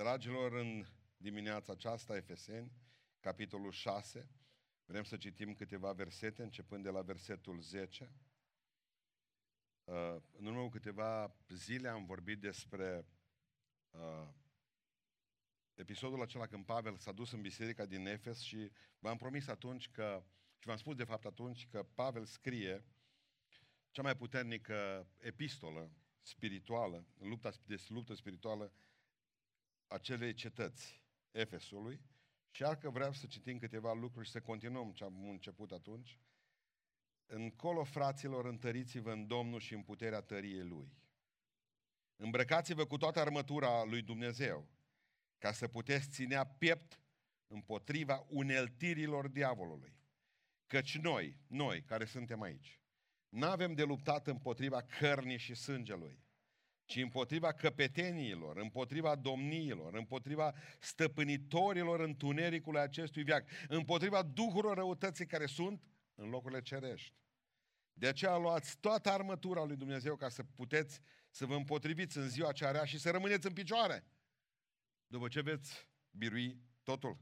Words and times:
Dragilor, 0.00 0.52
în 0.52 0.86
dimineața 1.16 1.72
aceasta, 1.72 2.16
Efeseni, 2.16 2.72
capitolul 3.20 3.70
6, 3.70 4.28
vrem 4.84 5.04
să 5.04 5.16
citim 5.16 5.54
câteva 5.54 5.92
versete, 5.92 6.42
începând 6.42 6.82
de 6.82 6.90
la 6.90 7.02
versetul 7.02 7.60
10. 7.60 8.12
Uh, 9.84 10.16
în 10.32 10.46
urmă 10.46 10.68
câteva 10.68 11.36
zile 11.48 11.88
am 11.88 12.04
vorbit 12.04 12.40
despre 12.40 13.06
uh, 13.90 14.28
episodul 15.74 16.22
acela 16.22 16.46
când 16.46 16.64
Pavel 16.64 16.96
s-a 16.96 17.12
dus 17.12 17.32
în 17.32 17.40
biserica 17.40 17.86
din 17.86 18.06
Efes 18.06 18.40
și 18.40 18.70
v-am 18.98 19.16
promis 19.16 19.48
atunci 19.48 19.90
că, 19.90 20.24
și 20.58 20.66
v-am 20.66 20.76
spus 20.76 20.96
de 20.96 21.04
fapt 21.04 21.24
atunci 21.24 21.66
că 21.66 21.82
Pavel 21.82 22.24
scrie 22.24 22.84
cea 23.90 24.02
mai 24.02 24.16
puternică 24.16 25.08
epistolă 25.18 25.90
spirituală, 26.22 27.06
în 27.18 27.28
lupta, 27.28 27.52
de 27.64 27.76
luptă 27.88 28.14
spirituală 28.14 28.72
acelei 29.90 30.34
cetăți, 30.34 31.02
Efesului, 31.30 32.00
și 32.50 32.64
că 32.80 32.90
vreau 32.90 33.12
să 33.12 33.26
citim 33.26 33.58
câteva 33.58 33.92
lucruri 33.92 34.26
și 34.26 34.32
să 34.32 34.40
continuăm 34.40 34.92
ce 34.92 35.04
am 35.04 35.28
început 35.28 35.72
atunci. 35.72 36.18
Încolo, 37.26 37.84
fraților, 37.84 38.44
întăriți-vă 38.44 39.12
în 39.12 39.26
Domnul 39.26 39.60
și 39.60 39.74
în 39.74 39.82
puterea 39.82 40.20
tăriei 40.20 40.64
Lui. 40.64 40.98
Îmbrăcați-vă 42.16 42.86
cu 42.86 42.96
toată 42.96 43.20
armătura 43.20 43.84
lui 43.84 44.02
Dumnezeu, 44.02 44.68
ca 45.38 45.52
să 45.52 45.68
puteți 45.68 46.10
ținea 46.10 46.46
piept 46.46 47.00
împotriva 47.46 48.26
uneltirilor 48.28 49.28
diavolului. 49.28 49.94
Căci 50.66 50.98
noi, 50.98 51.36
noi 51.46 51.82
care 51.82 52.04
suntem 52.04 52.42
aici, 52.42 52.80
nu 53.28 53.46
avem 53.46 53.74
de 53.74 53.82
luptat 53.82 54.26
împotriva 54.26 54.82
cărnii 54.82 55.38
și 55.38 55.54
sângelui, 55.54 56.24
ci 56.90 56.96
împotriva 56.96 57.52
căpeteniilor, 57.52 58.56
împotriva 58.56 59.16
domniilor, 59.16 59.94
împotriva 59.94 60.54
stăpânitorilor 60.78 62.00
întunericului 62.00 62.80
acestui 62.80 63.22
viac, 63.22 63.48
împotriva 63.68 64.22
duhurilor 64.22 64.76
răutății 64.76 65.26
care 65.26 65.46
sunt 65.46 65.82
în 66.14 66.28
locurile 66.28 66.62
cerești. 66.62 67.14
De 67.92 68.06
aceea 68.06 68.36
luați 68.36 68.78
toată 68.78 69.10
armătura 69.10 69.64
lui 69.64 69.76
Dumnezeu 69.76 70.16
ca 70.16 70.28
să 70.28 70.42
puteți 70.42 71.00
să 71.30 71.46
vă 71.46 71.54
împotriviți 71.54 72.16
în 72.16 72.28
ziua 72.28 72.52
cea 72.52 72.70
rea 72.70 72.84
și 72.84 72.98
să 72.98 73.10
rămâneți 73.10 73.46
în 73.46 73.52
picioare. 73.52 74.04
După 75.06 75.28
ce 75.28 75.40
veți 75.40 75.88
birui 76.10 76.60
totul. 76.82 77.18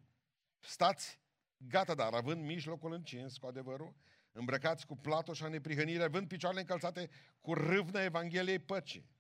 Stați 0.59 1.21
gata, 1.57 1.95
dar 1.95 2.13
având 2.13 2.45
mijlocul 2.45 2.93
încins 2.93 3.37
cu 3.37 3.47
adevărul, 3.47 3.95
îmbrăcați 4.33 4.87
cu 4.87 4.97
platoșa 4.97 5.49
neprihănire, 5.49 6.03
având 6.03 6.29
picioarele 6.29 6.61
încălțate 6.61 7.11
cu 7.41 7.55
râvnă 7.55 8.01
Evangheliei 8.01 8.59
păcii. 8.59 9.17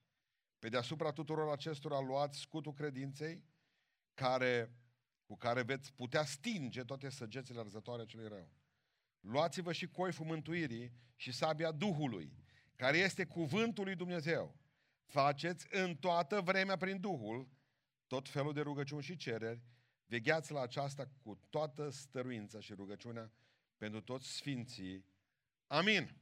Pe 0.58 0.68
deasupra 0.68 1.12
tuturor 1.12 1.52
acestora 1.52 2.00
luați 2.00 2.38
scutul 2.38 2.72
credinței, 2.72 3.44
care, 4.14 4.72
cu 5.26 5.36
care 5.36 5.62
veți 5.62 5.92
putea 5.92 6.24
stinge 6.24 6.84
toate 6.84 7.08
săgețile 7.08 7.60
arzătoare 7.60 8.04
celui 8.04 8.28
rău. 8.28 8.52
Luați-vă 9.20 9.72
și 9.72 9.88
coiful 9.88 10.26
mântuirii 10.26 10.92
și 11.16 11.32
sabia 11.32 11.72
Duhului, 11.72 12.32
care 12.76 12.96
este 12.98 13.26
cuvântul 13.26 13.84
lui 13.84 13.94
Dumnezeu. 13.94 14.56
Faceți 15.04 15.66
în 15.70 15.96
toată 15.96 16.40
vremea 16.40 16.76
prin 16.76 17.00
Duhul 17.00 17.48
tot 18.06 18.28
felul 18.28 18.52
de 18.52 18.60
rugăciuni 18.60 19.02
și 19.02 19.16
cereri, 19.16 19.62
vegheați 20.06 20.52
la 20.52 20.60
aceasta 20.60 21.08
cu 21.22 21.40
toată 21.50 21.90
stăruința 21.90 22.60
și 22.60 22.74
rugăciunea 22.74 23.32
pentru 23.76 24.00
toți 24.00 24.28
sfinții. 24.28 25.04
Amin! 25.66 26.16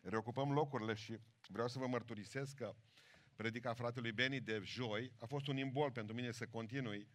Reocupăm 0.00 0.52
locurile 0.52 0.94
și 0.94 1.18
vreau 1.48 1.68
să 1.68 1.78
vă 1.78 1.86
mărturisesc 1.86 2.54
că 2.54 2.74
predica 3.36 3.74
fratelui 3.74 4.12
Beni 4.12 4.40
de 4.40 4.60
joi 4.64 5.12
a 5.18 5.26
fost 5.26 5.46
un 5.46 5.56
imbol 5.56 5.90
pentru 5.90 6.14
mine 6.14 6.30
să 6.30 6.46
continui 6.46 7.08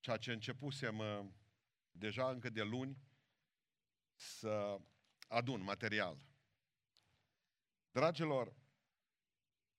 ceea 0.00 0.16
ce 0.16 0.32
începusem 0.32 0.98
uh, 0.98 1.26
deja 1.90 2.30
încă 2.30 2.50
de 2.50 2.62
luni 2.62 2.98
să 4.14 4.80
adun 5.28 5.62
material. 5.62 6.26
Dragilor, 7.90 8.54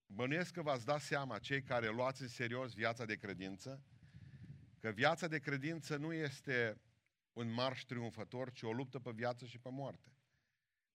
bănuiesc 0.05 0.53
că 0.53 0.61
v-ați 0.61 0.85
dat 0.85 1.01
seama, 1.01 1.39
cei 1.39 1.63
care 1.63 1.89
luați 1.89 2.21
în 2.21 2.27
serios 2.27 2.73
viața 2.73 3.05
de 3.05 3.15
credință, 3.15 3.83
că 4.79 4.89
viața 4.89 5.27
de 5.27 5.39
credință 5.39 5.97
nu 5.97 6.13
este 6.13 6.81
un 7.33 7.51
marș 7.51 7.83
triumfător, 7.83 8.51
ci 8.51 8.61
o 8.61 8.71
luptă 8.71 8.99
pe 8.99 9.11
viață 9.11 9.45
și 9.45 9.59
pe 9.59 9.69
moarte. 9.69 10.13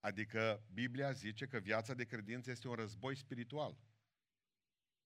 Adică 0.00 0.62
Biblia 0.72 1.12
zice 1.12 1.46
că 1.46 1.58
viața 1.58 1.94
de 1.94 2.04
credință 2.04 2.50
este 2.50 2.68
un 2.68 2.74
război 2.74 3.16
spiritual. 3.16 3.76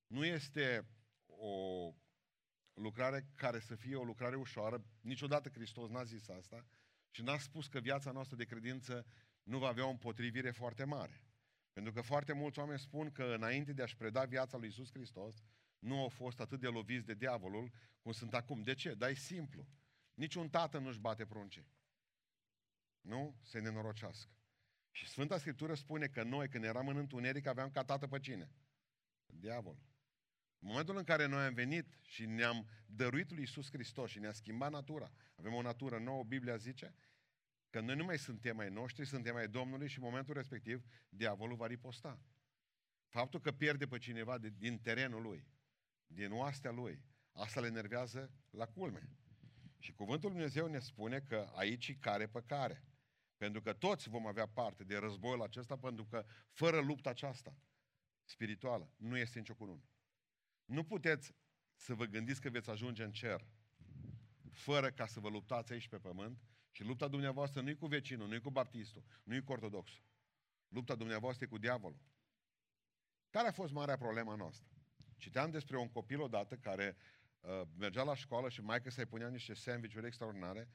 Nu 0.09 0.25
este 0.25 0.89
o 1.27 1.95
lucrare 2.75 3.29
care 3.35 3.59
să 3.59 3.75
fie 3.75 3.97
o 3.97 4.05
lucrare 4.05 4.37
ușoară. 4.37 4.85
Niciodată 5.01 5.49
Hristos 5.49 5.91
n-a 5.91 6.05
zis 6.05 6.29
asta 6.29 6.67
și 7.11 7.23
n-a 7.23 7.39
spus 7.39 7.67
că 7.67 7.81
viața 7.81 8.11
noastră 8.11 8.37
de 8.37 8.45
credință 8.45 9.07
nu 9.43 9.59
va 9.59 9.69
avea 9.69 9.87
o 9.87 9.91
împotrivire 9.91 10.51
foarte 10.51 10.85
mare. 10.85 11.23
Pentru 11.73 11.93
că 11.93 12.01
foarte 12.01 12.33
mulți 12.33 12.59
oameni 12.59 12.79
spun 12.79 13.11
că 13.13 13.25
înainte 13.25 13.73
de 13.73 13.83
a-și 13.83 13.97
preda 13.97 14.25
viața 14.25 14.57
lui 14.57 14.69
Isus 14.69 14.91
Hristos, 14.91 15.43
nu 15.79 16.01
au 16.01 16.09
fost 16.09 16.41
atât 16.41 16.61
de 16.61 16.67
loviți 16.67 17.07
de 17.07 17.15
diavolul 17.15 17.73
cum 18.01 18.13
sunt 18.13 18.35
acum. 18.35 18.63
De 18.63 18.75
ce? 18.75 18.95
Dar 18.95 19.11
e 19.11 19.15
simplu. 19.15 19.67
Niciun 20.15 20.49
tată 20.49 20.79
nu-și 20.79 21.01
bate 21.01 21.27
pruncii. 21.27 21.67
Nu? 23.01 23.39
Se 23.43 23.59
nenorocească. 23.59 24.33
Și 24.91 25.09
Sfânta 25.09 25.39
Scriptură 25.39 25.75
spune 25.75 26.07
că 26.07 26.23
noi, 26.23 26.49
când 26.49 26.65
eram 26.65 26.89
în 26.89 26.97
întuneric, 26.97 27.47
aveam 27.47 27.71
ca 27.71 27.85
tată 27.85 28.07
pe 28.07 28.19
cine? 28.19 28.53
Diavol. 29.27 29.88
În 30.59 30.69
momentul 30.69 30.97
în 30.97 31.05
care 31.05 31.27
noi 31.27 31.45
am 31.45 31.55
venit 31.55 31.99
și 32.03 32.27
ne-am 32.27 32.69
dăruit 32.87 33.31
lui 33.31 33.43
Isus 33.43 33.71
Hristos 33.71 34.11
și 34.11 34.19
ne-a 34.19 34.33
schimbat 34.33 34.71
natura, 34.71 35.11
avem 35.35 35.55
o 35.55 35.63
natură 35.63 35.99
nouă, 35.99 36.25
Biblia 36.25 36.57
zice, 36.57 36.95
că 37.71 37.81
noi 37.81 37.97
nu 37.97 38.05
mai 38.05 38.19
suntem 38.19 38.57
mai 38.57 38.69
noștri, 38.69 39.07
suntem 39.07 39.35
mai 39.35 39.49
Domnului 39.49 39.89
și 39.89 39.99
în 39.99 40.05
momentul 40.05 40.35
respectiv 40.35 40.85
diavolul 41.09 41.57
va 41.57 41.67
riposta. 41.67 42.21
Faptul 43.09 43.41
că 43.41 43.53
pierde 43.53 43.87
pe 43.87 43.99
cineva 43.99 44.39
de, 44.39 44.53
din 44.57 44.79
terenul 44.79 45.23
lui, 45.23 45.47
din 46.07 46.33
oastea 46.33 46.71
lui, 46.71 47.03
asta 47.33 47.61
le 47.61 47.67
enervează 47.67 48.31
la 48.51 48.67
culme. 48.67 49.09
Și 49.79 49.93
cuvântul 49.93 50.31
Lui 50.31 50.39
Dumnezeu 50.39 50.67
ne 50.67 50.79
spune 50.79 51.21
că 51.21 51.51
aici 51.55 51.99
care 51.99 52.27
pe 52.27 52.43
care. 52.47 52.85
Pentru 53.37 53.61
că 53.61 53.73
toți 53.73 54.09
vom 54.09 54.27
avea 54.27 54.47
parte 54.47 54.85
de 54.85 54.97
războiul 54.97 55.43
acesta, 55.43 55.77
pentru 55.77 56.05
că 56.05 56.25
fără 56.51 56.81
lupta 56.81 57.11
aceasta 57.11 57.57
spirituală 58.25 58.93
nu 58.97 59.17
este 59.17 59.39
nicio 59.39 59.55
cunună. 59.55 59.83
Nu 60.69 60.85
puteți 60.85 61.35
să 61.75 61.95
vă 61.95 62.05
gândiți 62.05 62.41
că 62.41 62.51
veți 62.51 62.71
ajunge 62.71 63.05
în 63.05 63.13
cer 63.13 63.47
fără 64.53 64.91
ca 64.91 65.07
să 65.07 65.21
vă 65.21 65.29
luptați 65.29 65.73
aici 65.73 65.89
pe 65.89 65.99
pământ 65.99 66.43
și 66.71 66.83
lupta 66.83 67.09
dumneavoastră 67.09 67.61
nu 67.61 67.69
e 67.69 67.75
cu 67.75 67.87
vecinul, 67.87 68.29
nu 68.29 68.35
e 68.35 68.39
cu 68.39 68.51
baptistul, 68.51 69.05
nu 69.23 69.35
e 69.35 69.41
cu 69.41 69.53
ortodoxul. 69.53 70.03
Lupta 70.69 70.95
dumneavoastră 70.95 71.45
e 71.45 71.49
cu 71.49 71.59
diavolul. 71.59 71.99
Care 73.31 73.49
a 73.49 73.53
fost 73.53 73.73
marea 73.73 73.97
problema 73.97 74.35
noastră? 74.35 74.69
Citeam 75.17 75.51
despre 75.51 75.77
un 75.79 75.89
copil 75.89 76.21
odată 76.21 76.57
care 76.57 76.97
uh, 77.41 77.63
mergea 77.77 78.03
la 78.03 78.15
școală 78.15 78.49
și 78.49 78.61
maica 78.61 78.91
să-i 78.91 79.07
punea 79.07 79.29
niște 79.29 79.55
sandvișuri 79.55 80.07
extraordinare 80.07 80.69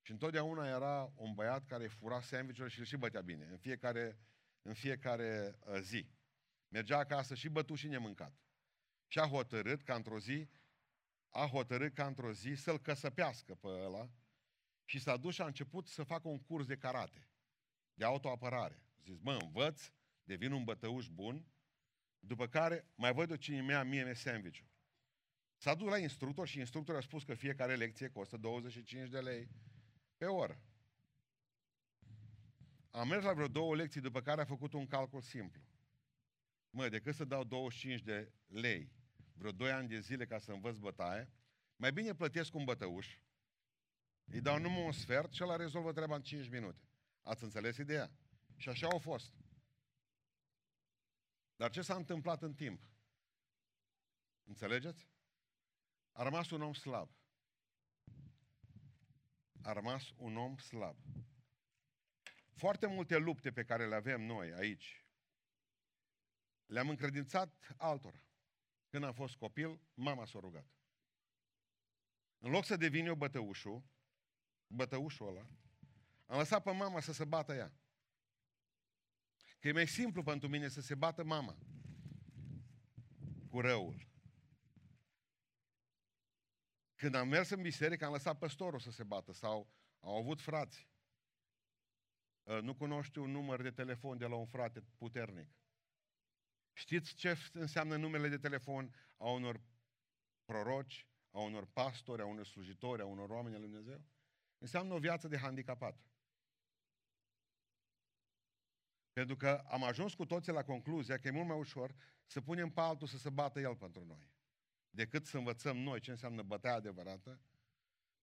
și 0.00 0.10
întotdeauna 0.10 0.68
era 0.68 1.12
un 1.14 1.34
băiat 1.34 1.66
care 1.66 1.86
fura 1.86 2.20
sandvișuri 2.20 2.70
și 2.70 2.78
îl 2.78 2.84
și 2.84 2.96
bătea 2.96 3.20
bine, 3.20 3.44
în 3.50 3.56
fiecare, 3.56 4.18
în 4.62 4.74
fiecare 4.74 5.58
uh, 5.66 5.78
zi. 5.80 6.10
Mergea 6.68 6.98
acasă 6.98 7.34
și 7.34 7.48
bătu 7.48 7.74
și 7.74 7.88
nemâncat. 7.88 8.34
Și 9.10 9.18
a 9.18 9.26
hotărât 9.26 9.82
ca 9.82 9.94
într-o 9.94 10.18
zi, 10.18 10.48
a 11.28 11.46
hotărât 11.46 11.94
ca 11.94 12.06
într-o 12.06 12.32
zi 12.32 12.54
să-l 12.54 12.78
căsăpească 12.78 13.54
pe 13.54 13.66
ăla 13.68 14.10
și 14.84 14.98
s-a 14.98 15.16
dus 15.16 15.34
și 15.34 15.40
a 15.40 15.46
început 15.46 15.86
să 15.86 16.02
facă 16.02 16.28
un 16.28 16.38
curs 16.38 16.66
de 16.66 16.76
karate, 16.76 17.28
de 17.94 18.04
autoapărare. 18.04 18.82
Zis, 19.04 19.18
mă, 19.20 19.38
învăț, 19.42 19.92
devin 20.22 20.52
un 20.52 20.64
bătăuș 20.64 21.08
bun, 21.08 21.46
după 22.18 22.46
care 22.46 22.86
mai 22.94 23.12
văd 23.12 23.30
o 23.30 23.36
cine 23.36 23.60
mea 23.60 23.82
mie 23.82 24.04
mi 24.04 24.16
sandwich 24.16 24.60
S-a 25.56 25.74
dus 25.74 25.88
la 25.88 25.98
instructor 25.98 26.48
și 26.48 26.58
instructorul 26.58 27.00
a 27.00 27.04
spus 27.04 27.24
că 27.24 27.34
fiecare 27.34 27.76
lecție 27.76 28.08
costă 28.08 28.36
25 28.36 29.08
de 29.08 29.20
lei 29.20 29.48
pe 30.16 30.24
oră. 30.24 30.60
Am 32.90 33.08
mers 33.08 33.24
la 33.24 33.32
vreo 33.32 33.48
două 33.48 33.74
lecții, 33.74 34.00
după 34.00 34.20
care 34.20 34.40
a 34.40 34.44
făcut 34.44 34.72
un 34.72 34.86
calcul 34.86 35.20
simplu. 35.20 35.62
Mă, 36.70 36.88
decât 36.88 37.14
să 37.14 37.24
dau 37.24 37.44
25 37.44 38.00
de 38.02 38.32
lei 38.46 38.99
vreo 39.40 39.52
2 39.52 39.70
ani 39.72 39.88
de 39.88 40.00
zile 40.00 40.26
ca 40.26 40.38
să 40.38 40.52
învăț 40.52 40.76
bătaie, 40.76 41.30
mai 41.76 41.92
bine 41.92 42.14
plătesc 42.14 42.54
un 42.54 42.64
bătăuș, 42.64 43.18
îi 44.24 44.40
dau 44.40 44.58
numai 44.58 44.84
un 44.84 44.92
sfert 44.92 45.32
și 45.32 45.42
ăla 45.42 45.56
rezolvă 45.56 45.92
treaba 45.92 46.14
în 46.14 46.22
5 46.22 46.48
minute. 46.48 46.88
Ați 47.22 47.44
înțeles 47.44 47.76
ideea? 47.76 48.10
Și 48.56 48.68
așa 48.68 48.86
au 48.86 48.98
fost. 48.98 49.34
Dar 51.56 51.70
ce 51.70 51.82
s-a 51.82 51.94
întâmplat 51.94 52.42
în 52.42 52.54
timp? 52.54 52.82
Înțelegeți? 54.44 55.08
A 56.12 56.22
rămas 56.22 56.50
un 56.50 56.62
om 56.62 56.72
slab. 56.72 57.10
A 59.62 59.72
rămas 59.72 60.12
un 60.16 60.36
om 60.36 60.56
slab. 60.56 60.96
Foarte 62.54 62.86
multe 62.86 63.16
lupte 63.16 63.52
pe 63.52 63.64
care 63.64 63.86
le 63.86 63.94
avem 63.94 64.20
noi 64.20 64.52
aici, 64.52 65.06
le-am 66.66 66.88
încredințat 66.88 67.74
altora. 67.76 68.24
Când 68.90 69.04
am 69.04 69.12
fost 69.12 69.36
copil, 69.36 69.80
mama 69.94 70.24
s-a 70.24 70.38
rugat. 70.38 70.66
în 72.38 72.50
loc 72.50 72.64
să 72.64 72.76
devin 72.76 73.06
eu 73.06 73.14
bătăușul, 73.14 73.82
bătăușul 74.66 75.28
ăla, 75.28 75.46
am 76.26 76.38
lăsat 76.38 76.62
pe 76.62 76.70
mama 76.70 77.00
să 77.00 77.12
se 77.12 77.24
bată 77.24 77.54
ea. 77.54 77.72
Că 79.58 79.68
e 79.68 79.72
mai 79.72 79.86
simplu 79.86 80.22
pentru 80.22 80.48
mine 80.48 80.68
să 80.68 80.80
se 80.80 80.94
bată 80.94 81.24
mama 81.24 81.56
cu 83.48 83.60
răul. 83.60 84.08
Când 86.94 87.14
am 87.14 87.28
mers 87.28 87.50
în 87.50 87.62
biserică, 87.62 88.04
am 88.04 88.12
lăsat 88.12 88.38
păstorul 88.38 88.80
să 88.80 88.90
se 88.90 89.04
bată 89.04 89.32
sau 89.32 89.72
au 90.00 90.16
avut 90.16 90.40
frați. 90.40 90.88
Ă, 92.46 92.60
nu 92.60 92.74
cunoști 92.74 93.18
un 93.18 93.30
număr 93.30 93.62
de 93.62 93.70
telefon 93.70 94.18
de 94.18 94.26
la 94.26 94.34
un 94.34 94.46
frate 94.46 94.80
puternic. 94.80 95.59
Știți 96.72 97.14
ce 97.14 97.36
înseamnă 97.52 97.96
numele 97.96 98.28
de 98.28 98.38
telefon 98.38 98.94
a 99.16 99.30
unor 99.30 99.60
proroci, 100.44 101.06
a 101.30 101.38
unor 101.40 101.66
pastori, 101.66 102.22
a 102.22 102.26
unor 102.26 102.46
slujitori, 102.46 103.02
a 103.02 103.04
unor 103.04 103.30
oameni 103.30 103.54
al 103.54 103.60
Lui 103.60 103.70
Dumnezeu? 103.70 104.04
Înseamnă 104.58 104.94
o 104.94 104.98
viață 104.98 105.28
de 105.28 105.38
handicapat. 105.38 105.96
Pentru 109.12 109.36
că 109.36 109.64
am 109.68 109.84
ajuns 109.84 110.14
cu 110.14 110.26
toții 110.26 110.52
la 110.52 110.64
concluzia 110.64 111.18
că 111.18 111.28
e 111.28 111.30
mult 111.30 111.46
mai 111.46 111.58
ușor 111.58 111.94
să 112.26 112.40
punem 112.40 112.70
pe 112.70 112.80
altul 112.80 113.06
să 113.06 113.18
se 113.18 113.30
bată 113.30 113.60
el 113.60 113.76
pentru 113.76 114.04
noi, 114.04 114.30
decât 114.90 115.26
să 115.26 115.36
învățăm 115.36 115.76
noi 115.76 116.00
ce 116.00 116.10
înseamnă 116.10 116.42
bătaia 116.42 116.74
adevărată. 116.74 117.40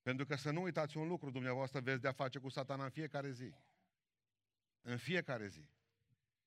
Pentru 0.01 0.25
că 0.25 0.35
să 0.35 0.51
nu 0.51 0.61
uitați 0.61 0.97
un 0.97 1.07
lucru, 1.07 1.31
dumneavoastră 1.31 1.79
veți 1.79 2.01
de-a 2.01 2.11
face 2.11 2.39
cu 2.39 2.49
satana 2.49 2.83
în 2.83 2.89
fiecare 2.89 3.31
zi. 3.31 3.53
În 4.81 4.97
fiecare 4.97 5.47
zi. 5.47 5.69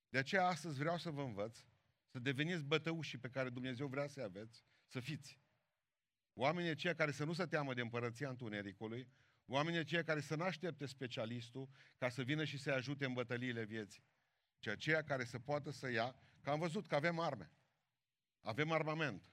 De 0.08 0.18
aceea 0.18 0.46
astăzi 0.46 0.78
vreau 0.78 0.98
să 0.98 1.10
vă 1.10 1.22
învăț 1.22 1.64
să 2.10 2.18
deveniți 2.18 2.64
bătăușii 2.64 3.18
pe 3.18 3.28
care 3.28 3.48
Dumnezeu 3.48 3.86
vrea 3.86 4.06
să-i 4.06 4.22
aveți, 4.22 4.64
să 4.86 5.00
fiți. 5.00 5.40
Oamenii 6.32 6.70
aceia 6.70 6.94
care 6.94 7.10
să 7.10 7.24
nu 7.24 7.32
se 7.32 7.46
teamă 7.46 7.74
de 7.74 7.80
împărăția 7.80 8.28
întunericului, 8.28 9.08
oamenii 9.46 9.78
aceia 9.78 10.04
care 10.04 10.20
să 10.20 10.36
nu 10.36 10.44
aștepte 10.44 10.86
specialistul 10.86 11.68
ca 11.96 12.08
să 12.08 12.22
vină 12.22 12.44
și 12.44 12.58
să-i 12.58 12.72
ajute 12.72 13.04
în 13.04 13.12
bătăliile 13.12 13.64
vieții, 13.64 14.04
ci 14.58 14.66
aceia 14.66 15.02
care 15.02 15.24
să 15.24 15.38
poată 15.38 15.70
să 15.70 15.90
ia, 15.90 16.14
că 16.40 16.50
am 16.50 16.58
văzut 16.58 16.86
că 16.86 16.94
avem 16.94 17.18
arme, 17.18 17.52
avem 18.40 18.72
armament. 18.72 19.32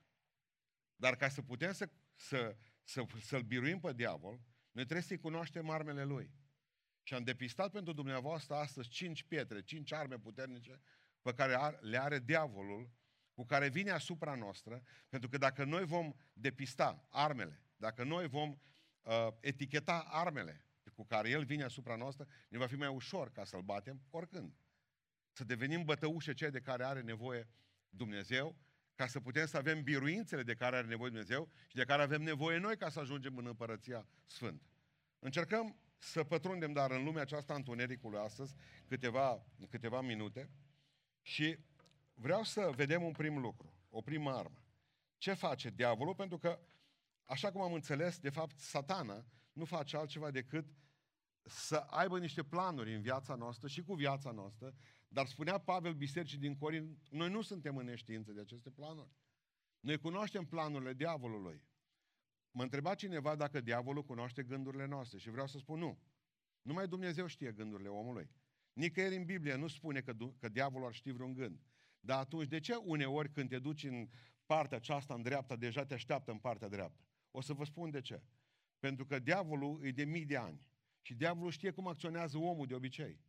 Dar 0.95 1.15
ca 1.15 1.29
să 1.29 1.41
putem 1.41 1.73
să, 1.73 1.89
să, 2.15 2.57
să, 2.83 3.05
să-l 3.21 3.41
biruim 3.41 3.79
pe 3.79 3.93
diavol, 3.93 4.41
noi 4.71 4.83
trebuie 4.83 5.07
să-i 5.07 5.19
cunoaștem 5.19 5.69
armele 5.69 6.03
lui. 6.03 6.31
Și 7.03 7.13
am 7.13 7.23
depistat 7.23 7.71
pentru 7.71 7.93
dumneavoastră 7.93 8.55
astăzi 8.55 8.89
cinci 8.89 9.23
pietre, 9.23 9.61
cinci 9.61 9.91
arme 9.91 10.19
puternice 10.19 10.81
pe 11.27 11.33
care 11.33 11.77
le 11.81 12.01
are 12.01 12.19
diavolul, 12.19 12.89
cu 13.33 13.45
care 13.45 13.69
vine 13.69 13.91
asupra 13.91 14.35
noastră, 14.35 14.81
pentru 15.09 15.29
că 15.29 15.37
dacă 15.37 15.63
noi 15.63 15.85
vom 15.85 16.13
depista 16.33 17.07
armele, 17.09 17.61
dacă 17.77 18.03
noi 18.03 18.27
vom 18.27 18.49
uh, 19.01 19.27
eticheta 19.39 20.05
armele 20.07 20.65
cu 20.93 21.05
care 21.05 21.29
el 21.29 21.43
vine 21.43 21.63
asupra 21.63 21.95
noastră, 21.95 22.27
ne 22.49 22.57
va 22.57 22.67
fi 22.67 22.75
mai 22.75 22.87
ușor 22.87 23.31
ca 23.31 23.43
să-l 23.43 23.61
batem 23.61 24.01
oricând. 24.09 24.53
Să 25.31 25.43
devenim 25.43 25.83
bătăușe 25.83 26.33
cei 26.33 26.49
de 26.49 26.59
care 26.59 26.83
are 26.83 27.01
nevoie 27.01 27.47
Dumnezeu, 27.89 28.55
ca 28.95 29.07
să 29.07 29.19
putem 29.19 29.45
să 29.45 29.57
avem 29.57 29.83
biruințele 29.83 30.43
de 30.43 30.53
care 30.53 30.75
are 30.75 30.87
nevoie 30.87 31.09
Dumnezeu 31.09 31.49
și 31.67 31.75
de 31.75 31.83
care 31.83 32.01
avem 32.01 32.21
nevoie 32.21 32.57
noi 32.57 32.77
ca 32.77 32.89
să 32.89 32.99
ajungem 32.99 33.37
în 33.37 33.45
Împărăția 33.45 34.07
Sfântă. 34.25 34.69
Încercăm 35.19 35.79
să 35.97 36.23
pătrundem, 36.23 36.73
dar 36.73 36.91
în 36.91 37.03
lumea 37.03 37.21
aceasta 37.21 37.53
întunericului 37.53 38.19
astăzi, 38.19 38.55
câteva, 38.87 39.45
câteva 39.69 40.01
minute 40.01 40.49
și 41.27 41.57
vreau 42.13 42.43
să 42.43 42.71
vedem 42.75 43.03
un 43.03 43.11
prim 43.11 43.37
lucru, 43.37 43.73
o 43.89 44.01
primă 44.01 44.31
armă. 44.31 44.63
Ce 45.17 45.33
face 45.33 45.69
diavolul? 45.69 46.15
Pentru 46.15 46.37
că, 46.37 46.59
așa 47.25 47.51
cum 47.51 47.61
am 47.61 47.73
înțeles, 47.73 48.19
de 48.19 48.29
fapt, 48.29 48.59
satana 48.59 49.25
nu 49.53 49.65
face 49.65 49.97
altceva 49.97 50.31
decât 50.31 50.65
să 51.43 51.75
aibă 51.75 52.19
niște 52.19 52.43
planuri 52.43 52.95
în 52.95 53.01
viața 53.01 53.35
noastră 53.35 53.67
și 53.67 53.83
cu 53.83 53.93
viața 53.93 54.31
noastră, 54.31 54.73
dar 55.07 55.25
spunea 55.25 55.57
Pavel 55.57 55.93
Bisericii 55.93 56.37
din 56.37 56.57
Corin, 56.57 56.97
noi 57.09 57.29
nu 57.29 57.41
suntem 57.41 57.77
în 57.77 57.85
neștiință 57.85 58.31
de 58.31 58.41
aceste 58.41 58.69
planuri. 58.69 59.09
Noi 59.79 59.97
cunoaștem 59.97 60.45
planurile 60.45 60.93
diavolului. 60.93 61.63
Mă 62.51 62.63
întreba 62.63 62.95
cineva 62.95 63.35
dacă 63.35 63.61
diavolul 63.61 64.03
cunoaște 64.03 64.43
gândurile 64.43 64.85
noastre 64.85 65.17
și 65.17 65.29
vreau 65.29 65.47
să 65.47 65.57
spun 65.57 65.79
nu. 65.79 65.99
Numai 66.61 66.87
Dumnezeu 66.87 67.25
știe 67.25 67.51
gândurile 67.51 67.89
omului. 67.89 68.29
Nicăieri 68.77 69.15
în 69.15 69.25
Biblie 69.25 69.55
nu 69.55 69.67
spune 69.67 70.01
că, 70.01 70.13
că 70.39 70.49
diavolul 70.49 70.87
ar 70.87 70.93
ști 70.93 71.11
vreun 71.11 71.33
gând. 71.33 71.59
Dar 71.99 72.19
atunci, 72.19 72.47
de 72.47 72.59
ce 72.59 72.75
uneori 72.75 73.31
când 73.31 73.49
te 73.49 73.59
duci 73.59 73.83
în 73.83 74.09
partea 74.45 74.77
aceasta 74.77 75.13
în 75.13 75.21
dreapta, 75.21 75.55
deja 75.55 75.85
te 75.85 75.93
așteaptă 75.93 76.31
în 76.31 76.37
partea 76.37 76.67
dreaptă? 76.67 77.03
O 77.31 77.41
să 77.41 77.53
vă 77.53 77.63
spun 77.63 77.89
de 77.89 78.01
ce. 78.01 78.23
Pentru 78.79 79.05
că 79.05 79.19
diavolul 79.19 79.85
e 79.85 79.91
de 79.91 80.03
mii 80.03 80.25
de 80.25 80.37
ani. 80.37 80.67
Și 81.01 81.13
diavolul 81.13 81.51
știe 81.51 81.71
cum 81.71 81.87
acționează 81.87 82.37
omul 82.37 82.67
de 82.67 82.73
obicei. 82.73 83.19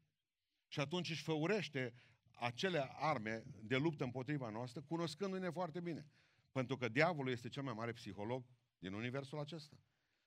Și 0.66 0.80
atunci 0.80 1.10
își 1.10 1.22
făurește 1.22 1.94
acele 2.32 2.90
arme 2.92 3.42
de 3.62 3.76
luptă 3.76 4.04
împotriva 4.04 4.50
noastră, 4.50 4.82
cunoscându-ne 4.82 5.50
foarte 5.50 5.80
bine. 5.80 6.06
Pentru 6.52 6.76
că 6.76 6.88
diavolul 6.88 7.32
este 7.32 7.48
cel 7.48 7.62
mai 7.62 7.74
mare 7.74 7.92
psiholog 7.92 8.44
din 8.78 8.92
universul 8.92 9.38
acesta. 9.38 9.76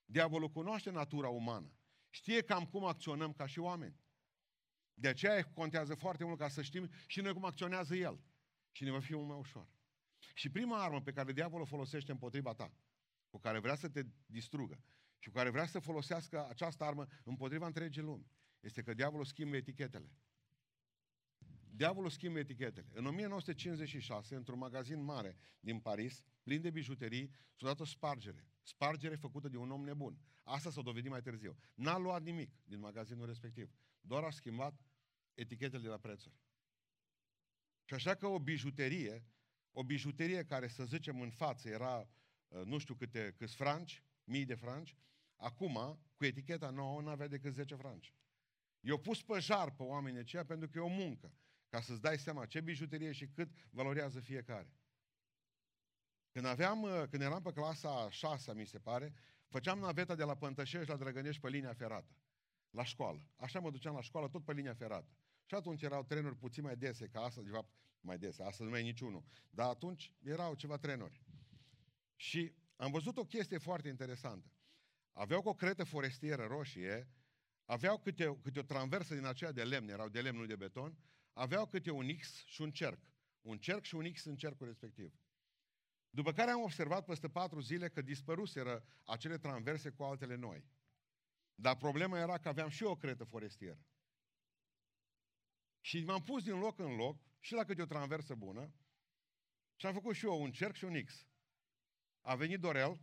Diavolul 0.06 0.50
cunoaște 0.50 0.92
natura 0.92 1.28
umană. 1.28 1.74
Știe 2.10 2.42
cam 2.42 2.66
cum 2.66 2.86
acționăm 2.86 3.34
ca 3.34 3.46
și 3.46 3.60
oameni. 3.60 3.96
De 4.94 5.08
aceea 5.08 5.44
contează 5.44 5.96
foarte 5.96 6.24
mult 6.24 6.38
ca 6.38 6.48
să 6.48 6.62
știm 6.62 6.90
și 7.08 7.22
noi 7.22 7.34
cum 7.34 7.46
acționează 7.46 7.96
el. 7.96 8.20
Și 8.72 8.84
ne 8.84 8.92
va 8.92 9.00
fi 9.00 9.16
mult 9.16 9.28
mai 9.28 9.38
ușor. 9.38 9.68
Și 10.34 10.50
prima 10.50 10.84
armă 10.84 11.02
pe 11.02 11.12
care 11.12 11.32
diavolul 11.32 11.62
o 11.62 11.70
folosește 11.70 12.12
împotriva 12.12 12.54
ta, 12.54 12.74
cu 13.30 13.40
care 13.40 13.60
vrea 13.60 13.76
să 13.76 13.90
te 13.90 14.06
distrugă 14.26 14.84
și 15.20 15.30
cu 15.30 15.36
care 15.36 15.50
vrea 15.50 15.66
să 15.66 15.80
folosească 15.80 16.48
această 16.50 16.84
armă 16.84 17.08
împotriva 17.24 17.66
întregii 17.66 18.02
lumi, 18.02 18.28
este 18.60 18.82
că 18.82 18.94
diavolul 18.94 19.26
schimbă 19.26 19.56
etichetele. 19.56 20.12
Diavolul 21.74 22.10
schimbă 22.10 22.40
etichetele. 22.40 22.88
În 22.94 23.06
1956, 23.06 24.36
într-un 24.36 24.58
magazin 24.58 25.04
mare 25.04 25.38
din 25.60 25.80
Paris, 25.80 26.24
plin 26.44 26.62
de 26.62 26.70
bijuterii, 26.70 27.32
s-a 27.56 27.66
dat 27.66 27.80
o 27.80 27.86
spargere. 27.86 28.48
Spargere 28.62 29.16
făcută 29.16 29.48
de 29.48 29.58
un 29.58 29.72
om 29.72 29.84
nebun. 29.84 30.20
Asta 30.44 30.70
s-a 30.70 30.82
dovedit 30.82 31.10
mai 31.10 31.22
târziu. 31.22 31.58
N-a 31.74 31.98
luat 31.98 32.22
nimic 32.22 32.52
din 32.64 32.80
magazinul 32.80 33.26
respectiv. 33.26 33.72
Doar 34.02 34.24
a 34.24 34.30
schimbat 34.30 34.86
etichetele 35.34 35.82
de 35.82 35.88
la 35.88 35.98
prețuri. 35.98 36.36
Și 37.86 37.94
așa 37.94 38.16
că 38.16 38.28
o 38.28 38.40
bijuterie, 38.40 39.26
o 39.72 39.84
bijuterie 39.84 40.44
care, 40.44 40.68
să 40.68 40.86
zicem, 40.86 41.22
în 41.22 41.30
față 41.30 41.70
era 41.70 42.10
uh, 42.48 42.62
nu 42.66 42.78
știu 42.78 42.96
câte, 42.96 43.34
câți 43.38 43.56
franci, 43.56 44.04
mii 44.24 44.46
de 44.46 44.56
franci, 44.56 44.96
acum, 45.36 46.00
cu 46.16 46.26
eticheta 46.26 46.70
nouă, 46.70 47.02
nu 47.02 47.10
avea 47.10 47.28
decât 47.28 47.54
10 47.54 47.76
franci. 47.76 48.14
Eu 48.80 48.98
pus 48.98 49.24
pe 49.24 49.40
jar 49.40 49.72
pe 49.72 49.84
oamenii 49.84 50.20
aceia 50.20 50.46
pentru 50.46 50.70
că 50.70 50.78
e 50.78 50.82
o 50.82 50.88
muncă, 50.88 51.34
ca 51.70 51.82
să-ți 51.82 52.02
dai 52.02 52.18
seama 52.18 52.46
ce 52.46 52.62
bijuterie 52.62 53.12
și 53.12 53.28
cât 53.28 53.50
valorează 53.70 54.20
fiecare. 54.20 54.76
Când, 56.32 56.46
aveam, 56.46 56.82
uh, 56.82 57.04
când 57.10 57.22
eram 57.22 57.42
pe 57.42 57.52
clasa 57.52 58.10
6, 58.10 58.54
mi 58.54 58.66
se 58.66 58.80
pare, 58.80 59.14
făceam 59.48 59.80
naveta 59.80 60.16
de 60.16 60.24
la 60.24 60.36
Pântășești 60.36 60.90
la 60.90 60.98
Drăgănești 60.98 61.42
pe 61.42 61.50
linia 61.50 61.74
ferată, 61.74 62.16
la 62.72 62.84
școală. 62.84 63.22
Așa 63.36 63.60
mă 63.60 63.72
duceam 63.72 63.96
la 63.96 64.02
școală, 64.02 64.28
tot 64.28 64.44
pe 64.44 64.54
linia 64.54 64.74
ferată. 64.74 65.16
Și 65.46 65.56
atunci 65.56 65.82
erau 65.82 66.04
trenuri 66.04 66.36
puțin 66.36 66.64
mai 66.64 66.78
dese 66.78 67.08
ca 67.08 67.22
astăzi, 67.22 67.46
de 67.46 67.52
fapt, 67.52 67.70
mai 68.00 68.18
dese, 68.18 68.44
astăzi 68.44 68.64
nu 68.64 68.70
mai 68.70 68.80
e 68.80 68.84
niciunul. 68.84 69.24
Dar 69.50 69.70
atunci 69.70 70.14
erau 70.24 70.54
ceva 70.54 70.78
trenuri. 70.78 71.22
Și 72.16 72.54
am 72.76 72.92
văzut 72.92 73.18
o 73.18 73.24
chestie 73.24 73.58
foarte 73.58 73.88
interesantă. 73.88 74.52
Aveau 75.14 75.42
o 75.44 75.54
cretă 75.54 75.84
forestieră 75.84 76.46
roșie, 76.46 77.08
aveau 77.66 77.98
câte, 78.00 78.40
câte 78.42 78.60
o 78.60 78.64
traversă 78.64 79.16
din 79.16 79.26
aceea 79.26 79.52
de 79.52 79.64
lemn, 79.64 79.90
erau 79.90 80.10
de 80.10 80.22
lemn, 80.22 80.38
nu 80.38 80.46
de 80.46 80.56
beton, 80.56 80.98
aveau 81.34 81.68
câte 81.68 81.92
un 81.92 82.16
X 82.16 82.46
și 82.46 82.62
un 82.62 82.72
cerc. 82.72 83.00
Un 83.42 83.58
cerc 83.58 83.84
și 83.84 83.96
un 83.96 84.12
X 84.12 84.24
în 84.24 84.36
cercul 84.36 84.68
respectiv. 84.68 85.14
După 86.10 86.32
care 86.32 86.52
am 86.52 86.62
observat 86.62 87.06
peste 87.06 87.28
patru 87.28 87.60
zile 87.60 87.90
că 87.90 88.02
dispăruseră 88.02 88.84
acele 89.06 89.38
traverse 89.38 89.90
cu 89.90 90.04
altele 90.04 90.36
noi. 90.36 90.66
Dar 91.62 91.78
problema 91.78 92.20
era 92.20 92.38
că 92.38 92.48
aveam 92.48 92.70
și 92.70 92.84
eu 92.84 92.90
o 92.90 92.96
cretă 92.96 93.24
forestieră. 93.24 93.86
Și 95.82 96.04
m-am 96.04 96.24
pus 96.24 96.44
din 96.44 96.60
loc 96.60 96.80
în 96.80 96.96
loc 96.96 97.22
și 97.40 97.54
la 97.54 97.64
câte 97.64 97.82
o 97.82 97.86
traversă 97.86 98.36
bună 98.36 98.74
și 99.76 99.86
am 99.86 99.94
făcut 99.94 100.16
și 100.16 100.26
eu 100.26 100.42
un 100.42 100.52
cerc 100.52 100.76
și 100.76 100.84
un 100.84 101.04
X. 101.04 101.28
A 102.22 102.36
venit 102.36 102.60
Dorel, 102.60 103.02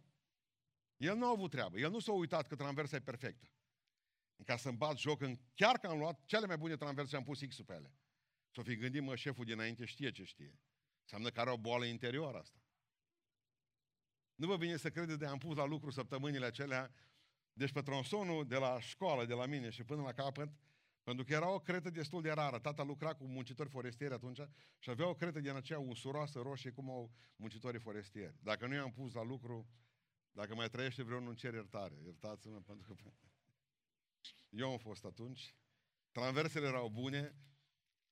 el 0.97 1.17
nu 1.17 1.27
a 1.27 1.31
avut 1.31 1.51
treabă, 1.51 1.79
el 1.79 1.91
nu 1.91 1.99
s-a 1.99 2.13
uitat 2.13 2.47
că 2.47 2.57
traversa 2.57 2.97
e 2.97 3.01
perfectă. 3.01 3.53
Ca 4.45 4.57
să-mi 4.57 4.77
bat 4.77 4.99
joc, 4.99 5.21
în, 5.21 5.39
chiar 5.55 5.79
că 5.79 5.87
am 5.87 5.99
luat 5.99 6.25
cele 6.25 6.47
mai 6.47 6.57
bune 6.57 6.77
traverse 6.77 7.11
și 7.11 7.17
am 7.17 7.25
pus 7.25 7.41
X-ul 7.41 7.65
pe 7.65 7.75
ele. 7.75 7.95
S-o 8.51 8.63
fi 8.63 8.77
gândit, 8.77 9.03
mă, 9.03 9.17
șeful 9.17 9.45
dinainte 9.45 9.85
știe 9.85 10.11
ce 10.11 10.25
știe. 10.25 10.61
Înseamnă 11.01 11.31
că 11.31 11.41
are 11.41 11.51
o 11.51 11.59
boală 11.59 11.85
interioară 11.85 12.39
asta. 12.39 12.59
Nu 14.35 14.47
vă 14.47 14.57
vine 14.57 14.77
să 14.77 14.91
credeți 14.91 15.19
de 15.19 15.27
am 15.27 15.39
pus 15.39 15.57
la 15.57 15.65
lucru 15.65 15.91
săptămânile 15.91 16.47
acelea, 16.47 16.95
deci 17.59 17.73
pe 17.73 17.83
tronsonul 17.83 18.47
de 18.47 18.57
la 18.57 18.81
școală, 18.81 19.25
de 19.25 19.35
la 19.35 19.47
mine 19.47 19.71
și 19.71 19.85
până 19.85 20.03
la 20.03 20.13
capăt, 20.13 20.49
pentru 21.03 21.25
că 21.25 21.33
era 21.33 21.51
o 21.51 21.59
cretă 21.59 21.91
destul 21.91 22.23
de 22.23 22.31
rară. 22.31 22.59
Tata 22.59 22.83
lucra 22.83 23.15
cu 23.15 23.25
muncitori 23.25 23.69
forestieri 23.69 24.15
atunci 24.15 24.41
și 24.79 24.91
avea 24.91 25.09
o 25.09 25.15
cretă 25.15 25.41
din 25.41 25.51
aceea 25.51 25.79
usuroasă, 25.79 26.41
roșie, 26.41 26.71
cum 26.71 26.91
au 26.91 27.11
muncitorii 27.37 27.81
forestieri. 27.81 28.35
Dacă 28.43 28.67
nu 28.67 28.75
i-am 28.75 28.93
pus 28.93 29.13
la 29.13 29.23
lucru, 29.23 29.67
Dacă 30.33 30.55
mai 30.55 30.69
trăiește 30.69 31.03
vreunul, 31.03 31.35
cer 31.35 31.55
iertare. 31.55 32.01
Iertați-mă 32.05 32.61
pentru 32.61 32.95
că... 32.95 33.11
Eu 34.63 34.71
am 34.71 34.79
fost 34.79 35.05
atunci. 35.05 35.55
Transversele 36.11 36.67
erau 36.67 36.89
bune 36.89 37.35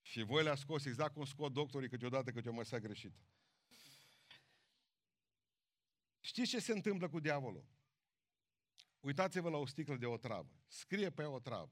și 0.01 0.23
voi 0.23 0.43
le-a 0.43 0.55
scos 0.55 0.85
exact 0.85 1.13
cum 1.13 1.25
scot 1.25 1.53
doctorii 1.53 1.89
câteodată 1.89 2.31
câte 2.31 2.49
o 2.49 2.53
măsea 2.53 2.79
greșită. 2.79 3.19
Știți 6.19 6.49
ce 6.49 6.59
se 6.59 6.71
întâmplă 6.71 7.09
cu 7.09 7.19
diavolul? 7.19 7.76
Uitați-vă 9.07 9.49
la 9.49 9.57
o 9.57 9.65
sticlă 9.65 9.95
de 9.95 10.05
otravă. 10.05 10.49
Scrie 10.67 11.09
pe 11.09 11.21
ea 11.21 11.29
otravă. 11.29 11.71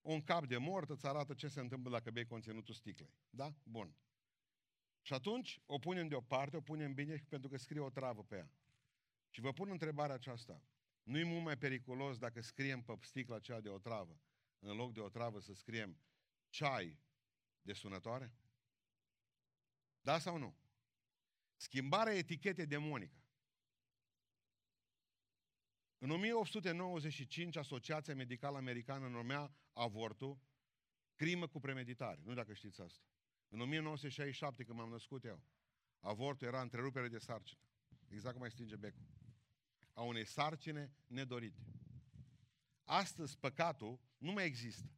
Un 0.00 0.22
cap 0.22 0.46
de 0.46 0.56
mort 0.56 0.90
îți 0.90 1.06
arată 1.06 1.34
ce 1.34 1.48
se 1.48 1.60
întâmplă 1.60 1.90
dacă 1.90 2.10
bei 2.10 2.26
conținutul 2.26 2.74
sticlei. 2.74 3.14
Da? 3.30 3.54
Bun. 3.62 3.96
Și 5.00 5.12
atunci 5.12 5.60
o 5.66 5.78
punem 5.78 6.08
deoparte, 6.08 6.56
o 6.56 6.60
punem 6.60 6.94
bine 6.94 7.16
pentru 7.28 7.48
că 7.48 7.56
scrie 7.56 7.80
o 7.80 7.90
travă 7.90 8.24
pe 8.24 8.36
ea. 8.36 8.50
Și 9.28 9.40
vă 9.40 9.52
pun 9.52 9.70
întrebarea 9.70 10.14
aceasta. 10.14 10.62
Nu 11.02 11.18
e 11.18 11.24
mult 11.24 11.44
mai 11.44 11.58
periculos 11.58 12.18
dacă 12.18 12.40
scriem 12.40 12.82
pe 12.82 12.98
sticla 13.00 13.36
aceea 13.36 13.60
de 13.60 13.68
o 13.68 13.78
travă, 13.78 14.20
în 14.58 14.76
loc 14.76 14.92
de 14.92 15.00
o 15.00 15.08
travă 15.08 15.40
să 15.40 15.52
scriem 15.54 15.98
ceai 16.48 16.98
de 17.62 17.72
sunătoare? 17.72 18.34
Da 20.00 20.18
sau 20.18 20.38
nu? 20.38 20.56
Schimbarea 21.56 22.14
etichetei 22.14 22.66
demonică. 22.66 23.21
În 26.02 26.10
1895, 26.10 27.56
Asociația 27.56 28.14
Medicală 28.14 28.56
Americană 28.56 29.08
numea 29.08 29.54
avortul 29.72 30.38
crimă 31.14 31.46
cu 31.46 31.60
premeditare. 31.60 32.20
Nu 32.24 32.34
dacă 32.34 32.52
știți 32.52 32.80
asta. 32.80 33.04
În 33.48 33.60
1967, 33.60 34.64
când 34.64 34.78
m-am 34.78 34.88
născut 34.88 35.24
eu, 35.24 35.42
avortul 36.00 36.46
era 36.46 36.60
întrerupere 36.60 37.08
de 37.08 37.18
sarcină. 37.18 37.60
Exact 38.08 38.32
cum 38.32 38.40
mai 38.40 38.50
stinge 38.50 38.76
becul. 38.76 39.02
A 39.92 40.02
unei 40.02 40.24
sarcine 40.24 40.92
nedorite. 41.06 41.62
Astăzi 42.84 43.38
păcatul 43.38 44.00
nu 44.18 44.32
mai 44.32 44.44
există. 44.44 44.90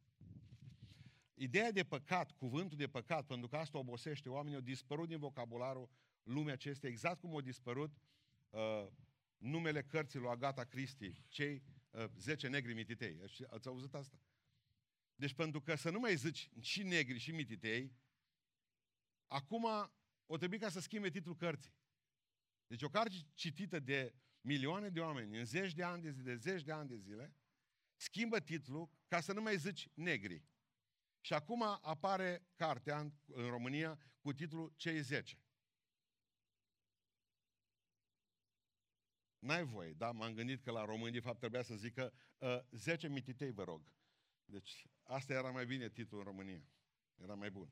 Ideea 1.33 1.71
de 1.71 1.83
păcat, 1.83 2.31
cuvântul 2.31 2.77
de 2.77 2.87
păcat, 2.87 3.25
pentru 3.25 3.47
că 3.47 3.55
asta 3.57 3.77
obosește 3.77 4.29
oamenii, 4.29 4.57
au 4.57 4.63
dispărut 4.63 5.07
din 5.07 5.19
vocabularul 5.19 5.89
lumea 6.23 6.53
acestei, 6.53 6.89
exact 6.89 7.19
cum 7.19 7.33
au 7.33 7.41
dispărut 7.41 7.91
uh, 8.49 8.87
numele 9.37 9.83
cărții 9.83 10.19
lui 10.19 10.29
Agata 10.29 10.63
Christie, 10.63 11.23
cei 11.27 11.63
uh, 11.89 12.05
10 12.17 12.47
negri 12.47 12.73
mititei. 12.73 13.21
Ați 13.49 13.67
auzit 13.67 13.93
asta? 13.93 14.19
Deci 15.15 15.33
pentru 15.33 15.61
că 15.61 15.75
să 15.75 15.89
nu 15.89 15.99
mai 15.99 16.15
zici 16.15 16.49
și 16.59 16.83
negri 16.83 17.17
și 17.17 17.31
mititei, 17.31 17.95
acum 19.27 19.65
o 20.25 20.37
trebuie 20.37 20.59
ca 20.59 20.69
să 20.69 20.79
schimbe 20.79 21.09
titlul 21.09 21.35
cărții. 21.35 21.73
Deci 22.67 22.81
o 22.81 22.89
carte 22.89 23.15
citită 23.33 23.79
de 23.79 24.13
milioane 24.41 24.89
de 24.89 24.99
oameni 24.99 25.37
în 25.37 25.45
zeci 25.45 25.73
de 25.73 25.83
ani 25.83 26.01
de 26.01 26.11
zile, 26.11 26.33
de 26.33 26.35
zeci 26.35 26.63
de 26.63 26.71
ani 26.71 26.89
de 26.89 26.97
zile, 26.97 27.35
schimbă 27.95 28.39
titlul 28.39 28.89
ca 29.07 29.21
să 29.21 29.33
nu 29.33 29.41
mai 29.41 29.57
zici 29.57 29.89
negri. 29.93 30.43
Și 31.21 31.33
acum 31.33 31.61
apare 31.81 32.47
cartea 32.55 32.99
în, 32.99 33.13
în 33.25 33.49
România 33.49 33.99
cu 34.19 34.33
titlul 34.33 34.73
Cei 34.75 34.99
10. 34.99 35.39
N-ai 39.45 39.63
voie, 39.63 39.93
da? 39.93 40.11
M-am 40.11 40.33
gândit 40.33 40.63
că 40.63 40.71
la 40.71 40.85
români, 40.85 41.11
de 41.11 41.19
fapt, 41.19 41.39
trebuia 41.39 41.61
să 41.61 41.75
zică 41.75 42.13
uh, 42.37 42.59
10 42.71 43.07
mititei, 43.07 43.51
vă 43.51 43.63
rog. 43.63 43.91
Deci, 44.45 44.87
asta 45.03 45.33
era 45.33 45.51
mai 45.51 45.65
bine 45.65 45.89
titlul 45.89 46.19
în 46.19 46.25
România. 46.25 46.67
Era 47.15 47.33
mai 47.33 47.51
bun. 47.51 47.69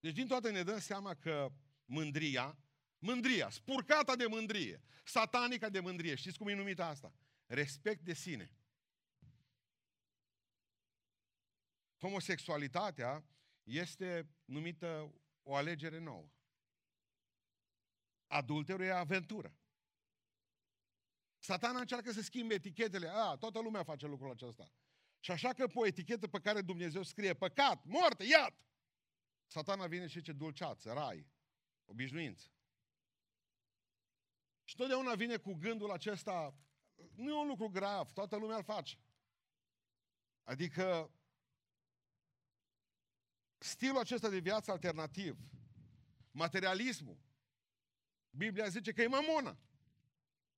Deci, 0.00 0.12
din 0.12 0.26
toate 0.26 0.50
ne 0.50 0.62
dăm 0.62 0.78
seama 0.78 1.14
că 1.14 1.52
mândria, 1.84 2.58
mândria, 2.98 3.50
spurcata 3.50 4.16
de 4.16 4.26
mândrie, 4.26 4.82
satanica 5.04 5.68
de 5.68 5.80
mândrie, 5.80 6.14
știți 6.14 6.38
cum 6.38 6.48
e 6.48 6.54
numită 6.54 6.82
asta? 6.82 7.14
Respect 7.46 8.04
de 8.04 8.14
sine. 8.14 8.52
Homosexualitatea 11.98 13.24
este 13.62 14.28
numită 14.44 15.14
o 15.42 15.54
alegere 15.54 15.98
nouă. 15.98 16.30
Adulterul 18.26 18.84
e 18.84 18.92
aventură. 18.92 19.57
Satana 21.38 21.78
încearcă 21.80 22.12
să 22.12 22.22
schimbe 22.22 22.54
etichetele. 22.54 23.08
A, 23.08 23.36
toată 23.36 23.60
lumea 23.60 23.82
face 23.82 24.06
lucrul 24.06 24.30
acesta. 24.30 24.72
Și 25.20 25.30
așa 25.30 25.52
că 25.52 25.66
pe 25.66 25.78
o 25.78 25.86
etichetă 25.86 26.28
pe 26.28 26.40
care 26.40 26.60
Dumnezeu 26.60 27.02
scrie 27.02 27.34
păcat, 27.34 27.84
moarte, 27.84 28.24
iad, 28.24 28.54
satana 29.46 29.86
vine 29.86 30.06
și 30.06 30.18
zice 30.18 30.32
dulceață, 30.32 30.92
rai, 30.92 31.26
obișnuință. 31.84 32.50
Și 34.64 34.76
totdeauna 34.76 35.14
vine 35.14 35.36
cu 35.36 35.54
gândul 35.54 35.90
acesta, 35.90 36.54
nu 37.14 37.30
e 37.30 37.40
un 37.40 37.46
lucru 37.46 37.68
grav, 37.68 38.12
toată 38.12 38.36
lumea 38.36 38.56
îl 38.56 38.64
face. 38.64 38.98
Adică 40.42 41.10
stilul 43.58 43.98
acesta 43.98 44.28
de 44.28 44.38
viață 44.38 44.70
alternativ, 44.70 45.38
materialismul, 46.30 47.18
Biblia 48.30 48.68
zice 48.68 48.92
că 48.92 49.02
e 49.02 49.06
mamona. 49.06 49.58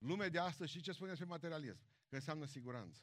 Lumea 0.01 0.29
de 0.29 0.39
astăzi, 0.39 0.71
și 0.71 0.81
ce 0.81 0.93
spune 0.93 1.09
despre 1.09 1.29
materialism? 1.29 1.83
Că 2.09 2.15
înseamnă 2.15 2.45
siguranță. 2.45 3.01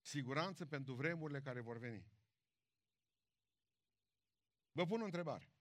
Siguranță 0.00 0.66
pentru 0.66 0.94
vremurile 0.94 1.40
care 1.40 1.60
vor 1.60 1.78
veni. 1.78 2.06
Vă 4.72 4.86
pun 4.86 5.00
o 5.00 5.04
întrebare. 5.04 5.52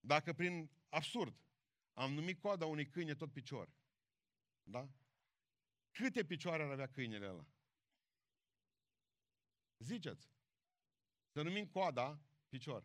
Dacă 0.00 0.32
prin 0.32 0.70
absurd 0.88 1.36
am 1.92 2.12
numit 2.12 2.40
coada 2.40 2.66
unui 2.66 2.88
câine 2.88 3.14
tot 3.14 3.32
picior, 3.32 3.72
da? 4.62 4.88
Câte 5.90 6.24
picioare 6.24 6.62
ar 6.62 6.70
avea 6.70 6.86
câinele 6.86 7.28
ăla? 7.28 7.46
Ziceți. 9.78 10.30
Să 11.28 11.42
numim 11.42 11.66
coada 11.66 12.20
picior. 12.48 12.84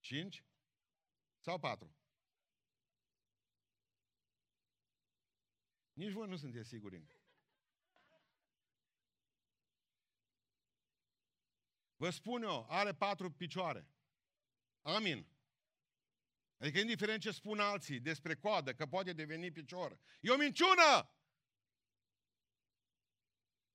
Cinci? 0.00 0.44
Sau 1.38 1.58
patru? 1.58 1.97
Nici 5.98 6.12
voi 6.12 6.28
nu 6.28 6.36
sunteți 6.36 6.68
siguri. 6.68 7.02
Vă 11.96 12.10
spun 12.10 12.42
eu, 12.42 12.66
are 12.68 12.94
patru 12.94 13.30
picioare. 13.30 13.88
Amin. 14.82 15.26
Adică 16.58 16.78
indiferent 16.78 17.20
ce 17.20 17.30
spun 17.30 17.60
alții 17.60 18.00
despre 18.00 18.34
coadă, 18.34 18.74
că 18.74 18.86
poate 18.86 19.12
deveni 19.12 19.52
picior, 19.52 19.98
e 20.20 20.30
o 20.30 20.36
minciună! 20.36 21.10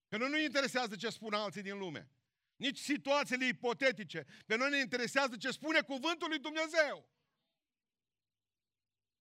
Că 0.08 0.18
nu 0.18 0.28
ne 0.28 0.42
interesează 0.42 0.96
ce 0.96 1.10
spun 1.10 1.34
alții 1.34 1.62
din 1.62 1.78
lume. 1.78 2.10
Nici 2.56 2.78
situațiile 2.78 3.46
ipotetice. 3.46 4.26
Pe 4.46 4.56
noi 4.56 4.70
ne 4.70 4.78
interesează 4.78 5.38
ce 5.38 5.52
spune 5.52 5.82
cuvântul 5.82 6.28
lui 6.28 6.40
Dumnezeu. 6.40 7.10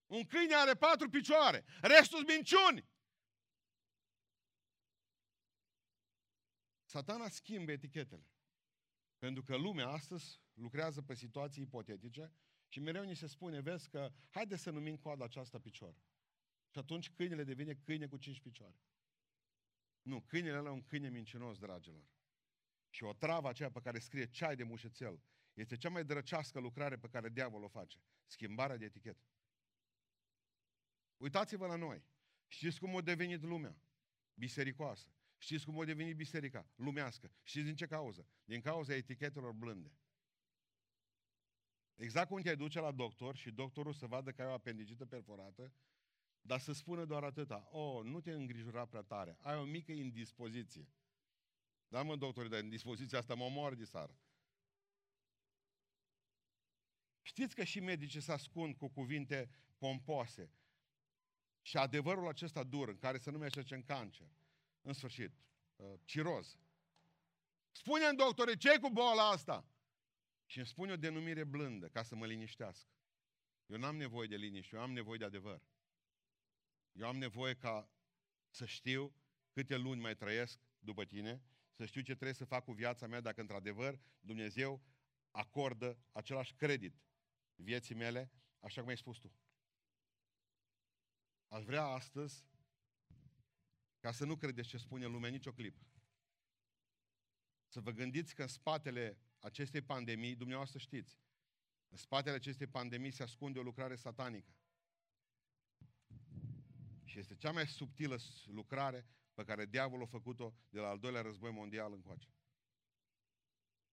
Un 0.05 0.25
câine 0.25 0.55
are 0.55 0.75
patru 0.75 1.09
picioare, 1.09 1.65
restul 1.81 2.25
minciuni. 2.25 2.91
Satana 6.93 7.29
schimbă 7.29 7.71
etichetele. 7.71 8.27
Pentru 9.17 9.43
că 9.43 9.55
lumea 9.55 9.87
astăzi 9.87 10.41
lucrează 10.53 11.01
pe 11.01 11.13
situații 11.15 11.63
ipotetice 11.63 12.33
și 12.67 12.79
mereu 12.79 13.03
ni 13.03 13.15
se 13.15 13.27
spune, 13.27 13.59
vezi 13.59 13.89
că 13.89 14.11
haide 14.29 14.55
să 14.55 14.69
numim 14.69 14.97
coada 14.97 15.23
aceasta 15.23 15.59
picior. 15.59 15.95
Și 16.69 16.79
atunci 16.79 17.09
câinele 17.09 17.43
devine 17.43 17.73
câine 17.73 18.07
cu 18.07 18.17
cinci 18.17 18.41
picioare. 18.41 18.79
Nu, 20.01 20.21
câinele 20.21 20.57
ăla 20.57 20.69
e 20.69 20.71
un 20.71 20.83
câine 20.83 21.09
mincinos, 21.09 21.57
dragilor. 21.59 22.03
Și 22.89 23.03
o 23.03 23.13
travă 23.13 23.49
aceea 23.49 23.71
pe 23.71 23.81
care 23.81 23.99
scrie 23.99 24.29
ceai 24.29 24.55
de 24.55 24.63
mușețel 24.63 25.23
este 25.53 25.77
cea 25.77 25.89
mai 25.89 26.05
drăcească 26.05 26.59
lucrare 26.59 26.97
pe 26.97 27.07
care 27.07 27.29
diavolul 27.29 27.65
o 27.65 27.69
face. 27.69 27.99
Schimbarea 28.25 28.77
de 28.77 28.85
etichetă. 28.85 29.25
Uitați-vă 31.17 31.65
la 31.65 31.75
noi. 31.75 32.03
Știți 32.47 32.79
cum 32.79 32.95
a 32.95 33.01
devenit 33.01 33.41
lumea? 33.41 33.77
Bisericoasă. 34.33 35.07
Știți 35.43 35.65
cum 35.65 35.79
a 35.79 35.85
devenit 35.85 36.15
biserica? 36.15 36.67
Lumească. 36.75 37.31
Știți 37.41 37.65
din 37.65 37.75
ce 37.75 37.85
cauză? 37.85 38.27
Din 38.45 38.61
cauza 38.61 38.95
etichetelor 38.95 39.51
blânde. 39.51 39.91
Exact 41.95 42.27
cum 42.27 42.41
te 42.41 42.55
duce 42.55 42.79
la 42.79 42.91
doctor 42.91 43.35
și 43.35 43.51
doctorul 43.51 43.93
să 43.93 44.05
vadă 44.05 44.31
că 44.31 44.41
ai 44.41 44.47
o 44.47 44.53
apendicită 44.53 45.05
perforată, 45.05 45.73
dar 46.41 46.59
să 46.59 46.71
spună 46.71 47.05
doar 47.05 47.23
atâta. 47.23 47.67
Oh, 47.71 48.03
nu 48.03 48.21
te 48.21 48.31
îngrijora 48.31 48.85
prea 48.85 49.01
tare. 49.01 49.37
Ai 49.41 49.57
o 49.57 49.63
mică 49.63 49.91
indispoziție. 49.91 50.87
Da, 51.87 52.03
mă, 52.03 52.15
doctor, 52.15 52.47
dar 52.47 52.63
indispoziția 52.63 53.17
asta 53.17 53.35
mă 53.35 53.43
omoară 53.43 53.75
de 53.75 53.85
sară. 53.85 54.17
Știți 57.21 57.55
că 57.55 57.63
și 57.63 57.79
medicii 57.79 58.21
se 58.21 58.31
ascund 58.31 58.75
cu 58.75 58.87
cuvinte 58.87 59.49
pompoase. 59.77 60.51
Și 61.61 61.77
adevărul 61.77 62.27
acesta 62.27 62.63
dur, 62.63 62.89
în 62.89 62.97
care 62.97 63.17
să 63.17 63.31
nu 63.31 63.37
merge 63.37 63.75
în 63.75 63.83
cancer, 63.83 64.27
în 64.83 64.93
sfârșit, 64.93 65.31
uh, 65.75 65.93
ciroz. 66.05 66.57
Spune-mi, 67.71 68.17
doctore, 68.17 68.57
ce 68.57 68.79
cu 68.79 68.89
boala 68.89 69.29
asta? 69.29 69.67
Și 70.45 70.57
îmi 70.57 70.67
spune 70.67 70.91
o 70.91 70.97
denumire 70.97 71.43
blândă, 71.43 71.89
ca 71.89 72.03
să 72.03 72.15
mă 72.15 72.25
liniștească. 72.25 72.89
Eu 73.65 73.77
n-am 73.77 73.95
nevoie 73.95 74.27
de 74.27 74.35
liniște, 74.35 74.75
eu 74.75 74.81
am 74.81 74.91
nevoie 74.91 75.17
de 75.17 75.25
adevăr. 75.25 75.61
Eu 76.91 77.07
am 77.07 77.17
nevoie 77.17 77.55
ca 77.55 77.89
să 78.49 78.65
știu 78.65 79.15
câte 79.51 79.77
luni 79.77 80.01
mai 80.01 80.15
trăiesc 80.15 80.59
după 80.79 81.05
tine, 81.05 81.41
să 81.71 81.85
știu 81.85 82.01
ce 82.01 82.13
trebuie 82.13 82.33
să 82.33 82.45
fac 82.45 82.63
cu 82.63 82.71
viața 82.71 83.07
mea 83.07 83.21
dacă 83.21 83.41
într-adevăr 83.41 83.99
Dumnezeu 84.19 84.81
acordă 85.31 85.97
același 86.11 86.53
credit 86.53 86.95
vieții 87.55 87.95
mele, 87.95 88.31
așa 88.59 88.81
cum 88.81 88.89
ai 88.89 88.97
spus 88.97 89.17
tu. 89.17 89.33
Aș 91.47 91.63
vrea 91.63 91.83
astăzi 91.83 92.47
ca 94.03 94.11
să 94.11 94.25
nu 94.25 94.35
credeți 94.35 94.67
ce 94.67 94.77
spune 94.77 95.05
lumea 95.05 95.29
nicio 95.29 95.51
clipă. 95.51 95.85
Să 97.67 97.79
vă 97.79 97.91
gândiți 97.91 98.35
că 98.35 98.41
în 98.41 98.47
spatele 98.47 99.17
acestei 99.39 99.81
pandemii, 99.81 100.35
dumneavoastră 100.35 100.79
știți, 100.79 101.19
în 101.89 101.97
spatele 101.97 102.35
acestei 102.35 102.67
pandemii 102.67 103.11
se 103.11 103.23
ascunde 103.23 103.59
o 103.59 103.63
lucrare 103.63 103.95
satanică. 103.95 104.55
Și 107.03 107.19
este 107.19 107.35
cea 107.35 107.51
mai 107.51 107.67
subtilă 107.67 108.17
lucrare 108.45 109.07
pe 109.33 109.43
care 109.43 109.65
diavolul 109.65 110.05
a 110.05 110.09
făcut-o 110.09 110.55
de 110.69 110.79
la 110.79 110.87
al 110.87 110.99
doilea 110.99 111.21
război 111.21 111.51
mondial 111.51 111.93
încoace. 111.93 112.33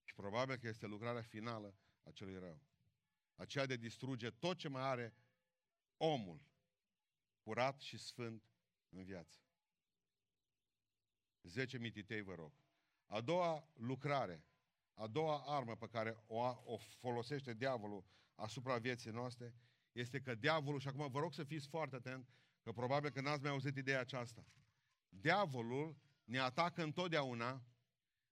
Și 0.04 0.14
probabil 0.14 0.56
că 0.56 0.68
este 0.68 0.86
lucrarea 0.86 1.22
finală 1.22 1.76
a 2.02 2.10
celui 2.10 2.38
rău. 2.38 2.60
Aceea 3.34 3.66
de 3.66 3.76
distruge 3.76 4.30
tot 4.30 4.58
ce 4.58 4.68
mai 4.68 4.82
are 4.82 5.14
omul 5.96 6.42
curat 7.42 7.80
și 7.80 7.98
sfânt 7.98 8.42
în 8.88 9.04
viață. 9.04 9.38
Zece 11.42 11.78
mititei, 11.78 12.22
vă 12.22 12.34
rog. 12.34 12.52
A 13.06 13.20
doua 13.20 13.68
lucrare, 13.74 14.44
a 14.94 15.06
doua 15.06 15.42
armă 15.46 15.76
pe 15.76 15.86
care 15.86 16.24
o, 16.26 16.38
o 16.64 16.76
folosește 16.76 17.54
diavolul 17.54 18.04
asupra 18.34 18.78
vieții 18.78 19.10
noastre, 19.10 19.54
este 19.92 20.20
că 20.20 20.34
diavolul, 20.34 20.80
și 20.80 20.88
acum 20.88 21.10
vă 21.10 21.18
rog 21.18 21.32
să 21.34 21.44
fiți 21.44 21.68
foarte 21.68 21.96
atent, 21.96 22.28
că 22.62 22.72
probabil 22.72 23.10
că 23.10 23.20
n-ați 23.20 23.42
mai 23.42 23.50
auzit 23.50 23.76
ideea 23.76 24.00
aceasta. 24.00 24.44
Diavolul 25.08 25.96
ne 26.24 26.38
atacă 26.38 26.82
întotdeauna 26.82 27.62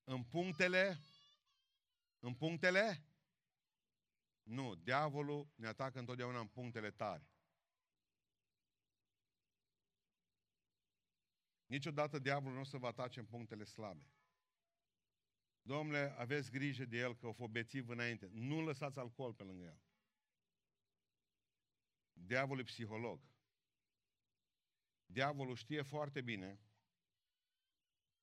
în 0.04 0.24
punctele, 0.24 1.00
în 2.18 2.34
punctele, 2.34 3.04
nu, 4.42 4.74
diavolul 4.74 5.48
ne 5.54 5.66
atacă 5.66 5.98
întotdeauna 5.98 6.38
în 6.38 6.46
punctele 6.46 6.90
tare. 6.90 7.28
Niciodată 11.68 12.18
diavolul 12.18 12.54
nu 12.54 12.60
o 12.60 12.64
să 12.64 12.76
vă 12.76 12.86
atace 12.86 13.20
în 13.20 13.26
punctele 13.26 13.64
slabe. 13.64 14.06
Domnule, 15.62 16.14
aveți 16.18 16.50
grijă 16.50 16.84
de 16.84 16.96
el 16.96 17.16
că 17.16 17.26
o 17.26 17.32
fobețiv 17.32 17.88
înainte. 17.88 18.28
Nu 18.32 18.60
lăsați 18.60 18.98
alcool 18.98 19.34
pe 19.34 19.42
lângă 19.42 19.64
el. 19.64 19.80
Diavolul 22.12 22.62
e 22.62 22.64
psiholog. 22.64 23.20
Diavolul 25.06 25.56
știe 25.56 25.82
foarte 25.82 26.20
bine 26.20 26.60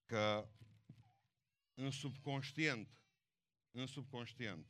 că 0.06 0.50
în 1.74 1.92
subconștient, 1.92 3.02
în 3.72 3.86
subconștient, 3.86 4.68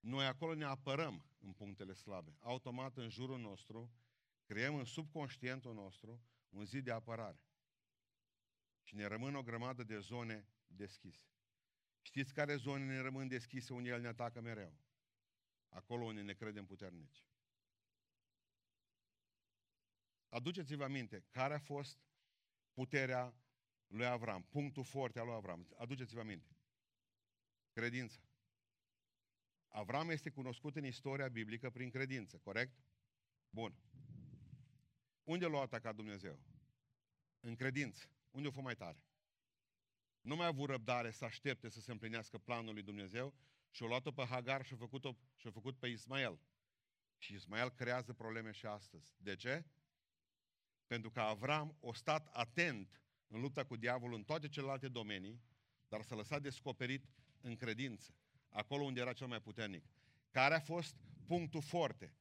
noi 0.00 0.26
acolo 0.26 0.54
ne 0.54 0.64
apărăm 0.64 1.24
în 1.38 1.52
punctele 1.52 1.92
slabe. 1.92 2.36
Automat 2.40 2.96
în 2.96 3.08
jurul 3.08 3.40
nostru, 3.40 3.92
creăm 4.44 4.74
în 4.74 4.84
subconștientul 4.84 5.74
nostru 5.74 6.22
un 6.48 6.64
zid 6.64 6.84
de 6.84 6.92
apărare. 6.92 7.40
Și 8.82 8.94
ne 8.94 9.04
rămân 9.04 9.34
o 9.34 9.42
grămadă 9.42 9.82
de 9.82 9.98
zone 9.98 10.48
deschise. 10.66 11.26
Știți 12.00 12.32
care 12.32 12.56
zone 12.56 12.84
ne 12.84 12.98
rămân 12.98 13.28
deschise 13.28 13.72
unde 13.72 13.88
El 13.88 14.00
ne 14.00 14.06
atacă 14.06 14.40
mereu? 14.40 14.76
Acolo 15.68 16.04
unde 16.04 16.22
ne 16.22 16.32
credem 16.32 16.66
puternici. 16.66 17.24
Aduceți-vă 20.28 20.84
aminte, 20.84 21.24
care 21.30 21.54
a 21.54 21.58
fost 21.58 21.98
puterea 22.72 23.34
lui 23.86 24.06
Avram, 24.06 24.42
punctul 24.42 24.84
forte 24.84 25.18
al 25.18 25.26
lui 25.26 25.34
Avram. 25.34 25.68
Aduceți-vă 25.76 26.20
aminte. 26.20 26.56
Credința. 27.72 28.20
Avram 29.68 30.10
este 30.10 30.30
cunoscut 30.30 30.76
în 30.76 30.84
istoria 30.84 31.28
biblică 31.28 31.70
prin 31.70 31.90
credință, 31.90 32.38
corect? 32.38 32.78
Bun. 33.50 33.74
Unde 35.28 35.46
l-a 35.46 35.60
atacat 35.60 35.94
Dumnezeu? 35.94 36.38
În 37.40 37.54
credință. 37.54 38.10
Unde 38.30 38.48
o 38.48 38.50
fost 38.50 38.64
mai 38.64 38.76
tare? 38.76 39.02
Nu 40.20 40.36
mai 40.36 40.44
a 40.44 40.48
avut 40.48 40.68
răbdare 40.68 41.10
să 41.10 41.24
aștepte 41.24 41.68
să 41.68 41.80
se 41.80 41.90
împlinească 41.90 42.38
planul 42.38 42.74
lui 42.74 42.82
Dumnezeu 42.82 43.34
și 43.70 43.82
a 43.82 43.86
luat-o 43.86 44.12
pe 44.12 44.24
Hagar 44.24 44.64
și 44.64 44.72
a 44.72 44.76
făcut-o 44.76 45.16
și 45.36 45.46
a 45.46 45.50
făcut 45.50 45.78
pe 45.78 45.86
Ismael. 45.86 46.40
Și 47.18 47.34
Ismael 47.34 47.70
creează 47.70 48.12
probleme 48.12 48.50
și 48.50 48.66
astăzi. 48.66 49.14
De 49.16 49.36
ce? 49.36 49.64
Pentru 50.86 51.10
că 51.10 51.20
Avram 51.20 51.78
a 51.88 51.92
stat 51.92 52.28
atent 52.32 53.02
în 53.26 53.40
lupta 53.40 53.64
cu 53.64 53.76
diavolul 53.76 54.16
în 54.16 54.24
toate 54.24 54.48
celelalte 54.48 54.88
domenii, 54.88 55.42
dar 55.88 56.02
s-a 56.02 56.14
lăsat 56.14 56.42
descoperit 56.42 57.04
în 57.40 57.56
credință, 57.56 58.14
acolo 58.48 58.84
unde 58.84 59.00
era 59.00 59.12
cel 59.12 59.26
mai 59.26 59.40
puternic. 59.40 59.84
Care 60.30 60.54
a 60.54 60.60
fost 60.60 60.96
punctul 61.26 61.62
forte, 61.62 62.14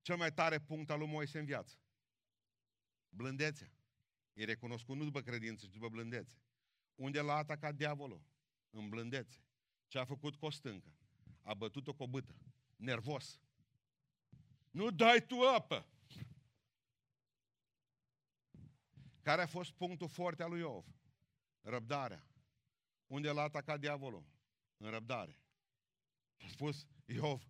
cel 0.00 0.16
mai 0.16 0.32
tare 0.32 0.60
punct 0.60 0.90
al 0.90 0.98
lui 0.98 1.08
Moise 1.08 1.38
în 1.38 1.44
viață? 1.44 1.76
Blândețea. 3.08 3.72
E 4.32 4.44
recunoscut 4.44 4.96
nu 4.96 5.04
după 5.04 5.20
credință, 5.20 5.66
ci 5.66 5.72
după 5.72 5.88
blândețe. 5.88 6.36
Unde 6.94 7.20
l-a 7.20 7.36
atacat 7.36 7.74
diavolul? 7.74 8.22
În 8.70 8.88
blândețe. 8.88 9.38
Ce 9.88 9.98
a 9.98 10.04
făcut 10.04 10.36
cu 10.36 10.46
o 10.46 10.50
stâncă? 10.50 10.92
A 11.42 11.54
bătut-o 11.54 11.94
cu 11.94 12.02
o 12.02 12.06
bâtă. 12.06 12.36
Nervos. 12.76 13.40
Nu 14.70 14.90
dai 14.90 15.26
tu 15.26 15.40
apă! 15.40 15.88
Care 19.22 19.42
a 19.42 19.46
fost 19.46 19.72
punctul 19.72 20.08
forte 20.08 20.42
al 20.42 20.50
lui 20.50 20.60
Iov? 20.60 20.86
Răbdarea. 21.60 22.26
Unde 23.06 23.30
l-a 23.30 23.42
atacat 23.42 23.80
diavolul? 23.80 24.26
În 24.76 24.90
răbdare. 24.90 25.40
A 26.36 26.46
spus 26.48 26.86
Iov, 27.04 27.42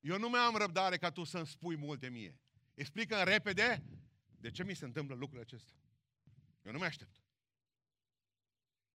eu 0.00 0.18
nu 0.18 0.28
mai 0.28 0.40
am 0.40 0.56
răbdare 0.56 0.96
ca 0.96 1.10
tu 1.10 1.24
să-mi 1.24 1.46
spui 1.46 1.76
multe 1.76 2.08
mie. 2.08 2.40
Explică 2.74 3.22
repede 3.22 3.84
de 4.42 4.50
ce 4.50 4.64
mi 4.64 4.74
se 4.74 4.84
întâmplă 4.84 5.14
lucrurile 5.14 5.42
acestea. 5.42 5.74
Eu 6.62 6.72
nu 6.72 6.78
mai 6.78 6.86
aștept. 6.86 7.22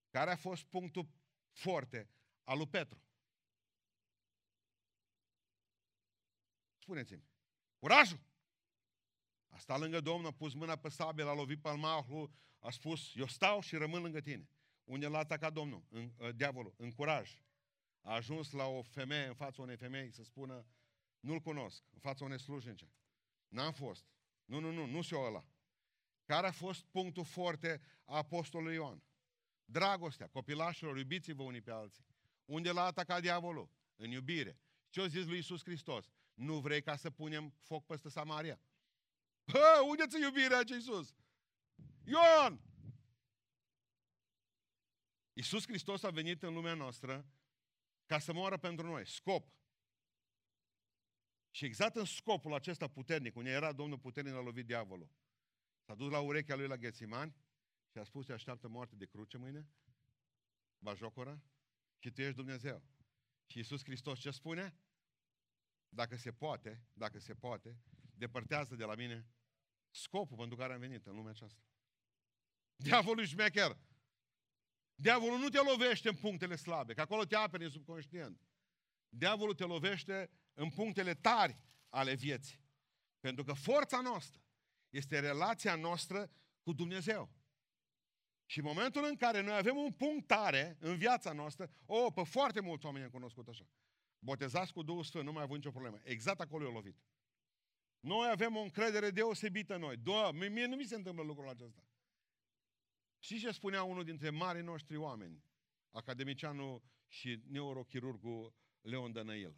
Care 0.10 0.32
a 0.32 0.36
fost 0.36 0.64
punctul 0.64 1.10
forte 1.52 2.10
al 2.44 2.58
lui 2.58 2.68
Petru? 2.68 3.02
Spuneți-mi. 6.78 7.24
Curajul! 7.80 8.20
A 9.48 9.58
stat 9.58 9.80
lângă 9.80 10.02
Domnul, 10.02 10.28
a 10.28 10.34
pus 10.34 10.54
mâna 10.54 10.76
pe 10.76 10.90
sabie, 10.90 11.24
l-a 11.24 11.34
lovit 11.34 11.62
pe 11.62 11.68
almahul, 11.68 12.32
a 12.60 12.70
spus, 12.70 13.16
eu 13.16 13.28
stau 13.28 13.60
și 13.60 13.76
rămân 13.76 14.02
lângă 14.02 14.22
tine. 14.22 14.50
Unde 14.84 15.08
l-a 15.08 15.18
atacat 15.18 15.54
Domnul? 15.54 15.86
În, 15.90 16.14
uh, 16.18 16.36
diavolul, 16.36 16.74
în 16.78 16.92
curaj. 16.92 17.42
A 18.02 18.14
ajuns 18.14 18.52
la 18.52 18.66
o 18.66 18.82
femeie, 18.82 19.28
în 19.28 19.36
fața 19.36 19.62
unei 19.62 19.78
femei, 19.78 20.12
să 20.12 20.24
spună, 20.24 20.66
nu-l 21.20 21.40
cunosc, 21.40 21.84
în 21.94 22.00
fața 22.00 22.26
unei 22.26 22.40
slujnice. 22.40 22.92
N-am 23.48 23.74
fost. 23.74 24.06
Nu, 24.48 24.60
nu, 24.60 24.72
nu, 24.72 24.86
nu 24.86 25.02
se 25.02 25.16
ăla. 25.16 25.46
Care 26.26 26.48
a 26.48 26.52
fost 26.52 26.86
punctul 26.86 27.26
forte 27.26 27.82
a 28.04 28.18
apostolului 28.18 28.74
Ioan? 28.74 29.04
Dragostea, 29.66 30.28
copilașilor, 30.28 30.98
iubiți-vă 30.98 31.44
unii 31.44 31.62
pe 31.62 31.72
alții. 31.72 32.06
Unde 32.46 32.72
l-a 32.72 32.84
atacat 32.84 33.22
diavolul? 33.22 33.70
În 33.96 34.10
iubire. 34.10 34.60
Ce 34.90 35.02
a 35.02 35.08
zis 35.08 35.26
lui 35.26 35.38
Isus 35.38 35.64
Hristos? 35.64 36.12
Nu 36.34 36.60
vrei 36.60 36.82
ca 36.82 36.96
să 36.96 37.10
punem 37.10 37.54
foc 37.62 37.86
peste 37.86 38.10
Samaria? 38.10 38.60
Hă, 39.46 39.82
unde 39.88 40.08
ți 40.08 40.22
iubirea 40.22 40.64
ce 40.64 40.74
Iisus? 40.74 41.16
Ioan! 42.04 42.62
Iisus 45.34 45.68
Hristos 45.68 46.04
a 46.04 46.10
venit 46.10 46.44
în 46.44 46.54
lumea 46.54 46.74
noastră 46.74 47.26
ca 48.06 48.20
să 48.20 48.34
moară 48.34 48.58
pentru 48.58 48.88
noi. 48.88 49.08
Scop. 49.08 49.52
Și 51.58 51.66
exact 51.66 51.96
în 51.96 52.06
scopul 52.06 52.54
acesta 52.54 52.88
puternic, 52.88 53.36
unde 53.36 53.50
era 53.50 53.72
Domnul 53.72 54.00
puternic, 54.00 54.34
a 54.34 54.40
lovit 54.40 54.66
diavolul. 54.66 55.10
S-a 55.86 55.96
dus 55.96 56.12
la 56.12 56.20
urechea 56.20 56.56
lui 56.56 56.68
la 56.68 56.78
Ghețimani 56.78 57.36
și 57.92 57.98
a 57.98 58.04
spus, 58.04 58.26
te 58.26 58.34
așteaptă 58.34 58.68
moarte 58.68 58.96
de 58.96 59.06
cruce 59.06 59.38
mâine? 59.38 59.68
Bajocora? 60.80 61.42
Și 61.98 62.12
tu 62.12 62.22
ești 62.22 62.36
Dumnezeu. 62.36 62.84
Și 63.46 63.58
Iisus 63.58 63.84
Hristos 63.84 64.20
ce 64.20 64.32
spune? 64.32 64.78
Dacă 65.90 66.16
se 66.16 66.32
poate, 66.32 66.84
dacă 66.94 67.20
se 67.20 67.34
poate, 67.34 67.78
depărtează 68.14 68.76
de 68.76 68.84
la 68.84 68.96
mine 68.96 69.28
scopul 69.90 70.38
pentru 70.38 70.56
care 70.56 70.74
am 70.74 70.80
venit 70.80 71.06
în 71.06 71.16
lumea 71.16 71.32
aceasta. 71.32 71.62
Diavolul 72.76 73.24
e 73.24 73.26
șmecher. 73.26 73.78
Diavolul 74.96 75.40
nu 75.40 75.50
te 75.50 75.60
lovește 75.62 76.10
în 76.10 76.16
punctele 76.16 76.56
slabe, 76.56 76.94
că 76.94 77.02
acolo 77.02 77.26
te 77.26 77.36
apere 77.36 77.64
în 77.64 77.70
subconștient. 77.70 78.42
Diavolul 79.10 79.56
te 79.56 79.64
lovește 79.64 80.32
în 80.58 80.70
punctele 80.70 81.14
tari 81.14 81.60
ale 81.90 82.14
vieții. 82.16 82.62
Pentru 83.20 83.44
că 83.44 83.54
forța 83.54 84.02
noastră 84.02 84.42
este 84.90 85.20
relația 85.20 85.76
noastră 85.76 86.32
cu 86.62 86.74
Dumnezeu. 86.74 87.32
Și 88.46 88.60
în 88.60 88.66
momentul 88.66 89.06
în 89.06 89.16
care 89.16 89.42
noi 89.42 89.56
avem 89.58 89.78
un 89.78 89.92
punct 89.92 90.28
tare 90.28 90.78
în 90.80 90.98
viața 90.98 91.32
noastră, 91.34 91.70
o, 91.86 91.96
oh, 91.96 92.14
pe 92.14 92.24
foarte 92.24 92.60
mulți 92.60 92.86
oameni 92.86 93.04
am 93.04 93.10
cunoscut 93.10 93.48
așa. 93.48 93.68
Botezați 94.20 94.74
cu 94.74 94.84
Duhul 94.84 95.04
Sfânt, 95.04 95.26
nu 95.26 95.32
mai 95.32 95.44
avut 95.44 95.56
nicio 95.56 95.72
problemă. 95.72 96.00
Exact 96.04 96.40
acolo 96.40 96.68
e 96.68 96.72
lovit. 96.72 96.98
Noi 98.00 98.30
avem 98.30 98.56
o 98.56 98.60
încredere 98.60 99.12
deosebită 99.12 99.78
noi. 99.78 99.98
Doamne, 99.98 100.48
mie 100.48 100.66
nu 100.66 100.76
mi 100.76 100.86
se 100.86 100.96
întâmplă 100.96 101.24
lucrul 101.24 101.50
acesta. 101.50 101.84
Și 103.20 103.40
ce 103.40 103.52
spunea 103.52 103.84
unul 103.84 104.04
dintre 104.04 104.30
marii 104.30 104.64
noștri 104.64 104.96
oameni, 104.96 105.44
academicianul 105.92 106.82
și 107.08 107.42
neurochirurgul 107.48 108.54
Leon 108.82 109.12
Dănăil. 109.12 109.56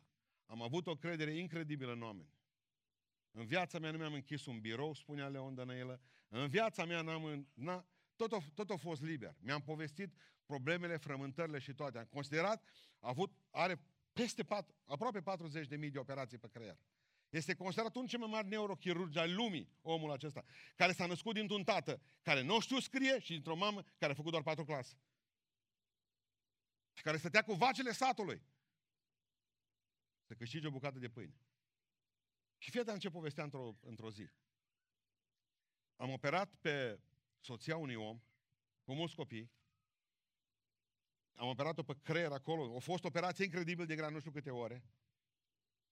Am 0.50 0.62
avut 0.62 0.88
o 0.88 0.96
credere 0.96 1.38
incredibilă 1.38 1.92
în 1.92 2.02
oameni. 2.02 2.34
În 3.32 3.46
viața 3.46 3.80
mea 3.80 3.92
nu 3.92 3.98
mi-am 3.98 4.14
închis 4.14 4.46
un 4.46 4.60
birou, 4.60 4.94
spunea 4.94 5.28
Leon 5.28 5.56
Dănăilă. 5.56 6.02
În 6.28 6.48
viața 6.48 6.86
mea 6.86 7.02
n-am, 7.02 7.48
n-a, 7.54 7.86
tot, 8.16 8.32
a, 8.32 8.38
tot 8.54 8.70
a 8.70 8.76
fost 8.76 9.02
liber. 9.02 9.36
Mi-am 9.40 9.62
povestit 9.62 10.14
problemele, 10.46 10.98
frământările 10.98 11.60
și 11.60 11.74
toate. 11.74 11.98
Am 11.98 12.06
considerat, 12.06 12.64
a 13.00 13.10
avut, 13.10 13.34
are 13.50 13.82
peste 14.14 14.44
4, 14.44 14.76
aproape 14.86 15.22
40.000 15.80 15.92
de 15.92 16.00
operații 16.00 16.38
pe 16.38 16.48
creier. 16.48 16.78
Este 17.30 17.56
considerat 17.56 17.96
unul 17.96 18.08
cel 18.08 18.20
mai 18.20 18.30
mari 18.30 18.48
neurochirurgi 18.48 19.18
al 19.18 19.34
lumii, 19.34 19.70
omul 19.82 20.12
acesta, 20.12 20.44
care 20.76 20.92
s-a 20.92 21.06
născut 21.06 21.34
dintr-un 21.34 21.64
tată 21.64 22.02
care 22.22 22.42
nu 22.42 22.60
știu 22.60 22.80
scrie 22.80 23.20
și 23.20 23.32
dintr-o 23.32 23.56
mamă 23.56 23.84
care 23.98 24.12
a 24.12 24.16
făcut 24.16 24.32
doar 24.32 24.44
patru 24.44 24.66
clase. 24.66 24.98
Și 26.94 27.04
care 27.04 27.18
stătea 27.18 27.44
cu 27.44 27.54
vacile 27.54 27.92
satului 27.92 28.42
să 30.30 30.36
câștige 30.36 30.68
o 30.68 30.72
bucată 30.72 31.00
de 31.00 31.10
pâine. 31.10 31.42
Și 32.58 32.72
fii 32.72 33.00
ce 33.00 33.10
povestea 33.10 33.44
într-o, 33.44 33.78
într-o 33.82 34.12
zi. 34.12 34.30
Am 35.96 36.10
operat 36.10 36.56
pe 36.56 37.00
soția 37.40 37.78
unui 37.78 37.96
om, 37.96 38.22
cu 38.84 38.94
mulți 38.94 39.16
copii, 39.16 39.52
am 41.34 41.48
operat-o 41.48 41.84
pe 41.84 41.96
creier 42.04 42.32
acolo, 42.32 42.76
a 42.76 42.80
fost 42.80 43.04
o 43.04 43.08
operație 43.08 43.46
incredibil 43.46 43.86
de 43.86 43.96
grea, 43.96 44.10
nu 44.10 44.20
știu 44.20 44.32
câte 44.32 44.52
ore, 44.52 44.84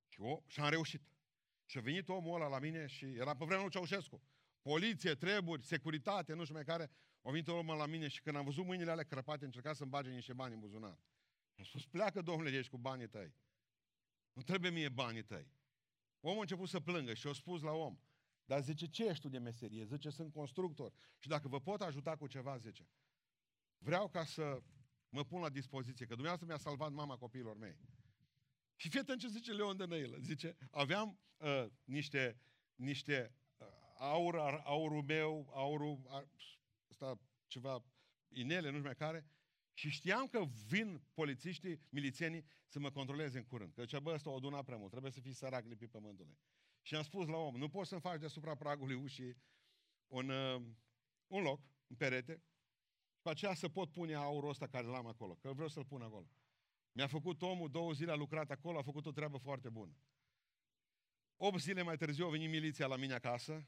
și, 0.07 0.21
o, 0.21 0.41
și 0.47 0.59
am 0.59 0.69
reușit. 0.69 1.01
Și 1.65 1.77
a 1.77 1.81
venit 1.81 2.09
omul 2.09 2.35
ăla 2.35 2.47
la 2.47 2.59
mine 2.59 2.85
și 2.85 3.05
era 3.05 3.35
pe 3.35 3.45
vremea 3.45 3.61
lui 3.61 3.71
Ceaușescu. 3.71 4.21
Poliție, 4.61 5.15
treburi, 5.15 5.63
securitate, 5.63 6.33
nu 6.33 6.41
știu 6.41 6.55
mai 6.55 6.63
care. 6.63 6.91
A 7.21 7.29
venit 7.29 7.47
omul 7.47 7.77
la 7.77 7.85
mine 7.85 8.07
și 8.07 8.21
când 8.21 8.35
am 8.35 8.45
văzut 8.45 8.65
mâinile 8.65 8.91
alea 8.91 9.03
crăpate, 9.03 9.45
încerca 9.45 9.73
să-mi 9.73 9.89
bage 9.89 10.09
niște 10.09 10.33
bani 10.33 10.53
în 10.53 10.59
buzunar. 10.59 10.99
Am 11.55 11.63
spus, 11.63 11.85
pleacă, 11.85 12.21
domnule, 12.21 12.49
de 12.49 12.55
aici 12.55 12.69
cu 12.69 12.77
banii 12.77 13.07
tăi. 13.07 13.33
Nu 14.37 14.43
trebuie 14.43 14.71
mie 14.71 14.89
banii 14.89 15.23
tăi. 15.23 15.51
Omul 16.19 16.37
a 16.37 16.41
început 16.41 16.69
să 16.69 16.79
plângă 16.79 17.13
și 17.13 17.27
a 17.27 17.33
spus 17.33 17.61
la 17.61 17.71
om, 17.71 17.99
dar 18.45 18.61
zice, 18.61 18.87
ce 18.87 19.05
ești 19.05 19.21
tu 19.21 19.29
de 19.29 19.37
meserie? 19.37 19.85
Zice, 19.85 20.09
sunt 20.09 20.33
constructor. 20.33 20.93
Și 21.19 21.27
dacă 21.27 21.47
vă 21.47 21.59
pot 21.59 21.81
ajuta 21.81 22.15
cu 22.15 22.27
ceva, 22.27 22.57
zice, 22.57 22.87
vreau 23.77 24.09
ca 24.09 24.25
să 24.25 24.61
mă 25.09 25.23
pun 25.23 25.41
la 25.41 25.49
dispoziție, 25.49 26.05
că 26.05 26.13
dumneavoastră 26.13 26.47
mi-a 26.47 26.57
salvat 26.57 26.91
mama 26.91 27.17
copiilor 27.17 27.57
mei. 27.57 27.77
Și 28.75 28.89
fii 28.89 29.17
ce 29.17 29.27
zice 29.27 29.51
Leon 29.51 29.77
de 29.77 29.85
Năilă. 29.85 30.17
Zice, 30.17 30.57
aveam 30.71 31.19
uh, 31.37 31.65
niște, 31.83 32.41
niște 32.75 33.35
uh, 33.57 33.67
aur, 33.97 34.35
aurul 34.63 35.03
meu, 35.03 35.51
aurul, 35.53 36.01
ăsta, 36.89 37.19
ceva 37.47 37.83
inele, 38.27 38.69
nu 38.69 38.75
știu 38.75 38.83
mai 38.83 38.95
care, 38.95 39.25
și 39.77 39.89
știam 39.89 40.27
că 40.27 40.45
vin 40.67 41.01
polițiștii, 41.13 41.79
milițienii, 41.89 42.45
să 42.67 42.79
mă 42.79 42.91
controleze 42.91 43.37
în 43.37 43.43
curând. 43.43 43.73
Că 43.73 43.81
zicea, 43.81 43.99
bă, 43.99 44.13
ăsta 44.13 44.29
o 44.29 44.35
aduna 44.35 44.63
prea 44.63 44.77
mult, 44.77 44.91
trebuie 44.91 45.11
să 45.11 45.19
fii 45.19 45.33
sărac 45.33 45.65
lipit 45.65 45.89
pământului. 45.89 46.37
Și 46.81 46.95
am 46.95 47.03
spus 47.03 47.27
la 47.27 47.37
om, 47.37 47.55
nu 47.55 47.69
poți 47.69 47.89
să-mi 47.89 48.01
faci 48.01 48.19
deasupra 48.19 48.55
pragului 48.55 48.95
ușii 48.95 49.37
un, 50.07 50.29
uh, 50.29 50.61
un 51.27 51.41
loc, 51.41 51.61
un 51.87 51.95
perete, 51.95 52.43
și 53.13 53.21
pe 53.21 53.29
aceea 53.29 53.53
să 53.53 53.69
pot 53.69 53.91
pune 53.91 54.13
aurul 54.13 54.49
ăsta 54.49 54.67
care 54.67 54.87
l-am 54.87 55.07
acolo, 55.07 55.35
că 55.35 55.53
vreau 55.53 55.67
să-l 55.67 55.85
pun 55.85 56.01
acolo. 56.01 56.29
Mi-a 56.91 57.07
făcut 57.07 57.41
omul, 57.41 57.69
două 57.69 57.91
zile 57.91 58.11
a 58.11 58.15
lucrat 58.15 58.51
acolo, 58.51 58.77
a 58.77 58.83
făcut 58.83 59.05
o 59.05 59.11
treabă 59.11 59.37
foarte 59.37 59.69
bună. 59.69 59.97
8 61.35 61.59
zile 61.59 61.81
mai 61.81 61.97
târziu 61.97 62.25
a 62.25 62.29
venit 62.29 62.49
miliția 62.49 62.87
la 62.87 62.95
mine 62.95 63.13
acasă, 63.13 63.67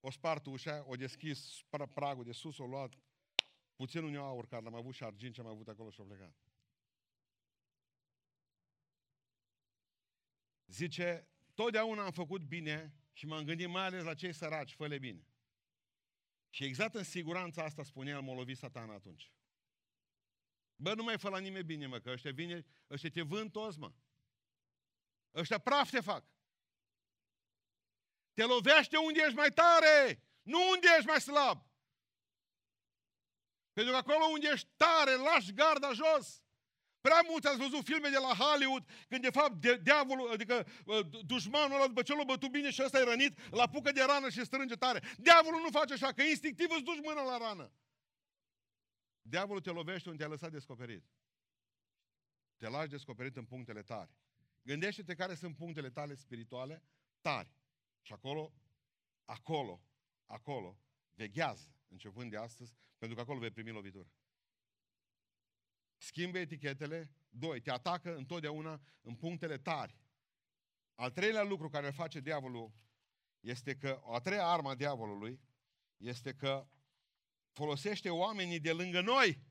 o 0.00 0.10
spart 0.10 0.46
ușa, 0.46 0.84
o 0.86 0.94
deschis 0.94 1.64
pragul 1.94 2.24
de 2.24 2.32
sus, 2.32 2.58
o 2.58 2.66
luat 2.66 2.94
puțin 3.80 4.02
un 4.02 4.16
aur 4.16 4.46
care 4.46 4.62
l-am 4.62 4.74
avut 4.74 4.92
și 4.94 4.98
șargint 4.98 5.34
ce 5.34 5.40
am 5.40 5.46
avut 5.46 5.68
acolo 5.68 5.90
și 5.90 6.00
a 6.00 6.04
plecat. 6.04 6.34
Zice, 10.66 11.28
totdeauna 11.54 12.04
am 12.04 12.10
făcut 12.10 12.42
bine 12.42 12.94
și 13.12 13.26
m-am 13.26 13.44
gândit 13.44 13.68
mai 13.68 13.84
ales 13.84 14.02
la 14.02 14.14
cei 14.14 14.32
săraci, 14.32 14.74
fă 14.74 14.98
bine. 14.98 15.26
Și 16.50 16.64
exact 16.64 16.94
în 16.94 17.04
siguranța 17.04 17.64
asta 17.64 17.82
spunea 17.82 18.14
el, 18.14 18.20
m-a 18.20 18.34
lovit 18.34 18.56
satan 18.56 18.90
atunci. 18.90 19.32
Bă, 20.76 20.94
nu 20.94 21.02
mai 21.02 21.18
fă 21.18 21.28
la 21.28 21.38
nimeni 21.38 21.64
bine, 21.64 21.86
mă, 21.86 21.98
că 21.98 22.10
ăștia 22.10 22.32
vine, 22.32 22.64
ăștia 22.90 23.10
te 23.10 23.22
vând 23.22 23.52
toți, 23.52 23.78
mă. 23.78 23.92
Ăștia 25.34 25.58
praf 25.58 25.90
te 25.90 26.00
fac. 26.00 26.24
Te 28.32 28.44
lovește 28.44 28.96
unde 28.96 29.20
ești 29.20 29.34
mai 29.34 29.50
tare, 29.50 30.22
nu 30.42 30.58
unde 30.70 30.86
ești 30.96 31.06
mai 31.06 31.20
slab. 31.20 31.69
Pentru 33.72 33.92
că 33.92 33.98
acolo 33.98 34.24
unde 34.24 34.48
ești 34.52 34.68
tare, 34.76 35.14
lași 35.14 35.52
garda 35.52 35.92
jos. 35.92 36.42
Prea 37.00 37.20
mulți 37.28 37.46
ați 37.46 37.58
văzut 37.58 37.84
filme 37.84 38.08
de 38.08 38.18
la 38.18 38.34
Hollywood, 38.34 38.84
când 39.08 39.22
de 39.22 39.30
fapt 39.30 39.52
de, 39.52 39.76
diavolul, 39.76 40.30
adică 40.32 40.66
dușmanul 41.24 41.76
ăla, 41.76 41.86
după 41.86 42.02
ce 42.02 42.14
l-a 42.14 42.24
bătut 42.24 42.50
bine 42.50 42.70
și 42.70 42.82
ăsta 42.84 42.98
e 42.98 43.02
rănit, 43.02 43.50
la 43.50 43.68
pucă 43.68 43.92
de 43.92 44.02
rană 44.02 44.28
și 44.30 44.44
strânge 44.44 44.74
tare. 44.74 45.02
Diavolul 45.18 45.60
nu 45.60 45.70
face 45.70 45.92
așa, 45.92 46.12
că 46.12 46.22
instinctiv 46.22 46.70
îți 46.70 46.82
duci 46.82 47.04
mâna 47.04 47.22
la 47.22 47.38
rană. 47.38 47.72
Diavolul 49.22 49.60
te 49.60 49.70
lovește 49.70 50.08
unde 50.08 50.22
te-a 50.22 50.32
lăsat 50.32 50.50
descoperit. 50.50 51.04
Te 52.56 52.68
lași 52.68 52.88
descoperit 52.88 53.36
în 53.36 53.44
punctele 53.44 53.82
tare. 53.82 54.10
Gândește-te 54.62 55.14
care 55.14 55.34
sunt 55.34 55.56
punctele 55.56 55.90
tale 55.90 56.14
spirituale 56.14 56.82
tari. 57.20 57.48
Și 58.02 58.12
acolo, 58.12 58.52
acolo, 59.24 59.82
acolo, 60.26 60.78
veghează, 61.14 61.74
începând 61.90 62.30
de 62.30 62.36
astăzi, 62.36 62.74
pentru 62.98 63.16
că 63.16 63.22
acolo 63.22 63.38
vei 63.38 63.50
primi 63.50 63.70
lovitură. 63.70 64.10
Schimbă 65.96 66.38
etichetele. 66.38 67.14
Doi, 67.28 67.60
te 67.60 67.70
atacă 67.70 68.16
întotdeauna 68.16 68.80
în 69.00 69.14
punctele 69.14 69.58
tari. 69.58 69.98
Al 70.94 71.10
treilea 71.10 71.42
lucru 71.42 71.68
care 71.68 71.86
îl 71.86 71.92
face 71.92 72.20
diavolul 72.20 72.72
este 73.40 73.76
că, 73.76 74.00
o 74.02 74.14
a 74.14 74.20
treia 74.20 74.46
arma 74.46 74.74
diavolului 74.74 75.40
este 75.96 76.34
că 76.34 76.68
folosește 77.52 78.10
oamenii 78.10 78.60
de 78.60 78.72
lângă 78.72 79.00
noi 79.00 79.42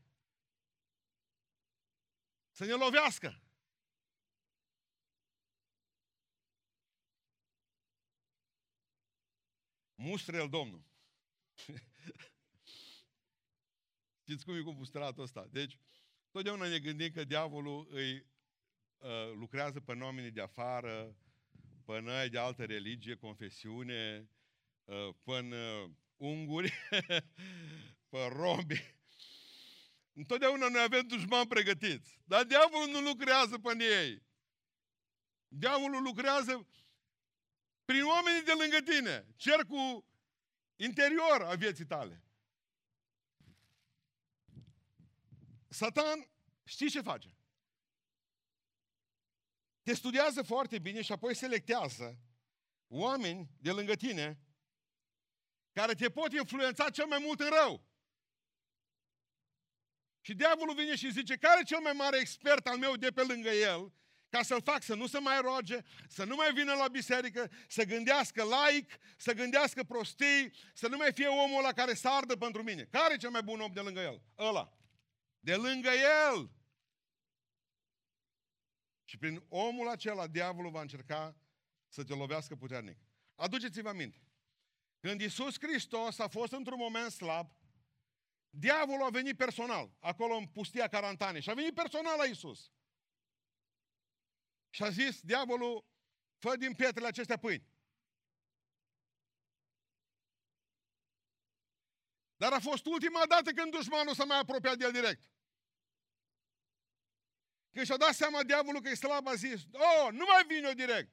să 2.50 2.66
ne 2.66 2.74
lovească. 2.74 3.44
Mustră-l 9.96 10.50
Domnul. 10.50 10.84
Știți 14.30 14.46
cum 14.46 14.56
e 14.56 14.62
cu 14.62 14.72
mustratul 14.72 15.24
ăsta? 15.24 15.48
Deci, 15.52 15.80
totdeauna 16.32 16.68
ne 16.68 16.80
gândim 16.80 17.12
că 17.12 17.24
diavolul 17.24 17.88
îi 17.92 18.26
uh, 18.98 19.34
lucrează 19.34 19.80
pe 19.80 19.92
oamenii 19.92 20.32
de 20.32 20.42
afară, 20.42 21.16
pe 21.86 22.00
noi 22.00 22.30
de 22.30 22.38
altă 22.38 22.66
religie, 22.66 23.16
confesiune, 23.16 24.30
uh, 24.84 25.10
pe 25.24 25.32
uh, 25.32 25.90
unguri, 26.18 26.74
pe 28.12 28.18
robi. 28.32 28.96
Întotdeauna 30.14 30.70
noi 30.70 30.82
avem 30.82 31.08
dușmani 31.08 31.48
pregătiți. 31.48 32.20
Dar 32.24 32.44
diavolul 32.44 32.90
nu 32.90 33.00
lucrează 33.00 33.58
pe 33.58 33.84
ei. 33.84 34.24
Diavolul 35.48 36.02
lucrează 36.02 36.68
prin 37.86 38.04
oamenii 38.04 38.44
de 38.44 38.54
lângă 38.60 38.92
tine. 38.92 39.28
Cercul 39.36 40.06
interior 40.76 41.42
a 41.42 41.56
vieții 41.56 41.86
tale. 41.86 42.24
Satan 45.70 46.30
știi 46.64 46.90
ce 46.90 47.02
face? 47.02 47.38
Te 49.84 49.94
studiază 49.94 50.42
foarte 50.42 50.80
bine 50.80 51.02
și 51.02 51.12
apoi 51.12 51.36
selectează 51.36 52.20
oameni 52.88 53.50
de 53.60 53.72
lângă 53.72 53.96
tine 53.96 54.40
care 55.72 55.94
te 55.94 56.10
pot 56.10 56.34
influența 56.34 56.90
cel 56.90 57.06
mai 57.06 57.20
mult 57.22 57.40
în 57.40 57.50
rău. 57.50 57.88
Și 60.22 60.34
diavolul 60.34 60.76
vine 60.76 60.96
și 60.96 61.12
zice, 61.12 61.36
care 61.36 61.60
e 61.60 61.64
cel 61.64 61.80
mai 61.80 61.94
mare 61.94 62.18
expert 62.18 62.68
al 62.68 62.78
meu 62.78 62.96
de 62.96 63.12
pe 63.12 63.22
lângă 63.22 63.50
el, 63.50 63.94
ca 64.30 64.42
să-l 64.42 64.62
fac 64.62 64.84
să 64.84 64.96
nu 64.96 65.08
se 65.08 65.20
mai 65.20 65.42
roage, 65.42 65.80
să 66.08 66.24
nu 66.24 66.36
mai 66.36 66.54
vină 66.54 66.74
la 66.74 66.88
biserică, 66.88 67.52
să 67.68 67.84
gândească 67.84 68.44
laic, 68.44 68.98
să 69.18 69.34
gândească 69.34 69.84
prostii, 69.84 70.54
să 70.74 70.88
nu 70.88 70.98
mai 70.98 71.14
fie 71.14 71.28
omul 71.28 71.58
ăla 71.58 71.72
care 71.72 71.94
să 71.94 72.10
ardă 72.10 72.36
pentru 72.36 72.64
mine. 72.64 72.88
Care 72.92 73.14
e 73.14 73.18
cel 73.18 73.30
mai 73.30 73.44
bun 73.44 73.60
om 73.60 73.72
de 73.74 73.80
lângă 73.80 74.00
el? 74.00 74.22
Ăla. 74.38 74.79
De 75.40 75.56
lângă 75.56 75.90
el. 75.90 76.52
Și 79.04 79.18
prin 79.18 79.46
omul 79.50 79.90
acela, 79.90 80.28
diavolul 80.28 80.72
va 80.72 80.82
încerca 80.82 81.38
să 81.88 82.04
te 82.04 82.14
lovească 82.14 82.56
puternic. 82.56 82.98
Aduceți-vă 83.36 83.90
aminte. 83.90 84.24
Când 85.00 85.22
Iisus 85.22 85.56
Hristos 85.60 86.20
a 86.20 86.28
fost 86.28 86.52
într-un 86.52 86.78
moment 86.78 87.12
slab, 87.12 87.52
diavolul 88.50 89.06
a 89.06 89.10
venit 89.10 89.38
personal, 89.38 89.96
acolo 90.00 90.36
în 90.36 90.48
pustia 90.48 90.88
Carantane, 90.88 91.40
și 91.40 91.50
a 91.50 91.54
venit 91.54 91.74
personal 91.74 92.18
la 92.18 92.26
Iisus. 92.26 92.72
Și 94.70 94.84
a 94.84 94.90
zis, 94.90 95.22
diavolul, 95.22 95.86
fă 96.38 96.56
din 96.56 96.74
pietrele 96.74 97.08
acestea 97.08 97.38
pâini. 97.38 97.69
Dar 102.42 102.54
a 102.54 102.60
fost 102.60 102.86
ultima 102.86 103.26
dată 103.26 103.52
când 103.52 103.72
dușmanul 103.72 104.14
s-a 104.14 104.24
mai 104.24 104.40
apropiat 104.40 104.78
de 104.78 104.86
el 104.86 104.92
direct. 104.92 105.24
Când 107.72 107.86
și-a 107.86 107.98
dat 107.98 108.14
seama 108.14 108.44
diavolul 108.44 108.82
că 108.82 108.90
e 108.90 108.94
slab, 108.94 109.28
a 109.28 109.36
zis, 109.36 109.64
oh, 109.72 110.08
nu 110.12 110.26
mai 110.26 110.46
vin 110.48 110.64
eu 110.64 110.74
direct. 110.74 111.12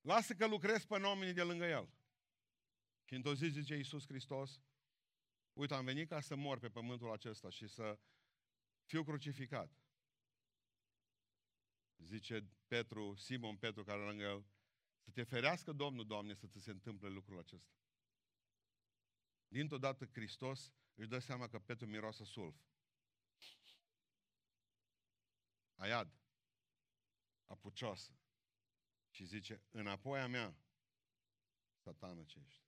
Lasă 0.00 0.34
că 0.34 0.46
lucrez 0.46 0.84
pe 0.84 0.94
oamenii 0.94 1.32
de 1.34 1.42
lângă 1.42 1.64
el. 1.64 1.90
Și 3.04 3.14
într-o 3.14 3.34
zi 3.34 3.46
zice 3.48 3.74
Iisus 3.74 4.06
Hristos, 4.06 4.60
uite, 5.52 5.74
am 5.74 5.84
venit 5.84 6.08
ca 6.08 6.20
să 6.20 6.36
mor 6.36 6.58
pe 6.58 6.68
pământul 6.68 7.12
acesta 7.12 7.50
și 7.50 7.68
să 7.68 7.98
fiu 8.84 9.04
crucificat. 9.04 9.70
Zice 11.96 12.48
Petru, 12.66 13.14
Simon 13.14 13.56
Petru 13.56 13.84
care 13.84 14.00
lângă 14.04 14.22
el, 14.22 14.46
să 15.04 15.10
te 15.10 15.22
ferească 15.22 15.72
Domnul, 15.72 16.06
Doamne, 16.06 16.34
să 16.34 16.46
ți 16.46 16.60
se 16.60 16.70
întâmple 16.70 17.08
lucrul 17.08 17.38
acesta. 17.38 17.72
Dintr-o 19.48 19.78
dată 19.78 20.06
Hristos 20.06 20.72
își 20.94 21.08
dă 21.08 21.18
seama 21.18 21.48
că 21.48 21.58
Petru 21.58 21.86
miroase 21.86 22.24
sulf. 22.24 22.56
Aiad, 25.74 26.12
apucioasă. 27.46 28.12
Și 29.10 29.24
zice, 29.24 29.62
înapoi 29.70 30.20
a 30.20 30.26
mea, 30.26 30.56
satană 31.76 32.22
ce 32.24 32.38
ești. 32.46 32.62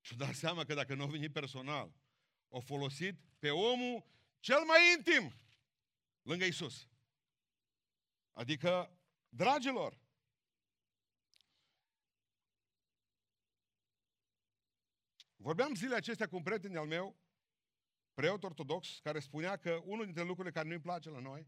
Și 0.00 0.16
da 0.16 0.32
seama 0.32 0.64
că 0.64 0.74
dacă 0.74 0.94
nu 0.94 1.02
a 1.02 1.06
venit 1.06 1.32
personal, 1.32 1.92
a 2.48 2.58
folosit 2.58 3.20
pe 3.38 3.50
omul 3.50 4.04
cel 4.40 4.64
mai 4.64 4.92
intim 4.96 5.32
lângă 6.22 6.44
Isus. 6.44 6.88
Adică, 8.32 8.98
dragilor, 9.28 9.98
vorbeam 15.40 15.74
zilele 15.74 15.96
acestea 15.96 16.28
cu 16.28 16.36
un 16.36 16.42
prieten 16.42 16.76
al 16.76 16.86
meu, 16.86 17.16
preot 18.14 18.42
ortodox, 18.42 18.98
care 19.02 19.20
spunea 19.20 19.56
că 19.56 19.80
unul 19.84 20.04
dintre 20.04 20.22
lucrurile 20.22 20.54
care 20.54 20.68
nu-i 20.68 20.80
place 20.80 21.10
la 21.10 21.20
noi 21.20 21.46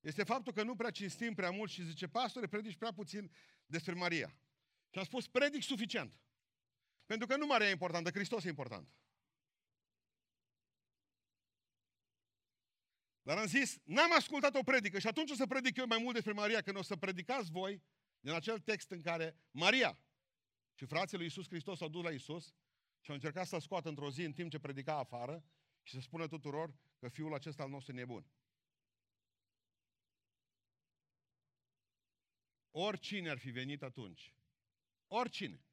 este 0.00 0.24
faptul 0.24 0.52
că 0.52 0.62
nu 0.62 0.76
prea 0.76 0.90
cinstim 0.90 1.34
prea 1.34 1.50
mult 1.50 1.70
și 1.70 1.84
zice, 1.84 2.08
pastore, 2.08 2.46
predici 2.46 2.76
prea 2.76 2.92
puțin 2.92 3.30
despre 3.66 3.92
Maria. 3.92 4.36
Și 4.90 4.98
am 4.98 5.04
spus, 5.04 5.28
predic 5.28 5.62
suficient. 5.62 6.20
Pentru 7.06 7.26
că 7.26 7.36
nu 7.36 7.46
Maria 7.46 7.68
e 7.68 7.70
importantă, 7.70 8.10
Hristos 8.10 8.44
e 8.44 8.48
important. 8.48 8.88
Dar 13.22 13.38
am 13.38 13.46
zis, 13.46 13.78
n-am 13.84 14.12
ascultat 14.12 14.54
o 14.54 14.62
predică 14.62 14.98
și 14.98 15.06
atunci 15.06 15.30
o 15.30 15.34
să 15.34 15.46
predic 15.46 15.76
eu 15.76 15.86
mai 15.86 15.98
mult 15.98 16.14
despre 16.14 16.32
Maria, 16.32 16.60
când 16.60 16.76
o 16.76 16.82
să 16.82 16.96
predicați 16.96 17.50
voi 17.50 17.82
din 18.20 18.32
acel 18.32 18.58
text 18.58 18.90
în 18.90 19.00
care 19.00 19.36
Maria 19.50 19.98
și 20.74 20.84
frații 20.84 21.16
lui 21.16 21.26
Iisus 21.26 21.48
Hristos 21.48 21.78
s-au 21.78 21.88
dus 21.88 22.02
la 22.02 22.10
Iisus 22.10 22.54
și 23.04 23.10
au 23.10 23.16
încercat 23.16 23.46
să-l 23.46 23.60
scoată 23.60 23.88
într-o 23.88 24.10
zi 24.10 24.22
în 24.22 24.32
timp 24.32 24.50
ce 24.50 24.58
predica 24.58 24.96
afară 24.96 25.44
și 25.82 25.94
să 25.94 26.00
spună 26.00 26.28
tuturor 26.28 26.74
că 26.98 27.08
fiul 27.08 27.34
acesta 27.34 27.62
al 27.62 27.68
nostru 27.68 27.92
e 27.92 27.94
nebun. 27.94 28.26
Oricine 32.70 33.30
ar 33.30 33.38
fi 33.38 33.50
venit 33.50 33.82
atunci, 33.82 34.34
oricine, 35.06 35.64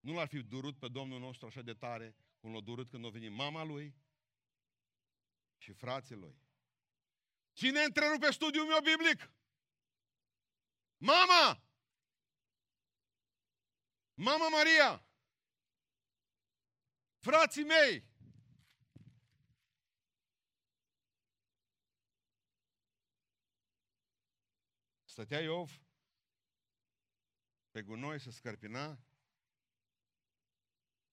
nu 0.00 0.12
l-ar 0.12 0.28
fi 0.28 0.42
durut 0.42 0.78
pe 0.78 0.88
Domnul 0.88 1.20
nostru 1.20 1.46
așa 1.46 1.62
de 1.62 1.74
tare 1.74 2.16
cum 2.40 2.52
l-a 2.52 2.60
durut 2.60 2.88
când 2.88 3.04
a 3.04 3.08
venit 3.08 3.30
mama 3.30 3.64
lui 3.64 3.94
și 5.56 5.72
frații 5.72 6.14
lui. 6.14 6.40
Cine 7.52 7.82
întrerupe 7.82 8.30
studiul 8.30 8.66
meu 8.66 8.80
biblic? 8.80 9.32
Mama! 10.96 11.62
Mama 14.14 14.48
Maria! 14.48 15.06
Frații 17.22 17.64
mei! 17.64 18.04
Stătea 25.04 25.40
Iov 25.40 25.80
pe 27.70 27.82
gunoi 27.82 28.20
să 28.20 28.30
scărpina. 28.30 28.98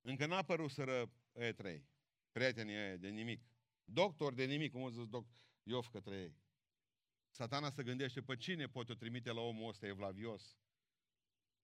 Încă 0.02 0.26
n-a 0.26 0.44
părut 0.44 0.72
să 0.72 1.10
e 1.34 1.54
trei. 1.54 1.88
Prietenii 2.32 2.76
ăia 2.76 2.96
de 2.96 3.10
nimic. 3.10 3.44
Doctor 3.84 4.34
de 4.34 4.46
nimic, 4.46 4.72
cum 4.72 4.84
a 4.84 4.90
zis 4.90 5.08
doc 5.08 5.28
Iov 5.64 5.88
către 5.88 6.16
ei. 6.16 6.38
Satana 7.30 7.70
se 7.70 7.84
gândește 7.84 8.22
pe 8.22 8.36
cine 8.36 8.68
poate 8.68 8.92
o 8.92 8.96
trimite 8.96 9.32
la 9.32 9.42
omul 9.42 9.70
ăsta 9.70 9.86
evlavios 9.86 10.58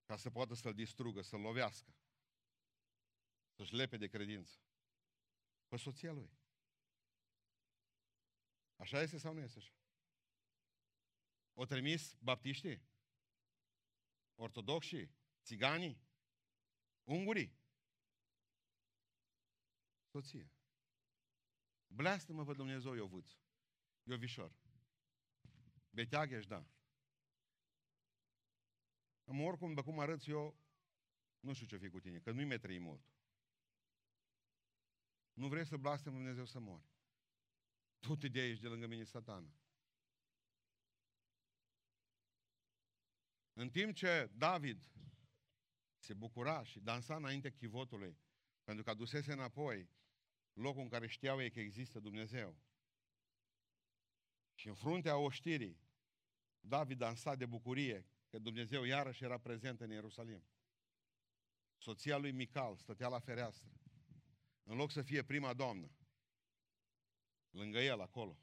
ca 0.06 0.16
să 0.16 0.30
poată 0.30 0.54
să-l 0.54 0.74
distrugă, 0.74 1.22
să-l 1.22 1.40
lovească, 1.40 1.94
să-și 3.56 3.74
lepe 3.74 3.98
de 3.98 4.08
credință. 4.08 4.60
Pe 5.68 5.78
soția 5.78 6.12
lui. 6.12 6.30
Așa 8.76 9.02
este 9.02 9.18
sau 9.18 9.34
nu 9.34 9.40
este 9.40 9.60
așa? 9.60 9.74
O 11.54 11.66
trimis 11.66 12.16
baptiștii? 12.20 12.82
Ortodoxii? 14.36 15.16
Țiganii? 15.44 16.04
Ungurii? 17.04 17.58
Soție. 20.12 20.52
Bleastă-mă 21.88 22.46
pe 22.46 22.54
Dumnezeu, 22.54 22.94
Iovuț. 22.94 23.32
Iovișor. 24.04 24.56
Beteag 25.90 26.32
ești, 26.32 26.50
da. 26.50 26.68
Am 29.26 29.42
oricum, 29.42 29.70
după 29.70 29.84
cum 29.84 30.00
arăți 30.00 30.30
eu, 30.30 30.60
nu 31.40 31.54
știu 31.54 31.66
ce 31.66 31.78
fi 31.78 31.90
cu 31.90 32.00
tine, 32.00 32.20
că 32.20 32.32
nu-i 32.32 32.46
mai 32.46 32.60
trăi 32.60 32.80
mult. 32.80 33.15
Nu 35.36 35.48
vrei 35.48 35.66
să 35.66 35.78
blastem 35.78 36.14
Dumnezeu 36.14 36.46
să 36.46 36.60
mori. 36.60 36.90
Tu 38.00 38.16
te 38.16 38.28
de 38.28 38.40
aici 38.40 38.60
de 38.60 38.68
lângă 38.68 38.88
mine, 38.88 39.04
satana. 39.04 39.54
În 43.54 43.70
timp 43.70 43.96
ce 43.96 44.32
David 44.34 44.92
se 45.98 46.14
bucura 46.14 46.64
și 46.64 46.80
dansa 46.80 47.16
înainte 47.16 47.52
chivotului, 47.52 48.20
pentru 48.64 48.84
că 48.84 48.90
adusese 48.90 49.32
înapoi 49.32 49.90
locul 50.54 50.82
în 50.82 50.90
care 50.90 51.08
știau 51.08 51.42
ei 51.42 51.52
că 51.52 51.60
există 51.60 52.00
Dumnezeu. 52.00 52.58
Și 54.54 54.68
în 54.68 54.74
fruntea 54.74 55.18
oștirii, 55.18 55.80
David 56.60 56.98
dansa 56.98 57.36
de 57.36 57.46
bucurie 57.46 58.08
că 58.28 58.40
Dumnezeu 58.40 58.84
iarăși 58.84 59.24
era 59.24 59.38
prezent 59.38 59.82
în 59.82 59.90
Ierusalim. 59.90 60.48
Soția 61.78 62.18
lui 62.18 62.32
Mical 62.32 62.78
stătea 62.78 63.08
la 63.08 63.20
fereastră. 63.20 63.70
În 64.68 64.76
loc 64.76 64.92
să 64.92 65.02
fie 65.02 65.24
prima 65.24 65.54
doamnă, 65.54 65.92
lângă 67.50 67.80
el, 67.80 68.02
acolo. 68.02 68.40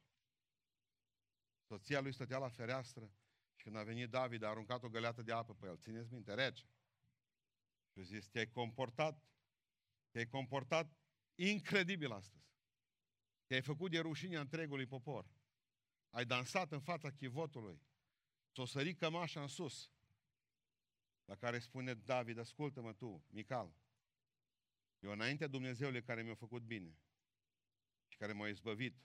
Soția 1.67 2.01
lui 2.01 2.13
stătea 2.13 2.39
la 2.39 2.49
fereastră 2.49 3.13
și 3.55 3.63
când 3.63 3.77
a 3.77 3.83
venit 3.83 4.11
David, 4.11 4.43
a 4.43 4.49
aruncat 4.49 4.83
o 4.83 4.89
găleată 4.89 5.23
de 5.23 5.33
apă 5.33 5.55
pe 5.55 5.67
el. 5.67 5.79
Țineți 5.79 6.13
minte, 6.13 6.35
rece. 6.35 6.65
Și 7.93 7.99
a 7.99 8.03
zis, 8.03 8.29
te-ai 8.29 8.49
comportat, 8.49 9.25
te-ai 10.11 10.27
comportat 10.27 10.97
incredibil 11.35 12.13
astăzi. 12.13 12.51
Te-ai 13.47 13.63
făcut 13.63 13.91
de 13.91 13.99
rușinea 13.99 14.41
întregului 14.41 14.87
popor. 14.87 15.27
Ai 16.11 16.25
dansat 16.25 16.73
în 16.73 16.81
fața 16.81 17.11
chivotului. 17.11 17.83
Ți-o 18.53 18.65
sărit 18.65 18.99
cămașa 18.99 19.41
în 19.41 19.49
sus. 19.49 19.91
La 21.25 21.37
care 21.37 21.59
spune 21.59 21.95
David, 21.95 22.39
ascultă-mă 22.39 22.93
tu, 22.93 23.25
Mical. 23.29 23.75
Eu 25.03 25.11
înainte 25.11 25.47
Dumnezeule 25.47 26.03
care 26.03 26.23
mi-a 26.23 26.35
făcut 26.35 26.63
bine 26.63 26.99
și 28.09 28.17
care 28.17 28.33
m-a 28.33 28.49
izbăvit, 28.49 28.97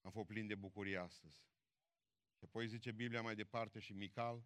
am 0.00 0.10
fost 0.10 0.26
plin 0.26 0.46
de 0.46 0.54
bucurie 0.54 0.96
astăzi. 0.96 1.46
Și 2.36 2.44
apoi 2.44 2.68
zice 2.68 2.92
Biblia 2.92 3.22
mai 3.22 3.34
departe 3.34 3.78
și 3.78 3.92
Mical 3.92 4.44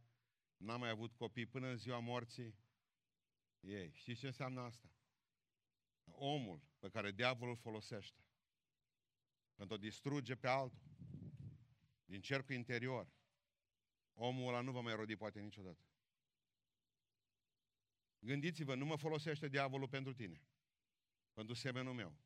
n-a 0.57 0.77
mai 0.77 0.89
avut 0.89 1.13
copii 1.13 1.47
până 1.47 1.67
în 1.67 1.77
ziua 1.77 1.99
morții 1.99 2.59
ei. 3.61 3.93
Știți 3.95 4.21
ce 4.21 4.27
înseamnă 4.27 4.61
asta? 4.61 4.91
Omul 6.05 6.63
pe 6.79 6.89
care 6.89 7.13
diavolul 7.13 7.57
folosește 7.57 8.23
când 9.55 9.71
o 9.71 9.77
distruge 9.77 10.35
pe 10.35 10.49
altul 10.49 10.89
din 12.05 12.21
cercul 12.21 12.55
interior, 12.55 13.13
omul 14.13 14.49
ăla 14.49 14.61
nu 14.61 14.73
va 14.73 14.81
mai 14.81 14.95
rodi 14.95 15.17
poate 15.17 15.41
niciodată. 15.41 15.88
Gândiți-vă, 18.19 18.75
nu 18.75 18.85
mă 18.85 18.97
folosește 18.97 19.49
diavolul 19.49 19.89
pentru 19.89 20.13
tine, 20.13 20.43
pentru 21.33 21.55
semenul 21.55 21.95
meu. 21.95 22.17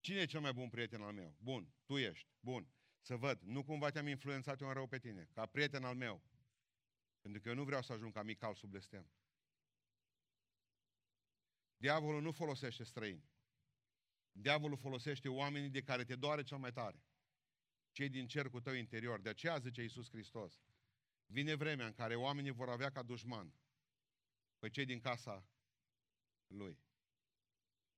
Cine 0.00 0.20
e 0.20 0.26
cel 0.26 0.40
mai 0.40 0.52
bun 0.52 0.68
prieten 0.68 1.02
al 1.02 1.12
meu? 1.12 1.36
Bun, 1.38 1.74
tu 1.84 1.96
ești, 1.96 2.28
bun 2.40 2.70
să 3.06 3.16
văd, 3.16 3.40
nu 3.40 3.64
cumva 3.64 3.90
te-am 3.90 4.06
influențat 4.06 4.60
eu 4.60 4.68
în 4.68 4.74
rău 4.74 4.86
pe 4.86 4.98
tine, 4.98 5.28
ca 5.32 5.46
prieten 5.46 5.84
al 5.84 5.94
meu. 5.94 6.22
Pentru 7.20 7.40
că 7.40 7.48
eu 7.48 7.54
nu 7.54 7.64
vreau 7.64 7.82
să 7.82 7.92
ajung 7.92 8.12
ca 8.12 8.22
Mical 8.22 8.54
sub 8.54 8.70
blestem. 8.70 9.10
Diavolul 11.76 12.22
nu 12.22 12.32
folosește 12.32 12.84
străini. 12.84 13.30
Diavolul 14.32 14.76
folosește 14.76 15.28
oamenii 15.28 15.70
de 15.70 15.82
care 15.82 16.04
te 16.04 16.16
doare 16.16 16.42
cel 16.42 16.58
mai 16.58 16.72
tare. 16.72 17.04
Cei 17.92 18.08
din 18.08 18.26
cercul 18.26 18.60
tău 18.60 18.74
interior. 18.74 19.20
De 19.20 19.28
aceea 19.28 19.58
zice 19.58 19.82
Iisus 19.82 20.10
Hristos. 20.10 20.62
Vine 21.26 21.54
vremea 21.54 21.86
în 21.86 21.92
care 21.92 22.14
oamenii 22.14 22.50
vor 22.50 22.68
avea 22.68 22.90
ca 22.90 23.02
dușman 23.02 23.54
pe 24.58 24.68
cei 24.68 24.84
din 24.84 25.00
casa 25.00 25.48
lui. 26.46 26.78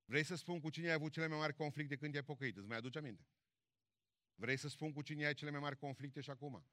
Vrei 0.05 0.23
să 0.23 0.35
spun 0.35 0.59
cu 0.59 0.69
cine 0.69 0.87
ai 0.87 0.93
avut 0.93 1.11
cele 1.11 1.27
mai 1.27 1.37
mari 1.37 1.55
conflicte 1.55 1.97
când 1.97 2.11
te-ai 2.11 2.23
pocăit? 2.23 2.57
Îți 2.57 2.67
mai 2.67 2.77
aduce 2.77 2.97
aminte? 2.97 3.27
Vrei 4.35 4.57
să 4.57 4.67
spun 4.67 4.91
cu 4.91 5.01
cine 5.01 5.25
ai 5.25 5.33
cele 5.33 5.51
mai 5.51 5.59
mari 5.59 5.77
conflicte 5.77 6.21
și 6.21 6.29
acum? 6.29 6.65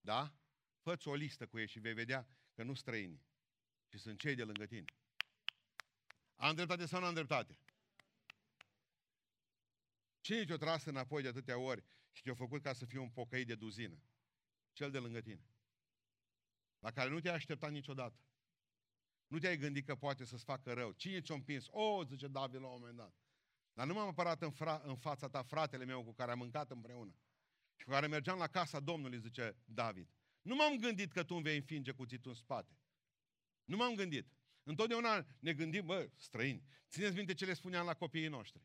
Da? 0.00 0.34
Fă-ți 0.80 1.08
o 1.08 1.14
listă 1.14 1.46
cu 1.46 1.58
ei 1.58 1.66
și 1.66 1.78
vei 1.78 1.94
vedea 1.94 2.28
că 2.52 2.62
nu 2.62 2.74
străini, 2.74 3.22
ci 3.88 3.96
sunt 3.96 4.18
cei 4.18 4.34
de 4.34 4.44
lângă 4.44 4.66
tine. 4.66 4.84
Am 6.36 6.54
dreptate 6.54 6.86
sau 6.86 7.00
nu 7.00 7.06
am 7.06 7.14
dreptate? 7.14 7.58
Cine 10.20 10.44
te-a 10.44 10.56
tras 10.56 10.84
înapoi 10.84 11.22
de 11.22 11.28
atâtea 11.28 11.58
ori 11.58 11.84
și 12.12 12.22
te-a 12.22 12.34
făcut 12.34 12.62
ca 12.62 12.72
să 12.72 12.84
fii 12.84 12.98
un 12.98 13.10
pocăit 13.10 13.46
de 13.46 13.54
duzină? 13.54 14.02
Cel 14.72 14.90
de 14.90 14.98
lângă 14.98 15.20
tine. 15.20 15.46
La 16.78 16.90
care 16.90 17.10
nu 17.10 17.20
te-ai 17.20 17.34
așteptat 17.34 17.70
niciodată. 17.70 18.20
Nu 19.32 19.38
te-ai 19.38 19.56
gândit 19.56 19.86
că 19.86 19.94
poate 19.94 20.24
să-ți 20.24 20.44
facă 20.44 20.72
rău. 20.72 20.92
Cine 20.92 21.20
ți-a 21.20 21.34
împins? 21.34 21.66
O, 21.70 21.80
oh, 21.80 22.06
zice 22.06 22.28
David 22.28 22.60
la 22.60 22.66
un 22.66 22.78
moment 22.78 22.96
dat. 22.96 23.14
Dar 23.72 23.86
nu 23.86 23.94
m-am 23.94 24.08
apărat 24.08 24.42
în, 24.42 24.52
fra- 24.52 24.82
în 24.82 24.96
fața 24.96 25.28
ta 25.28 25.42
fratele 25.42 25.84
meu 25.84 26.04
cu 26.04 26.12
care 26.12 26.30
am 26.30 26.38
mâncat 26.38 26.70
împreună. 26.70 27.16
Și 27.76 27.84
cu 27.84 27.90
care 27.90 28.06
mergeam 28.06 28.38
la 28.38 28.46
casa 28.46 28.80
Domnului, 28.80 29.18
zice 29.18 29.56
David. 29.64 30.08
Nu 30.42 30.54
m-am 30.54 30.76
gândit 30.76 31.12
că 31.12 31.24
tu 31.24 31.34
îmi 31.34 31.42
vei 31.42 31.56
înfinge 31.56 31.92
cuțitul 31.92 32.30
în 32.30 32.36
spate. 32.36 32.78
Nu 33.64 33.76
m-am 33.76 33.94
gândit. 33.94 34.32
Întotdeauna 34.62 35.26
ne 35.38 35.52
gândim, 35.54 35.86
bă, 35.86 36.10
străini. 36.16 36.62
Țineți 36.88 37.16
minte 37.16 37.34
ce 37.34 37.44
le 37.44 37.54
spuneam 37.54 37.86
la 37.86 37.94
copiii 37.94 38.28
noștri. 38.28 38.62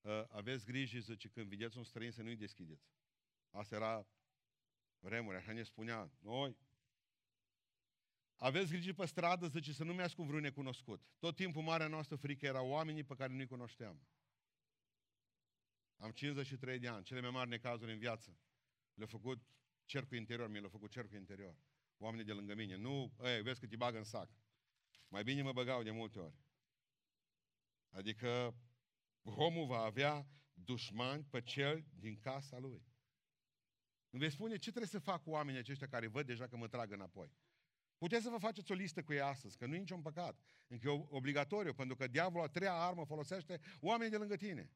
Uh, 0.00 0.24
aveți 0.28 0.64
grijă, 0.64 0.98
zice, 0.98 1.28
când 1.28 1.46
vedeți 1.46 1.76
un 1.76 1.84
străin 1.84 2.10
să 2.10 2.22
nu-i 2.22 2.36
deschideți. 2.36 2.88
Asta 3.50 3.74
era 3.74 4.06
vremuri, 4.98 5.36
așa 5.36 5.52
ne 5.52 5.62
spunea. 5.62 6.10
Noi, 6.18 6.56
aveți 8.40 8.70
grijă 8.70 8.92
pe 8.92 9.06
stradă, 9.06 9.48
zice, 9.48 9.72
să 9.72 9.84
nu 9.84 9.94
mi 9.94 10.12
cu 10.14 10.22
vreun 10.22 10.40
necunoscut. 10.42 11.02
Tot 11.18 11.36
timpul 11.36 11.62
marea 11.62 11.86
noastră 11.86 12.16
frică 12.16 12.46
era 12.46 12.62
oamenii 12.62 13.04
pe 13.04 13.14
care 13.14 13.32
nu-i 13.32 13.46
cunoșteam. 13.46 14.00
Am 15.96 16.10
53 16.10 16.78
de 16.78 16.88
ani, 16.88 17.04
cele 17.04 17.20
mai 17.20 17.30
mari 17.30 17.48
necazuri 17.48 17.92
în 17.92 17.98
viață. 17.98 18.38
Le-a 18.94 19.06
făcut 19.06 19.42
cercul 19.84 20.16
interior, 20.16 20.48
mi 20.48 20.60
l-a 20.60 20.68
făcut 20.68 20.90
cercul 20.90 21.16
interior. 21.16 21.56
Oamenii 21.96 22.24
de 22.24 22.32
lângă 22.32 22.54
mine. 22.54 22.76
Nu, 22.76 23.12
ei, 23.22 23.42
vezi 23.42 23.60
că 23.60 23.66
te 23.66 23.76
bagă 23.76 23.98
în 23.98 24.04
sac. 24.04 24.30
Mai 25.08 25.22
bine 25.22 25.42
mă 25.42 25.52
băgau 25.52 25.82
de 25.82 25.90
multe 25.90 26.18
ori. 26.18 26.34
Adică 27.90 28.54
omul 29.22 29.66
va 29.66 29.78
avea 29.78 30.26
dușmani 30.52 31.24
pe 31.30 31.42
cel 31.42 31.84
din 31.94 32.18
casa 32.18 32.58
lui. 32.58 32.82
Îmi 34.10 34.20
vei 34.20 34.30
spune 34.30 34.56
ce 34.56 34.68
trebuie 34.68 34.86
să 34.86 34.98
fac 34.98 35.22
cu 35.22 35.30
oamenii 35.30 35.60
aceștia 35.60 35.88
care 35.88 36.06
văd 36.06 36.26
deja 36.26 36.46
că 36.46 36.56
mă 36.56 36.68
trag 36.68 36.92
înapoi. 36.92 37.32
Puteți 38.00 38.22
să 38.22 38.30
vă 38.30 38.38
faceți 38.38 38.72
o 38.72 38.74
listă 38.74 39.02
cu 39.02 39.12
ei 39.12 39.20
astăzi, 39.20 39.56
că 39.56 39.66
nu 39.66 39.74
e 39.74 39.78
niciun 39.78 40.00
păcat. 40.00 40.38
Încă 40.68 40.88
e 40.88 41.06
obligatoriu, 41.08 41.74
pentru 41.74 41.96
că 41.96 42.06
diavolul 42.06 42.46
a 42.46 42.48
treia 42.48 42.74
armă 42.74 43.04
folosește 43.04 43.60
oamenii 43.80 44.10
de 44.10 44.16
lângă 44.16 44.36
tine. 44.36 44.70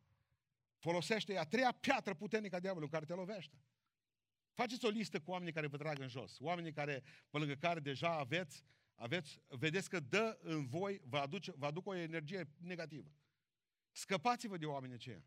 Folosește 0.78 1.38
a 1.38 1.44
treia 1.44 1.72
piatră 1.80 2.14
puternică 2.14 2.56
a 2.56 2.60
diavolului 2.60 2.92
care 2.92 3.04
te 3.04 3.14
lovește. 3.14 3.56
Faceți 4.52 4.84
o 4.84 4.88
listă 4.88 5.20
cu 5.20 5.30
oamenii 5.30 5.52
care 5.52 5.66
vă 5.66 5.76
trag 5.76 5.98
în 5.98 6.08
jos. 6.08 6.38
Oamenii 6.40 6.72
care, 6.72 7.02
pe 7.30 7.38
lângă 7.38 7.54
care 7.54 7.80
deja 7.80 8.18
aveți, 8.18 8.64
aveți 8.94 9.40
vedeți 9.48 9.88
că 9.88 10.00
dă 10.00 10.38
în 10.42 10.66
voi, 10.66 11.00
vă, 11.04 11.18
aduce, 11.18 11.52
vă 11.56 11.66
aduc 11.66 11.86
o 11.86 11.94
energie 11.94 12.48
negativă. 12.56 13.08
Scăpați-vă 13.92 14.56
de 14.56 14.66
oamenii 14.66 14.94
aceia. 14.94 15.24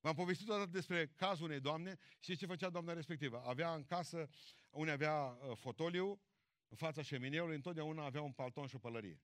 V-am 0.00 0.14
povestit 0.14 0.48
odată 0.48 0.70
despre 0.70 1.06
cazul 1.06 1.44
unei 1.44 1.60
doamne 1.60 1.98
și 2.18 2.36
ce 2.36 2.46
făcea 2.46 2.70
doamna 2.70 2.92
respectivă. 2.92 3.42
Avea 3.46 3.74
în 3.74 3.84
casă, 3.84 4.28
unde 4.70 4.90
avea 4.90 5.14
uh, 5.14 5.56
fotoliu, 5.56 6.20
în 6.70 6.76
fața 6.76 7.02
șemineului, 7.02 7.54
întotdeauna 7.54 8.04
avea 8.04 8.22
un 8.22 8.32
palton 8.32 8.66
și 8.66 8.74
o 8.74 8.78
pălărie. 8.78 9.22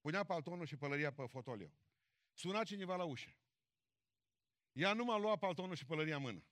Punea 0.00 0.24
paltonul 0.24 0.66
și 0.66 0.76
pălăria 0.76 1.12
pe 1.12 1.26
fotoliu. 1.26 1.72
Suna 2.32 2.64
cineva 2.64 2.96
la 2.96 3.04
ușă. 3.04 3.36
Ea 4.72 4.92
nu 4.92 5.04
m-a 5.04 5.16
luat 5.16 5.38
paltonul 5.38 5.74
și 5.74 5.84
pălăria 5.84 6.16
în 6.16 6.22
mână. 6.22 6.44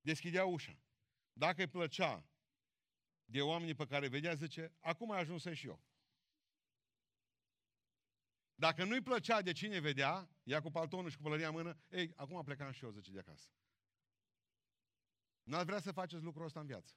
Deschidea 0.00 0.44
ușa. 0.44 0.82
Dacă 1.32 1.60
îi 1.60 1.68
plăcea 1.68 2.26
de 3.24 3.42
oamenii 3.42 3.74
pe 3.74 3.86
care 3.86 4.08
vedea, 4.08 4.34
zice, 4.34 4.74
acum 4.80 5.10
ai 5.10 5.20
ajuns 5.20 5.44
și 5.44 5.66
eu. 5.66 5.82
Dacă 8.54 8.84
nu-i 8.84 9.02
plăcea 9.02 9.42
de 9.42 9.52
cine 9.52 9.78
vedea, 9.78 10.30
ea 10.42 10.60
cu 10.60 10.70
paltonul 10.70 11.10
și 11.10 11.16
cu 11.16 11.22
pălăria 11.22 11.48
în 11.48 11.54
mână, 11.54 11.80
ei, 11.88 12.12
acum 12.16 12.44
plecam 12.44 12.70
și 12.70 12.84
eu, 12.84 12.90
zice, 12.90 13.10
de 13.10 13.18
acasă. 13.18 13.48
N-ați 15.42 15.64
vrea 15.64 15.80
să 15.80 15.92
faceți 15.92 16.22
lucrul 16.22 16.44
ăsta 16.44 16.60
în 16.60 16.66
viață. 16.66 16.94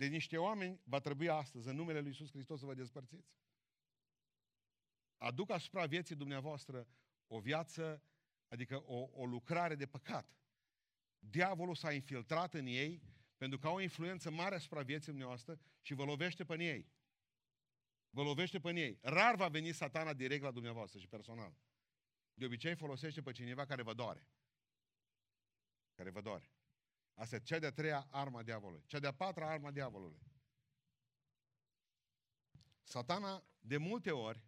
De 0.00 0.06
niște 0.06 0.36
oameni 0.36 0.80
va 0.84 0.98
trebui 0.98 1.28
astăzi, 1.28 1.68
în 1.68 1.76
numele 1.76 1.98
Lui 1.98 2.08
Iisus 2.08 2.30
Hristos, 2.30 2.58
să 2.58 2.66
vă 2.66 2.74
despărțiți. 2.74 3.34
Aduc 5.16 5.50
asupra 5.50 5.86
vieții 5.86 6.14
dumneavoastră 6.14 6.88
o 7.26 7.40
viață, 7.40 8.02
adică 8.48 8.82
o, 8.86 9.08
o 9.12 9.26
lucrare 9.26 9.74
de 9.74 9.86
păcat. 9.86 10.36
Diavolul 11.18 11.74
s-a 11.74 11.92
infiltrat 11.92 12.54
în 12.54 12.66
ei 12.66 13.02
pentru 13.36 13.58
că 13.58 13.66
au 13.66 13.74
o 13.74 13.80
influență 13.80 14.30
mare 14.30 14.54
asupra 14.54 14.82
vieții 14.82 15.08
dumneavoastră 15.08 15.60
și 15.80 15.94
vă 15.94 16.04
lovește 16.04 16.44
pe 16.44 16.62
ei. 16.62 16.92
Vă 18.10 18.22
lovește 18.22 18.60
pe 18.60 18.70
ei. 18.70 18.98
Rar 19.02 19.34
va 19.34 19.48
veni 19.48 19.72
satana 19.72 20.14
direct 20.14 20.42
la 20.42 20.50
dumneavoastră 20.50 20.98
și 20.98 21.08
personal. 21.08 21.56
De 22.34 22.44
obicei 22.44 22.74
folosește 22.74 23.22
pe 23.22 23.32
cineva 23.32 23.66
care 23.66 23.82
vă 23.82 23.94
doare. 23.94 24.28
Care 25.94 26.10
vă 26.10 26.20
doare. 26.20 26.50
Asta 27.14 27.36
e 27.36 27.40
cea 27.40 27.58
de-a 27.58 27.72
treia 27.72 28.06
arma 28.10 28.42
diavolului. 28.42 28.84
Cea 28.86 28.98
de-a 28.98 29.14
patra 29.14 29.50
arma 29.50 29.70
diavolului. 29.70 30.18
Satana, 32.82 33.44
de 33.58 33.76
multe 33.76 34.10
ori, 34.10 34.44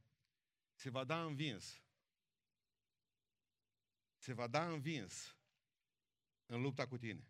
se 0.74 0.90
va 0.90 1.04
da 1.04 1.24
învins. 1.24 1.82
Se 4.16 4.32
va 4.32 4.46
da 4.46 4.68
învins 4.68 5.36
în 6.46 6.60
lupta 6.60 6.86
cu 6.86 6.98
tine. 6.98 7.26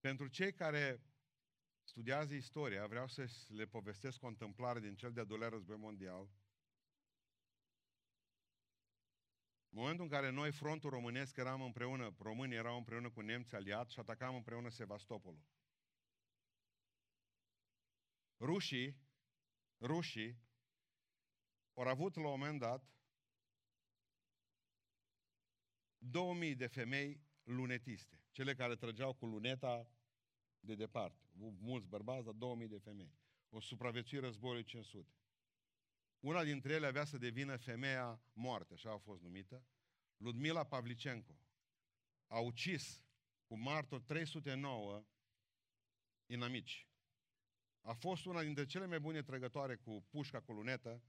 Pentru 0.00 0.28
cei 0.28 0.52
care 0.52 1.00
studiază 1.92 2.34
istoria, 2.34 2.86
vreau 2.86 3.08
să 3.08 3.24
le 3.48 3.66
povestesc 3.66 4.22
o 4.22 4.26
întâmplare 4.26 4.80
din 4.80 4.94
cel 4.94 5.12
de-al 5.12 5.26
doilea 5.26 5.48
război 5.48 5.76
mondial. 5.76 6.30
În 9.68 9.78
momentul 9.78 10.04
în 10.04 10.10
care 10.10 10.30
noi, 10.30 10.52
frontul 10.52 10.90
românesc, 10.90 11.36
eram 11.36 11.62
împreună, 11.62 12.16
românii 12.18 12.56
erau 12.56 12.76
împreună 12.76 13.10
cu 13.10 13.20
nemții 13.20 13.56
aliați 13.56 13.92
și 13.92 13.98
atacam 13.98 14.34
împreună 14.34 14.68
Sevastopolul. 14.68 15.44
Rușii, 18.38 18.96
rușii, 19.80 20.40
au 21.74 21.86
avut 21.86 22.14
la 22.14 22.28
un 22.28 22.38
moment 22.38 22.58
dat 22.58 22.90
2000 25.98 26.54
de 26.54 26.66
femei 26.66 27.20
lunetiste, 27.42 28.24
cele 28.30 28.54
care 28.54 28.76
trăgeau 28.76 29.14
cu 29.14 29.26
luneta 29.26 29.86
de 30.64 30.74
departe. 30.74 31.20
Mulți 31.58 31.86
bărbați, 31.86 32.24
dar 32.24 32.34
2000 32.34 32.68
de 32.68 32.78
femei. 32.78 33.14
O 33.48 33.60
supraviețui 33.60 34.18
războiului 34.18 34.64
500. 34.64 35.08
Una 36.20 36.44
dintre 36.44 36.72
ele 36.72 36.86
avea 36.86 37.04
să 37.04 37.18
devină 37.18 37.56
femeia 37.56 38.22
moarte, 38.32 38.72
așa 38.74 38.92
a 38.92 38.98
fost 38.98 39.22
numită. 39.22 39.64
Ludmila 40.16 40.64
Pavlicenko 40.64 41.38
a 42.26 42.38
ucis 42.38 43.04
cu 43.44 43.58
martor 43.58 44.00
309 44.02 45.04
inamici. 46.26 46.88
A 47.80 47.92
fost 47.92 48.24
una 48.24 48.42
dintre 48.42 48.66
cele 48.66 48.86
mai 48.86 49.00
bune 49.00 49.22
trăgătoare 49.22 49.76
cu 49.76 50.04
pușca 50.10 50.40
cu 50.40 50.52
lunetă 50.52 51.02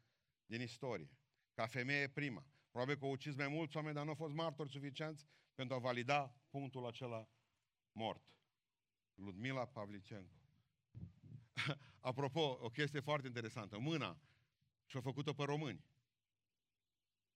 din 0.46 0.62
istorie. 0.62 1.18
Ca 1.54 1.68
femeie 1.68 2.10
prima. 2.10 2.46
Probabil 2.72 2.98
că 2.98 3.06
au 3.06 3.12
ucis 3.12 3.36
mai 3.36 3.48
mulți 3.48 3.76
oameni, 3.76 3.96
dar 3.96 4.04
nu 4.04 4.10
au 4.10 4.16
fost 4.16 4.34
martori 4.34 4.70
suficienți 4.70 5.28
pentru 5.56 5.76
a 5.76 5.80
valida 5.80 6.36
punctul 6.50 6.86
acela 6.86 7.30
mort. 7.92 8.24
Ludmila 9.16 9.66
Pavlicenko. 9.66 10.36
Apropo, 12.00 12.60
o 12.62 12.70
chestie 12.70 13.00
foarte 13.00 13.28
interesantă. 13.28 13.80
Mâna 13.80 14.20
și-a 14.86 15.02
făcut-o 15.02 15.34
pe 15.34 15.44
români. 15.44 15.84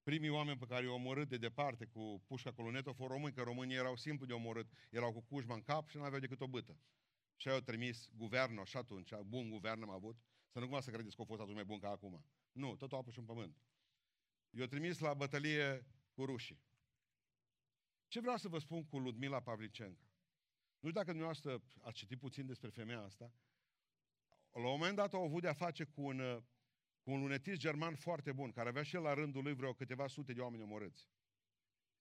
Primii 0.03 0.29
oameni 0.29 0.57
pe 0.57 0.65
care 0.65 0.85
i-au 0.85 0.93
omorât 0.93 1.29
de 1.29 1.37
departe 1.37 1.85
cu 1.85 2.23
pușca 2.27 2.51
colonetă 2.51 2.87
au 2.87 2.93
fost 2.93 3.11
români, 3.11 3.33
că 3.33 3.41
românii 3.41 3.75
erau 3.75 3.95
simplu 3.95 4.25
de 4.25 4.33
omorât, 4.33 4.71
erau 4.89 5.13
cu 5.13 5.21
cușma 5.21 5.53
în 5.53 5.61
cap 5.61 5.89
și 5.89 5.97
nu 5.97 6.03
aveau 6.03 6.19
decât 6.19 6.41
o 6.41 6.47
bâtă. 6.47 6.77
Și 7.35 7.49
au 7.49 7.59
trimis 7.59 8.09
guvernul 8.15 8.65
și 8.65 8.77
atunci, 8.77 9.13
bun 9.25 9.49
guvern 9.49 9.81
am 9.81 9.89
avut, 9.89 10.17
să 10.49 10.59
nu 10.59 10.65
cumva 10.65 10.81
să 10.81 10.91
credeți 10.91 11.15
că 11.15 11.21
a 11.21 11.25
fost 11.25 11.41
atunci 11.41 11.55
mai 11.55 11.65
bun 11.65 11.79
ca 11.79 11.89
acum. 11.89 12.25
Nu, 12.51 12.75
tot 12.75 12.91
au 12.91 12.99
apus 12.99 13.17
în 13.17 13.25
pământ. 13.25 13.57
I-au 14.49 14.67
trimis 14.67 14.99
la 14.99 15.13
bătălie 15.13 15.85
cu 16.11 16.25
rușii. 16.25 16.61
Ce 18.07 18.19
vreau 18.19 18.37
să 18.37 18.47
vă 18.47 18.59
spun 18.59 18.85
cu 18.85 18.99
Ludmila 18.99 19.39
Pavlicenca? 19.39 20.06
Nu 20.79 20.89
știu 20.89 21.01
dacă 21.01 21.05
dumneavoastră 21.05 21.61
ați 21.81 21.97
citit 21.97 22.19
puțin 22.19 22.45
despre 22.45 22.69
femeia 22.69 23.01
asta. 23.01 23.31
La 24.51 24.59
un 24.59 24.69
moment 24.79 24.95
dat 24.95 25.13
au 25.13 25.23
avut 25.23 25.41
de-a 25.41 25.53
face 25.53 25.83
cu 25.83 26.01
un, 26.01 26.43
cu 27.01 27.11
un 27.11 27.19
lunetist 27.19 27.59
german 27.59 27.95
foarte 27.95 28.31
bun, 28.31 28.51
care 28.51 28.69
avea 28.69 28.83
și 28.83 28.95
el 28.95 29.01
la 29.01 29.13
rândul 29.13 29.43
lui 29.43 29.53
vreo 29.53 29.73
câteva 29.73 30.07
sute 30.07 30.33
de 30.33 30.41
oameni 30.41 30.63
omorâți. 30.63 31.09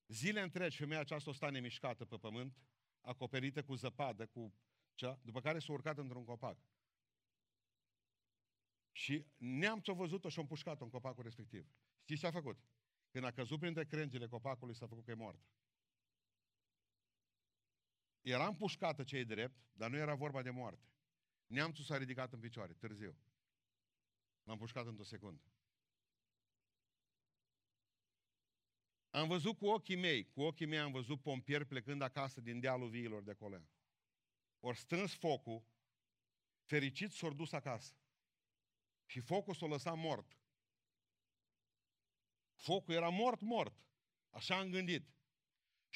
Zile 0.07 0.41
întregi 0.41 0.77
femeia 0.77 1.01
aceasta 1.01 1.31
o 1.31 1.33
sta 1.33 1.51
nemișcată 1.51 2.05
pe 2.05 2.17
pământ, 2.17 2.59
acoperită 3.01 3.63
cu 3.63 3.75
zăpadă, 3.75 4.27
cu 4.27 4.55
cea, 4.95 5.21
după 5.23 5.41
care 5.41 5.59
s-a 5.59 5.73
urcat 5.73 5.99
într-un 5.99 6.25
copac. 6.25 6.59
Și 8.93 9.27
neamțul 9.37 9.93
a 9.93 9.97
văzut-o 9.97 10.29
și 10.29 10.39
a 10.39 10.41
împușcat-o 10.41 10.85
în 10.85 10.91
copacul 10.91 11.23
respectiv. 11.23 11.71
Știți 12.03 12.21
ce 12.21 12.27
a 12.27 12.31
făcut? 12.31 12.59
Când 13.11 13.25
a 13.25 13.31
căzut 13.31 13.59
printre 13.59 13.85
crengile 13.85 14.27
copacului, 14.27 14.75
s-a 14.75 14.87
făcut 14.87 15.05
că 15.05 15.11
e 15.11 15.15
moartă. 15.15 15.47
Era 18.27 18.47
împușcată 18.47 19.05
cei 19.05 19.25
drept, 19.25 19.57
dar 19.73 19.91
nu 19.91 19.97
era 19.97 20.15
vorba 20.15 20.43
de 20.43 20.51
moarte. 20.51 20.89
Neamțul 21.47 21.85
s-a 21.85 21.97
ridicat 21.97 22.33
în 22.33 22.41
picioare, 22.41 22.73
târziu. 22.73 23.17
L-am 24.43 24.55
împușcat 24.55 24.87
într-o 24.87 25.05
secundă. 25.05 25.43
Am 29.11 29.29
văzut 29.29 29.59
cu 29.59 29.67
ochii 29.67 29.97
mei, 29.97 30.31
cu 30.31 30.43
ochii 30.43 30.67
mei 30.67 30.79
am 30.79 30.93
văzut 30.93 31.23
pompieri 31.23 31.67
plecând 31.67 32.03
acasă 32.03 32.41
din 32.41 32.61
dealul 32.61 32.89
viilor 32.89 33.23
de 33.23 33.31
acolo. 33.31 33.63
Ori 34.61 34.79
strâns 34.79 35.15
focul, 35.15 35.65
fericit 36.63 37.13
s-au 37.13 37.33
dus 37.33 37.53
acasă. 37.53 37.95
Și 39.05 39.21
focul 39.21 39.55
s-a 39.55 39.67
lăsat 39.67 39.97
mort. 39.97 40.39
Focul 42.55 42.95
era 42.95 43.09
mort, 43.09 43.41
mort. 43.41 43.85
Așa 44.31 44.59
am 44.59 44.71
gândit. 44.71 45.16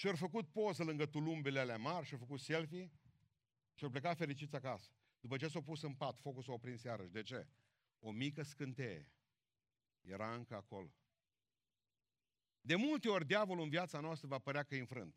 Și 0.01 0.07
au 0.07 0.17
făcut 0.17 0.49
poză 0.49 0.85
lângă 0.85 1.07
tulumbele 1.07 1.61
alea 1.61 1.77
mari 1.77 2.07
și 2.07 2.13
au 2.13 2.19
făcut 2.19 2.41
selfie 2.41 2.91
și 3.75 3.85
au 3.85 3.91
plecat 3.91 4.17
fericiți 4.17 4.55
acasă. 4.55 4.91
După 5.21 5.37
ce 5.37 5.49
s-au 5.49 5.63
pus 5.63 5.83
în 5.83 5.95
pat, 5.95 6.19
focul 6.19 6.43
s-a 6.43 6.53
oprins 6.53 6.83
iarăși. 6.83 7.11
De 7.11 7.23
ce? 7.23 7.49
O 7.99 8.11
mică 8.11 8.43
scânteie 8.43 9.09
era 10.01 10.35
încă 10.35 10.55
acolo. 10.55 10.95
De 12.61 12.75
multe 12.75 13.09
ori 13.09 13.27
diavolul 13.27 13.63
în 13.63 13.69
viața 13.69 14.01
noastră 14.01 14.29
va 14.29 14.39
părea 14.39 14.63
că 14.63 14.75
e 14.75 14.81
înfrânt. 14.81 15.17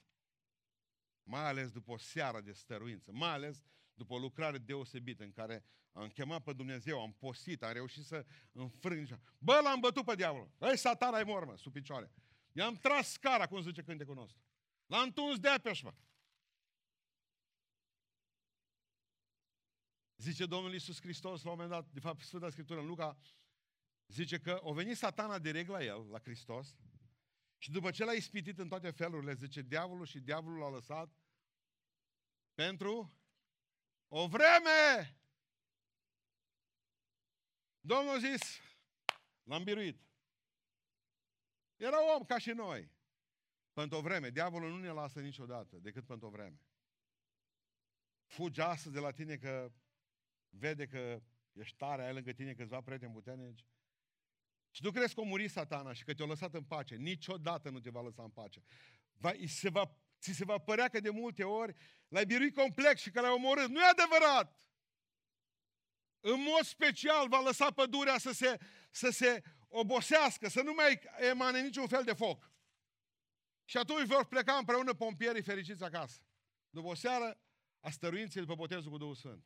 Mai 1.24 1.46
ales 1.48 1.72
după 1.72 1.92
o 1.92 1.98
seară 1.98 2.42
de 2.42 2.52
stăruință, 2.52 3.12
mai 3.12 3.30
ales 3.30 3.64
după 3.94 4.14
o 4.14 4.18
lucrare 4.18 4.58
deosebită 4.58 5.24
în 5.24 5.32
care 5.32 5.66
am 5.92 6.08
chemat 6.08 6.44
pe 6.44 6.54
Dumnezeu, 6.54 7.02
am 7.02 7.14
postit, 7.14 7.64
am 7.64 7.74
reușit 7.74 8.04
să 8.04 8.26
înfrâng. 8.52 9.20
Bă, 9.38 9.60
l-am 9.64 9.80
bătut 9.80 10.06
pe 10.06 10.16
diavolul. 10.16 10.52
Ei, 10.62 10.78
satana 10.78 11.20
e 11.20 11.24
mormă, 11.24 11.58
sub 11.58 11.72
picioare. 11.72 12.12
I-am 12.52 12.76
tras 12.76 13.12
scara, 13.12 13.48
cum 13.48 13.62
zice 13.62 13.82
cântecul 13.82 14.16
nostru. 14.16 14.42
L-am 14.86 15.12
tuns 15.12 15.40
de 15.40 15.50
apeș, 15.50 15.82
mă. 15.82 15.94
Zice 20.16 20.46
Domnul 20.46 20.72
Iisus 20.72 21.02
Hristos 21.02 21.44
la 21.44 21.52
un 21.52 21.56
moment 21.56 21.74
dat, 21.74 21.94
de 21.94 22.00
fapt 22.00 22.22
Sfânta 22.22 22.50
Scriptură 22.50 22.80
în 22.80 22.86
Luca, 22.86 23.18
zice 24.08 24.40
că 24.40 24.60
o 24.62 24.74
venit 24.74 24.98
satana 24.98 25.40
direct 25.40 25.70
la 25.70 25.84
el, 25.84 26.10
la 26.10 26.20
Hristos, 26.20 26.76
și 27.58 27.72
după 27.72 27.92
ce 27.92 28.04
l-a 28.04 28.14
ispitit 28.14 28.60
în 28.60 28.68
toate 28.68 28.92
felurile, 28.92 29.34
zice, 29.34 29.62
diavolul 29.62 30.06
și 30.06 30.20
diavolul 30.20 30.60
l-a 30.60 30.70
lăsat 30.70 31.10
pentru 32.54 33.14
o 34.08 34.28
vreme. 34.28 35.18
Domnul 37.80 38.16
a 38.16 38.18
zis, 38.18 38.60
l-am 39.44 39.64
biruit. 39.64 40.02
Era 41.76 42.16
om 42.16 42.24
ca 42.24 42.38
și 42.38 42.50
noi. 42.50 42.93
Pentru 43.74 43.98
o 43.98 44.02
vreme. 44.02 44.30
Diavolul 44.30 44.70
nu 44.70 44.80
ne 44.80 44.90
lasă 44.90 45.20
niciodată, 45.20 45.76
decât 45.76 46.06
pentru 46.06 46.28
o 46.28 46.30
vreme. 46.30 46.60
Fugi 48.26 48.62
astăzi 48.62 48.94
de 48.94 49.00
la 49.00 49.12
tine 49.12 49.38
că 49.38 49.72
vede 50.50 50.88
că 50.88 51.22
ești 51.52 51.78
tare, 51.78 52.06
ai 52.06 52.14
lângă 52.14 52.32
tine 52.32 52.54
câțiva 52.54 52.82
prieteni 52.82 53.14
puternici. 53.14 53.66
Și 54.72 54.82
tu 54.82 54.92
crezi 54.92 55.14
că 55.14 55.22
a 55.22 55.24
murit 55.24 55.52
satana 55.52 55.94
și 55.94 56.04
că 56.04 56.14
te-a 56.14 56.26
lăsat 56.26 56.54
în 56.54 56.64
pace. 56.64 56.96
Niciodată 56.96 57.70
nu 57.70 57.80
te 57.80 57.90
va 57.90 58.02
lăsa 58.02 58.24
în 58.24 58.30
pace. 58.30 58.64
Va, 59.14 59.32
se 59.48 59.70
va, 59.70 59.98
ți 60.20 60.32
se 60.32 60.46
va 60.46 60.58
părea 60.58 60.88
că 60.88 61.00
de 61.00 61.10
multe 61.10 61.44
ori 61.44 61.76
l-ai 62.08 62.26
biruit 62.26 62.56
complex 62.56 63.02
și 63.02 63.12
că 63.12 63.22
l-ai 63.22 63.32
omorât. 63.32 63.70
Nu 63.70 63.80
e 63.80 63.90
adevărat! 63.90 64.68
În 66.20 66.42
mod 66.42 66.64
special 66.64 67.28
va 67.28 67.42
lăsa 67.42 67.72
pădurea 67.72 68.18
să 68.18 68.32
se, 68.32 68.58
să 68.92 69.10
se 69.10 69.42
obosească, 69.68 70.50
să 70.50 70.62
nu 70.62 70.74
mai 70.74 71.00
emane 71.30 71.62
niciun 71.62 71.88
fel 71.88 72.04
de 72.04 72.14
foc. 72.14 72.53
Și 73.66 73.78
atunci 73.78 74.08
vor 74.08 74.26
pleca 74.26 74.54
împreună 74.54 74.94
pompierii 74.94 75.44
fericiți 75.44 75.84
acasă. 75.84 76.22
După 76.70 76.88
o 76.88 76.94
seară 76.94 77.40
a 77.80 77.90
stăruinței 77.90 78.42
după 78.42 78.56
botezul 78.56 78.92
cu 78.92 78.98
Duhul 78.98 79.16
Sfânt. 79.16 79.46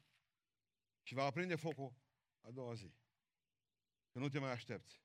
Și 1.03 1.13
va 1.13 1.23
aprinde 1.23 1.55
focul 1.55 1.93
a 2.41 2.51
doua 2.51 2.73
zi. 2.73 2.93
Că 4.11 4.19
nu 4.19 4.29
te 4.29 4.39
mai 4.39 4.51
aștepți. 4.51 5.01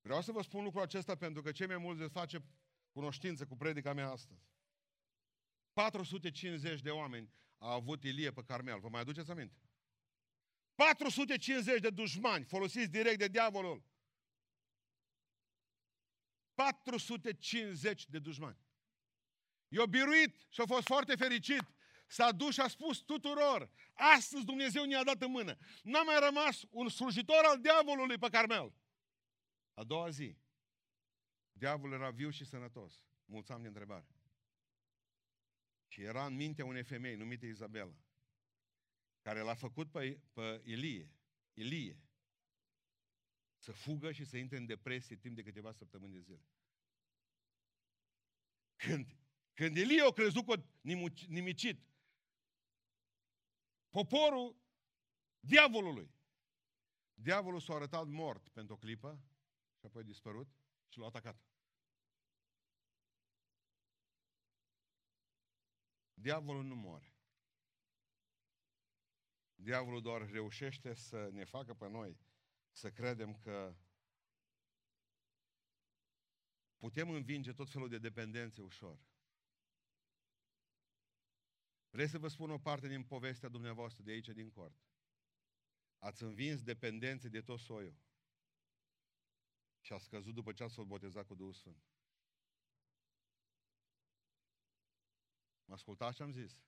Vreau 0.00 0.22
să 0.22 0.32
vă 0.32 0.42
spun 0.42 0.64
lucrul 0.64 0.82
acesta 0.82 1.14
pentru 1.14 1.42
că 1.42 1.52
cei 1.52 1.66
mai 1.66 1.78
mulți 1.78 2.00
veți 2.00 2.12
face 2.12 2.44
cunoștință 2.92 3.46
cu 3.46 3.56
predica 3.56 3.92
mea 3.92 4.10
astăzi. 4.10 4.48
450 5.72 6.80
de 6.80 6.90
oameni 6.90 7.32
a 7.58 7.72
avut 7.72 8.04
Ilie 8.04 8.30
pe 8.30 8.42
Carmel. 8.42 8.80
Vă 8.80 8.88
mai 8.88 9.00
aduceți 9.00 9.30
aminte? 9.30 9.56
450 10.74 11.80
de 11.80 11.90
dușmani 11.90 12.44
folosiți 12.44 12.90
direct 12.90 13.18
de 13.18 13.28
diavolul. 13.28 13.82
450 16.54 18.08
de 18.08 18.18
dușmani. 18.18 18.58
I-a 19.68 19.86
biruit 19.86 20.46
și 20.48 20.60
a 20.60 20.66
fost 20.66 20.86
foarte 20.86 21.16
fericit. 21.16 21.62
S-a 22.06 22.32
dus 22.32 22.54
și 22.54 22.60
a 22.60 22.68
spus 22.68 22.98
tuturor, 22.98 23.70
astăzi 23.92 24.44
Dumnezeu 24.44 24.84
ne-a 24.84 25.04
dat 25.04 25.22
în 25.22 25.30
mână. 25.30 25.56
N-a 25.82 26.02
mai 26.02 26.18
rămas 26.18 26.62
un 26.70 26.88
slujitor 26.88 27.44
al 27.44 27.60
diavolului 27.60 28.18
pe 28.18 28.28
Carmel. 28.28 28.72
A 29.74 29.84
doua 29.84 30.08
zi, 30.08 30.36
diavolul 31.52 31.94
era 31.94 32.10
viu 32.10 32.30
și 32.30 32.44
sănătos. 32.44 33.04
Mulți 33.24 33.48
de 33.60 33.66
întrebare. 33.66 34.06
Și 35.88 36.02
era 36.02 36.26
în 36.26 36.34
mintea 36.34 36.64
unei 36.64 36.82
femei 36.82 37.16
numite 37.16 37.46
Izabela, 37.46 37.94
care 39.22 39.40
l-a 39.40 39.54
făcut 39.54 39.90
pe, 39.90 40.20
pe 40.32 40.62
Ilie, 40.64 41.10
Ilie, 41.52 42.03
să 43.64 43.72
fugă 43.72 44.12
și 44.12 44.24
să 44.24 44.36
intre 44.36 44.56
în 44.56 44.66
depresie 44.66 45.16
timp 45.16 45.34
de 45.34 45.42
câteva 45.42 45.72
săptămâni 45.72 46.12
de 46.12 46.20
zile. 46.20 46.46
Când, 48.76 49.16
când 49.54 49.76
Ilie 49.76 50.02
a 50.02 50.12
crezut 50.12 50.46
că 50.46 50.62
nimicit, 51.28 51.80
poporul 53.90 54.56
diavolului, 55.40 56.10
diavolul 57.14 57.60
s-a 57.60 57.74
arătat 57.74 58.06
mort 58.06 58.48
pentru 58.48 58.74
o 58.74 58.76
clipă 58.76 59.22
și 59.78 59.86
apoi 59.86 60.02
a 60.02 60.04
dispărut 60.04 60.48
și 60.88 60.98
l-a 60.98 61.06
atacat. 61.06 61.36
Diavolul 66.14 66.64
nu 66.64 66.74
moare. 66.74 67.16
Diavolul 69.54 70.02
doar 70.02 70.30
reușește 70.30 70.94
să 70.94 71.28
ne 71.32 71.44
facă 71.44 71.74
pe 71.74 71.88
noi 71.88 72.18
să 72.74 72.90
credem 72.90 73.34
că 73.34 73.76
putem 76.76 77.10
învinge 77.10 77.52
tot 77.52 77.70
felul 77.70 77.88
de 77.88 77.98
dependențe 77.98 78.62
ușor. 78.62 78.98
Vreau 81.90 82.08
să 82.08 82.18
vă 82.18 82.28
spun 82.28 82.50
o 82.50 82.58
parte 82.58 82.88
din 82.88 83.04
povestea 83.04 83.48
dumneavoastră 83.48 84.02
de 84.02 84.10
aici, 84.10 84.28
din 84.28 84.50
cort. 84.50 84.76
Ați 85.98 86.22
învins 86.22 86.62
dependențe 86.62 87.28
de 87.28 87.40
tot 87.40 87.58
soiul. 87.58 87.96
Și 89.80 89.92
a 89.92 89.98
scăzut 89.98 90.34
după 90.34 90.52
ce 90.52 90.62
ați 90.62 90.74
fost 90.74 90.88
botezat 90.88 91.26
cu 91.26 91.34
Duhul 91.34 91.52
Sfânt. 91.52 91.84
Mă 95.64 95.74
ascultați 95.74 96.16
ce 96.16 96.22
am 96.22 96.32
zis? 96.32 96.62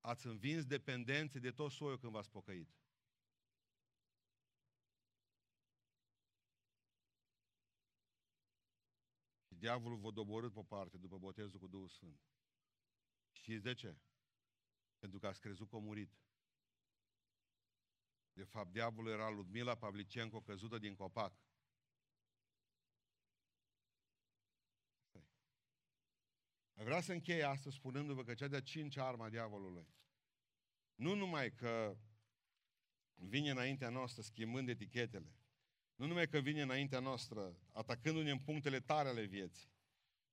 Ați 0.00 0.26
învins 0.26 0.64
dependențe 0.64 1.38
de 1.38 1.50
tot 1.50 1.70
soiul 1.70 1.98
când 1.98 2.12
v-ați 2.12 2.30
pocăit. 2.30 2.83
Diavolul 9.64 9.98
vă 9.98 10.10
doborât 10.10 10.52
pe 10.52 10.62
parte 10.62 10.96
după 10.96 11.18
botezul 11.18 11.58
cu 11.60 11.66
Duhul 11.66 11.88
Sfânt. 11.88 12.20
Știți 13.32 13.62
de 13.62 13.74
ce? 13.74 13.96
Pentru 14.98 15.18
că 15.18 15.26
ați 15.26 15.40
crezut 15.40 15.68
că 15.68 15.76
a 15.76 15.78
murit. 15.78 16.12
De 18.32 18.44
fapt, 18.44 18.72
diavolul 18.72 19.12
era 19.12 19.28
Ludmila 19.28 19.74
Pavlicenco 19.74 20.40
căzută 20.40 20.78
din 20.78 20.94
copac. 20.94 21.42
Vreau 26.74 27.00
să 27.00 27.12
închei 27.12 27.42
astăzi 27.42 27.76
spunându-vă 27.76 28.24
că 28.24 28.34
cea 28.34 28.48
de-a 28.48 28.62
cincea 28.62 29.06
arma 29.06 29.28
diavolului 29.28 29.86
nu 30.94 31.14
numai 31.14 31.54
că 31.54 31.98
vine 33.14 33.50
înaintea 33.50 33.88
noastră 33.88 34.22
schimbând 34.22 34.68
etichetele, 34.68 35.34
nu 35.94 36.06
numai 36.06 36.28
că 36.28 36.38
vine 36.38 36.62
înaintea 36.62 37.00
noastră 37.00 37.56
atacându-ne 37.72 38.30
în 38.30 38.38
punctele 38.38 38.80
tare 38.80 39.08
ale 39.08 39.24
vieții, 39.24 39.72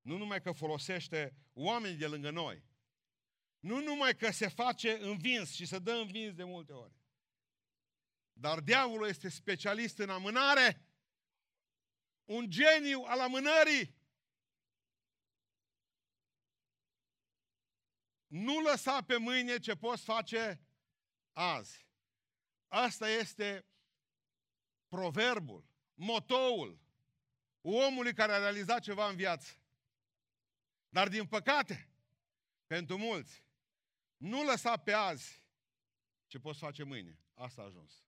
nu 0.02 0.18
numai 0.18 0.42
că 0.42 0.52
folosește 0.52 1.36
oameni 1.54 1.98
de 1.98 2.08
lângă 2.08 2.30
noi, 2.30 2.64
nu 3.60 3.82
numai 3.82 4.16
că 4.16 4.32
se 4.32 4.48
face 4.48 4.98
învins 5.02 5.52
și 5.52 5.66
se 5.66 5.80
dă 5.80 5.92
învins 5.92 6.34
de 6.34 6.44
multe 6.44 6.74
ori, 6.74 6.94
dar 8.34 8.60
diavolul 8.60 9.08
este 9.08 9.30
specialist 9.30 9.98
în 9.98 10.10
amânare, 10.10 10.86
un 12.26 12.50
geniu 12.50 13.02
al 13.02 13.20
amânării. 13.20 14.00
Nu 18.28 18.60
lăsa 18.60 19.04
pe 19.04 19.18
mâine 19.18 19.60
ce 19.60 19.76
poți 19.76 20.04
face 20.04 20.62
azi. 21.34 21.88
Asta 22.68 23.10
este 23.10 23.66
proverbul, 24.92 25.66
motoul 25.94 26.80
omului 27.62 28.14
care 28.14 28.32
a 28.32 28.38
realizat 28.38 28.82
ceva 28.82 29.10
în 29.10 29.16
viață. 29.16 29.52
Dar 30.90 31.08
din 31.08 31.28
păcate, 31.28 31.90
pentru 32.68 32.98
mulți, 32.98 33.44
nu 34.18 34.44
lăsa 34.44 34.78
pe 34.78 34.92
azi 34.92 35.44
ce 36.28 36.40
poți 36.40 36.60
face 36.60 36.84
mâine. 36.84 37.20
Asta 37.34 37.62
a 37.62 37.66
ajuns. 37.66 38.04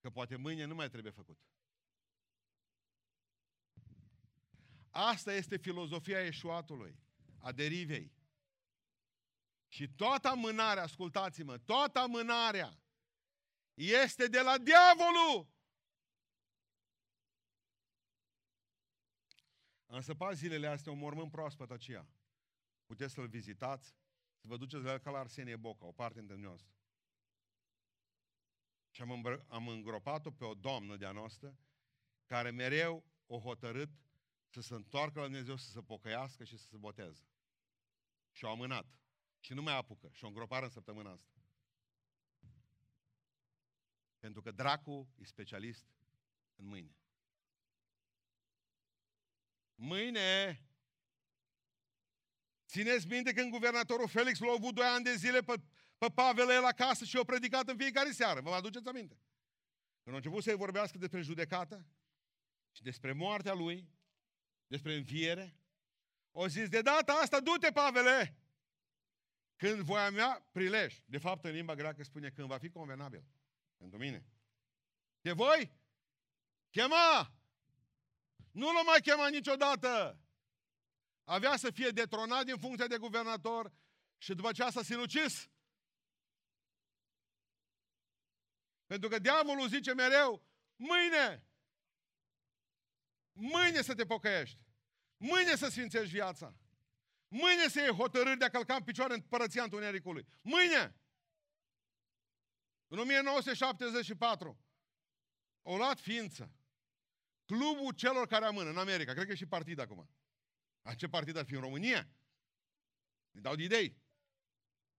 Că 0.00 0.10
poate 0.10 0.36
mâine 0.36 0.64
nu 0.64 0.74
mai 0.74 0.88
trebuie 0.88 1.12
făcut. 1.12 1.38
Asta 4.90 5.32
este 5.32 5.56
filozofia 5.56 6.24
eșuatului, 6.24 6.98
a 7.38 7.52
derivei. 7.52 8.12
Și 9.68 9.88
toată 9.88 10.28
amânarea, 10.28 10.82
ascultați-mă, 10.82 11.58
toată 11.58 11.98
amânarea 11.98 12.81
este 13.74 14.26
de 14.26 14.40
la 14.40 14.58
diavolul. 14.58 15.50
Am 19.86 20.00
săpat 20.00 20.36
zilele 20.36 20.66
astea 20.66 20.92
un 20.92 20.98
mormânt 20.98 21.30
proaspăt 21.30 21.70
aceea. 21.70 22.08
Puteți 22.86 23.12
să-l 23.12 23.28
vizitați, 23.28 23.96
să 24.34 24.46
vă 24.46 24.56
duceți 24.56 24.84
la 24.84 24.92
el 24.92 24.98
ca 24.98 25.10
la 25.10 25.18
Arsenie 25.18 25.56
Boca, 25.56 25.86
o 25.86 25.92
parte 25.92 26.18
dintre 26.18 26.36
noastră. 26.36 26.74
Și 28.90 29.02
am, 29.02 29.10
îmbră- 29.10 29.44
am 29.48 29.68
îngropat-o 29.68 30.30
pe 30.30 30.44
o 30.44 30.54
doamnă 30.54 30.96
de-a 30.96 31.12
noastră, 31.12 31.58
care 32.26 32.50
mereu 32.50 33.04
o 33.26 33.38
hotărât 33.38 33.90
să 34.48 34.60
se 34.60 34.74
întoarcă 34.74 35.18
la 35.18 35.24
Dumnezeu, 35.24 35.56
să 35.56 35.70
se 35.70 35.82
pocăiască 35.82 36.44
și 36.44 36.56
să 36.56 36.66
se 36.66 36.76
boteze. 36.76 37.26
Și 38.30 38.44
o 38.44 38.50
amânat. 38.50 38.86
Și 39.40 39.52
nu 39.52 39.62
mai 39.62 39.76
apucă. 39.76 40.10
Și 40.12 40.24
o 40.24 40.26
îngropară 40.26 40.64
în 40.64 40.70
săptămâna 40.70 41.10
asta. 41.10 41.41
Pentru 44.22 44.40
că 44.40 44.50
dracu 44.50 45.08
e 45.18 45.24
specialist 45.24 45.84
în 46.54 46.66
mâine. 46.66 46.96
Mâine! 49.74 50.60
Țineți 52.66 53.06
minte 53.06 53.32
când 53.32 53.50
guvernatorul 53.50 54.08
Felix 54.08 54.38
l-a 54.38 54.52
avut 54.52 54.74
doi 54.74 54.86
ani 54.86 55.04
de 55.04 55.14
zile 55.14 55.40
pe, 55.40 55.54
pe 55.98 56.06
Pavel 56.14 56.50
el 56.50 56.64
acasă 56.64 57.04
și 57.04 57.16
o 57.16 57.24
predicat 57.24 57.68
în 57.68 57.76
fiecare 57.76 58.10
seară. 58.10 58.40
Vă 58.40 58.50
aduceți 58.50 58.88
aminte? 58.88 59.20
Când 60.02 60.14
a 60.14 60.18
început 60.18 60.42
să-i 60.42 60.54
vorbească 60.54 60.98
despre 60.98 61.20
judecată 61.20 61.86
și 62.72 62.82
despre 62.82 63.12
moartea 63.12 63.54
lui, 63.54 63.88
despre 64.66 64.94
înviere, 64.94 65.56
o 66.30 66.48
zis, 66.48 66.68
de 66.68 66.82
data 66.82 67.12
asta, 67.12 67.40
du-te, 67.40 67.72
Pavele! 67.72 68.36
Când 69.56 69.80
voia 69.80 70.10
mea, 70.10 70.48
prilej. 70.52 70.98
De 71.04 71.18
fapt, 71.18 71.44
în 71.44 71.50
limba 71.50 71.74
greacă 71.74 72.02
spune 72.02 72.30
când 72.30 72.48
va 72.48 72.58
fi 72.58 72.70
convenabil. 72.70 73.24
Pentru 73.82 74.00
mine. 74.00 74.26
De 75.20 75.32
voi? 75.32 75.72
Chema! 76.70 77.34
Nu 78.50 78.72
l-a 78.72 78.82
mai 78.82 79.00
chemat 79.00 79.30
niciodată! 79.30 80.20
Avea 81.24 81.56
să 81.56 81.70
fie 81.70 81.88
detronat 81.88 82.44
din 82.44 82.58
funcția 82.58 82.86
de 82.86 82.96
guvernator 82.96 83.72
și 84.18 84.34
după 84.34 84.52
ce 84.52 84.68
s-a 84.70 84.82
sinucis. 84.82 85.50
Pentru 88.86 89.08
că 89.08 89.18
diavolul 89.18 89.68
zice 89.68 89.94
mereu, 89.94 90.46
mâine, 90.76 91.46
mâine 93.32 93.82
să 93.82 93.94
te 93.94 94.04
pocăiești, 94.04 94.58
mâine 95.16 95.56
să 95.56 95.68
sfințești 95.68 96.12
viața, 96.12 96.54
mâine 97.28 97.68
să 97.68 97.80
iei 97.80 97.96
hotărâri 97.96 98.38
de 98.38 98.44
a 98.44 98.50
călca 98.50 98.74
în 98.74 98.84
picioare 98.84 99.14
în 99.14 99.20
părăția 99.20 99.62
întunericului. 99.62 100.26
Mâine! 100.40 101.01
În 102.92 102.98
1974 102.98 104.58
o 105.62 105.76
luat 105.76 106.00
ființă 106.00 106.52
clubul 107.46 107.92
celor 107.92 108.26
care 108.26 108.44
amână 108.44 108.70
în 108.70 108.78
America, 108.78 109.12
cred 109.12 109.26
că 109.26 109.32
e 109.32 109.34
și 109.34 109.46
partid 109.46 109.78
acum. 109.78 110.08
A 110.82 110.94
ce 110.94 111.08
partid 111.08 111.36
ar 111.36 111.44
fi 111.44 111.54
în 111.54 111.60
România? 111.60 112.08
Îi 113.30 113.40
dau 113.40 113.54
de 113.54 113.62
idei. 113.62 113.96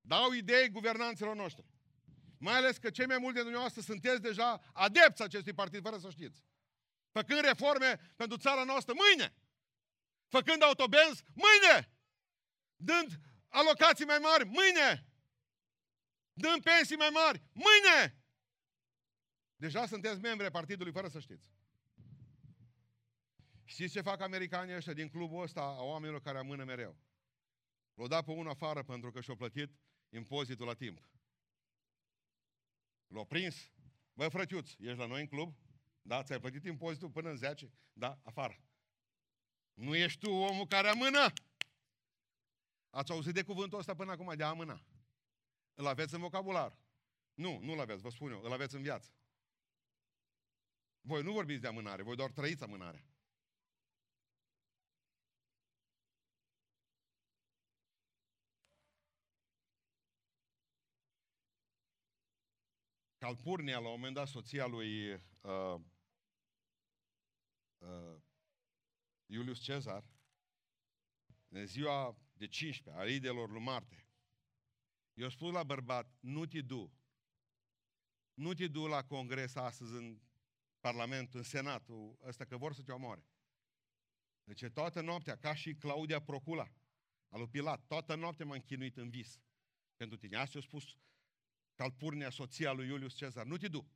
Dau 0.01 0.31
idei 0.31 0.69
guvernanților 0.69 1.35
noștri. 1.35 1.65
Mai 2.37 2.53
ales 2.53 2.77
că 2.77 2.89
cei 2.89 3.05
mai 3.05 3.17
mulți 3.17 3.35
de 3.35 3.41
dumneavoastră 3.41 3.81
sunteți 3.81 4.21
deja 4.21 4.71
adepți 4.73 5.21
acestui 5.21 5.53
partid, 5.53 5.81
fără 5.81 5.97
să 5.97 6.09
știți. 6.09 6.43
Făcând 7.11 7.39
reforme 7.39 8.13
pentru 8.15 8.37
țara 8.37 8.63
noastră 8.63 8.93
mâine. 8.93 9.33
Făcând 10.27 10.63
autobenzi 10.63 11.23
mâine. 11.33 11.91
Dând 12.75 13.19
alocații 13.47 14.05
mai 14.05 14.17
mari 14.17 14.45
mâine. 14.45 15.12
Dând 16.33 16.63
pensii 16.63 16.95
mai 16.95 17.09
mari 17.09 17.43
mâine. 17.51 18.23
Deja 19.55 19.85
sunteți 19.85 20.19
membri 20.19 20.43
ai 20.43 20.51
partidului 20.51 20.91
fără 20.91 21.07
să 21.07 21.19
știți. 21.19 21.51
Știți 23.63 23.93
ce 23.93 24.01
fac 24.01 24.21
americanii 24.21 24.75
ăștia 24.75 24.93
din 24.93 25.09
clubul 25.09 25.41
ăsta 25.43 25.61
a 25.61 25.81
oamenilor 25.81 26.21
care 26.21 26.37
amână 26.37 26.63
mereu? 26.63 26.97
L-au 27.93 28.07
dat 28.07 28.25
pe 28.25 28.31
unul 28.31 28.49
afară 28.49 28.83
pentru 28.83 29.11
că 29.11 29.21
și-au 29.21 29.35
plătit 29.35 29.71
impozitul 30.09 30.65
la 30.65 30.73
timp. 30.73 31.09
L-au 33.07 33.25
prins. 33.25 33.71
Bă, 34.13 34.27
frătiuț, 34.27 34.69
ești 34.77 34.97
la 34.97 35.05
noi 35.05 35.21
în 35.21 35.27
club? 35.27 35.55
Da, 36.01 36.23
ți-ai 36.23 36.39
plătit 36.39 36.63
impozitul 36.65 37.09
până 37.09 37.29
în 37.29 37.35
10? 37.35 37.71
Da, 37.93 38.19
afară. 38.23 38.59
Nu 39.73 39.95
ești 39.95 40.19
tu 40.19 40.31
omul 40.31 40.67
care 40.67 40.87
amână? 40.87 41.33
Ați 42.89 43.11
auzit 43.11 43.33
de 43.33 43.43
cuvântul 43.43 43.79
ăsta 43.79 43.95
până 43.95 44.11
acum, 44.11 44.33
de 44.35 44.43
a 44.43 44.47
amâna. 44.47 44.83
Îl 45.73 45.87
aveți 45.87 46.13
în 46.13 46.19
vocabular. 46.19 46.79
Nu, 47.33 47.59
nu-l 47.59 47.79
aveți, 47.79 48.01
vă 48.01 48.09
spun 48.09 48.31
eu, 48.31 48.41
îl 48.43 48.51
aveți 48.51 48.75
în 48.75 48.81
viață. 48.81 49.11
Voi 51.01 51.23
nu 51.23 51.31
vorbiți 51.31 51.61
de 51.61 51.67
amânare, 51.67 52.03
voi 52.03 52.15
doar 52.15 52.31
trăiți 52.31 52.63
amânarea. 52.63 53.05
Calpurnia, 63.17 63.79
la 63.79 63.87
un 63.87 63.93
moment 63.93 64.13
dat, 64.13 64.27
soția 64.27 64.65
lui 64.65 65.13
uh, 65.13 65.79
uh, 67.77 68.21
Iulius 69.25 69.59
Cezar, 69.59 70.03
în 71.47 71.65
ziua 71.65 72.17
de 72.33 72.47
15 72.47 73.03
a 73.03 73.07
idelor 73.09 73.49
lui 73.49 73.61
Marte, 73.61 74.02
i-a 75.13 75.29
spus 75.29 75.51
la 75.51 75.63
bărbat, 75.63 76.17
nu 76.19 76.45
te 76.45 76.61
du, 76.61 76.93
nu 78.33 78.53
te 78.53 78.67
du 78.67 78.87
la 78.87 79.03
congres 79.03 79.55
astăzi 79.55 79.93
în 79.93 80.21
Parlamentul, 80.79 81.39
în 81.39 81.45
Senatul 81.45 82.17
ăsta, 82.21 82.45
că 82.45 82.57
vor 82.57 82.73
să 82.73 82.83
te 82.83 82.91
omoare. 82.91 83.25
Deci 84.43 84.65
toată 84.73 85.01
noaptea, 85.01 85.37
ca 85.37 85.55
și 85.55 85.75
Claudia 85.75 86.21
Procula, 86.21 86.73
al 87.29 87.39
lui 87.39 87.49
Pilat, 87.49 87.85
toată 87.87 88.15
noaptea 88.15 88.45
m-am 88.45 88.59
chinuit 88.59 88.97
în 88.97 89.09
vis 89.09 89.39
pentru 89.95 90.17
tine. 90.17 90.37
Asta 90.37 90.59
a 90.59 90.61
spus 90.61 90.97
Calpurnia, 91.75 92.29
soția 92.29 92.71
lui 92.71 92.87
Iulius 92.87 93.13
Cezar. 93.13 93.45
Nu 93.45 93.57
te 93.57 93.67
du. 93.67 93.91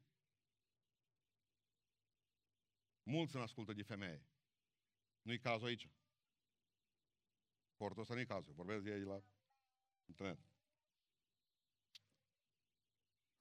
Mulți 3.03 3.36
în 3.36 3.41
ascultă 3.41 3.74
de 3.74 3.84
femeie. 3.84 4.26
Nu-i 5.22 5.39
cazul 5.39 5.68
aici. 5.68 5.89
Portul 7.76 8.01
ăsta 8.01 8.13
nu-i 8.13 8.26
cazul. 8.26 8.53
Vorbesc 8.53 8.84
de 8.84 8.91
ei 8.91 9.03
la 9.03 9.24
internet. 10.05 10.47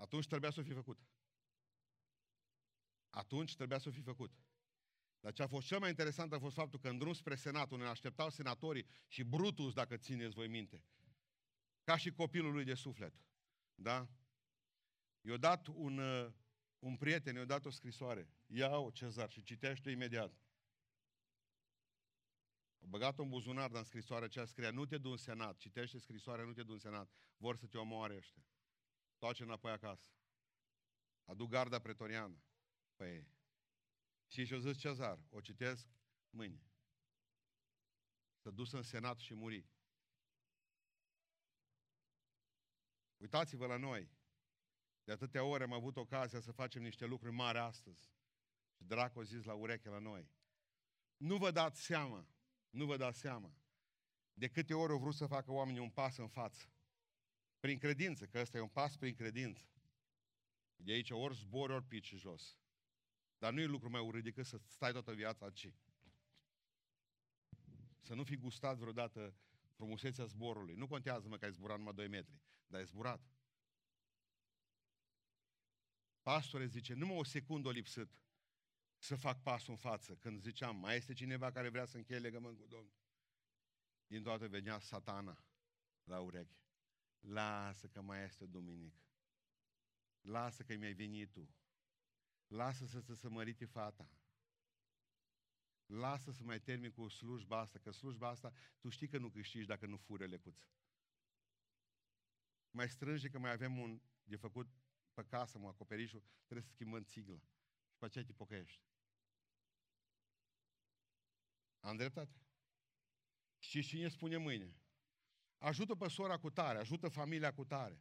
Atunci 0.06 0.26
trebuia 0.26 0.50
să 0.50 0.62
fi 0.62 0.72
făcut. 0.72 0.98
Atunci 3.10 3.54
trebuia 3.54 3.78
să 3.78 3.90
fi 3.90 4.00
făcut. 4.00 4.32
Dar 5.20 5.32
ce 5.32 5.42
a 5.42 5.46
fost 5.46 5.66
cel 5.66 5.78
mai 5.78 5.88
interesant 5.88 6.32
a 6.32 6.38
fost 6.38 6.54
faptul 6.54 6.78
că 6.78 6.88
în 6.88 6.98
drum 6.98 7.12
spre 7.12 7.34
Senat, 7.34 7.70
unde 7.70 7.84
așteptau 7.84 8.30
senatorii 8.30 8.86
și 9.08 9.22
Brutus, 9.22 9.72
dacă 9.72 9.96
țineți 9.96 10.34
voi 10.34 10.48
minte, 10.48 10.84
ca 11.82 11.96
și 11.96 12.12
copilul 12.12 12.52
lui 12.52 12.64
de 12.64 12.74
suflet. 12.74 13.14
Da? 13.74 14.08
I-a 15.20 15.36
dat 15.36 15.66
un, 15.66 15.98
uh, 15.98 16.32
un 16.78 16.96
prieten, 16.96 17.34
i-a 17.34 17.44
dat 17.44 17.64
o 17.64 17.70
scrisoare. 17.70 18.28
Ia-o, 18.46 18.90
Cezar, 18.90 19.30
și 19.30 19.42
citește 19.42 19.90
imediat. 19.90 20.32
A 22.78 22.86
băgat-o 22.86 23.22
în 23.22 23.28
buzunar, 23.28 23.70
dar 23.70 23.78
în 23.78 23.84
scrisoarea 23.84 24.26
aceea 24.26 24.44
scria, 24.44 24.70
nu 24.70 24.86
te 24.86 24.98
du 24.98 25.10
în 25.10 25.16
senat, 25.16 25.56
citește 25.56 25.98
scrisoarea, 25.98 26.44
nu 26.44 26.52
te 26.52 26.62
du 26.62 26.72
în 26.72 26.78
senat, 26.78 27.10
vor 27.36 27.56
să 27.56 27.66
te 27.66 27.78
omoare 27.78 28.16
ăștia. 28.16 28.46
Toace 29.26 29.42
înapoi 29.42 29.72
acasă. 29.72 30.10
Aduc 31.24 31.48
garda 31.48 31.78
pretoriană. 31.78 32.42
Păi, 32.96 33.28
și 34.26 34.44
și-o 34.44 34.58
zis 34.58 34.78
Cezar, 34.78 35.18
o 35.30 35.40
citesc 35.40 35.88
mâine. 36.30 36.70
Să 38.36 38.50
dus 38.50 38.72
în 38.72 38.82
senat 38.82 39.18
și 39.18 39.34
muri. 39.34 39.66
Uitați-vă 43.16 43.66
la 43.66 43.76
noi. 43.76 44.10
De 45.04 45.12
atâtea 45.12 45.44
ori 45.44 45.62
am 45.62 45.72
avut 45.72 45.96
ocazia 45.96 46.40
să 46.40 46.52
facem 46.52 46.82
niște 46.82 47.06
lucruri 47.06 47.34
mari 47.34 47.58
astăzi. 47.58 48.12
Și 48.76 48.84
dracu 48.84 49.18
a 49.18 49.22
zis 49.22 49.44
la 49.44 49.54
ureche 49.54 49.88
la 49.88 49.98
noi. 49.98 50.30
Nu 51.16 51.36
vă 51.36 51.50
dați 51.50 51.82
seama, 51.82 52.28
nu 52.70 52.84
vă 52.84 52.96
dați 52.96 53.18
seama 53.18 53.54
De 54.32 54.48
câte 54.48 54.74
ori 54.74 54.92
au 54.92 54.98
vrut 54.98 55.14
să 55.14 55.26
facă 55.26 55.52
oamenii 55.52 55.80
un 55.80 55.90
pas 55.90 56.16
în 56.16 56.28
față. 56.28 56.70
Prin 57.66 57.78
credință, 57.78 58.26
că 58.26 58.38
ăsta 58.38 58.56
e 58.56 58.60
un 58.60 58.68
pas 58.68 58.96
prin 58.96 59.14
credință. 59.14 59.68
De 60.76 60.92
aici 60.92 61.10
ori 61.10 61.34
zbori, 61.34 61.72
ori 61.72 61.84
pici 61.84 62.14
jos. 62.14 62.58
Dar 63.38 63.52
nu 63.52 63.60
e 63.60 63.64
lucru 63.64 63.90
mai 63.90 64.00
urât 64.00 64.22
decât 64.22 64.46
să 64.46 64.60
stai 64.66 64.92
toată 64.92 65.12
viața 65.12 65.46
aici. 65.46 65.74
Să 68.00 68.14
nu 68.14 68.24
fi 68.24 68.36
gustat 68.36 68.76
vreodată 68.76 69.36
frumusețea 69.72 70.24
zborului. 70.24 70.74
Nu 70.74 70.86
contează 70.86 71.28
mă 71.28 71.36
că 71.36 71.44
ai 71.44 71.52
zburat 71.52 71.76
numai 71.78 71.94
2 71.94 72.08
metri, 72.08 72.40
dar 72.66 72.80
ai 72.80 72.86
zburat. 72.86 73.20
Pastore 76.22 76.66
zice, 76.66 76.94
numai 76.94 77.16
o 77.16 77.24
secundă 77.24 77.68
o 77.68 77.70
lipsit 77.70 78.10
să 78.98 79.16
fac 79.16 79.42
pasul 79.42 79.70
în 79.70 79.78
față. 79.78 80.14
Când 80.14 80.40
ziceam, 80.40 80.76
mai 80.76 80.96
este 80.96 81.12
cineva 81.12 81.52
care 81.52 81.68
vrea 81.68 81.84
să 81.84 81.96
încheie 81.96 82.20
legământ 82.20 82.58
cu 82.58 82.66
Domnul? 82.66 82.94
Din 84.06 84.22
toate 84.22 84.46
venea 84.46 84.78
satana 84.78 85.44
la 86.04 86.20
ureche. 86.20 86.65
Lasă 87.26 87.88
că 87.88 88.00
mai 88.00 88.24
este 88.24 88.46
duminică. 88.46 89.00
Lasă 90.20 90.62
că 90.62 90.76
mi-ai 90.76 90.92
venit 90.92 91.32
tu. 91.32 91.54
Lasă 92.46 92.86
să 92.86 93.14
se 93.14 93.28
mărite 93.28 93.64
fata. 93.64 94.10
Lasă 95.86 96.30
să 96.30 96.42
mai 96.42 96.60
termin 96.60 96.90
cu 96.90 97.08
slujba 97.08 97.58
asta, 97.58 97.78
că 97.78 97.90
slujba 97.90 98.28
asta 98.28 98.52
tu 98.78 98.88
știi 98.88 99.08
că 99.08 99.18
nu 99.18 99.30
câștigi 99.30 99.66
dacă 99.66 99.86
nu 99.86 99.96
fură 99.96 100.26
lecuț. 100.26 100.68
Mai 102.70 102.88
strânge 102.88 103.28
că 103.28 103.38
mai 103.38 103.50
avem 103.50 103.78
un 103.78 104.00
de 104.24 104.36
făcut 104.36 104.68
pe 105.14 105.24
casă, 105.24 105.58
mă, 105.58 105.68
acoperișul, 105.68 106.22
trebuie 106.44 106.66
să 106.66 106.72
schimbăm 106.72 107.02
țigla. 107.02 107.38
Și 107.88 107.96
pe 107.98 108.04
aceea 108.04 108.24
te 108.24 108.32
pocăiești. 108.32 108.82
Am 111.80 111.96
dreptate? 111.96 112.40
Și 113.58 113.82
cine 113.82 114.08
spune 114.08 114.36
mâine? 114.36 114.74
Ajută 115.66 115.94
pe 115.94 116.08
sora 116.08 116.38
cu 116.38 116.50
tare, 116.50 116.78
ajută 116.78 117.08
familia 117.08 117.52
cu 117.52 117.64
tare. 117.64 118.00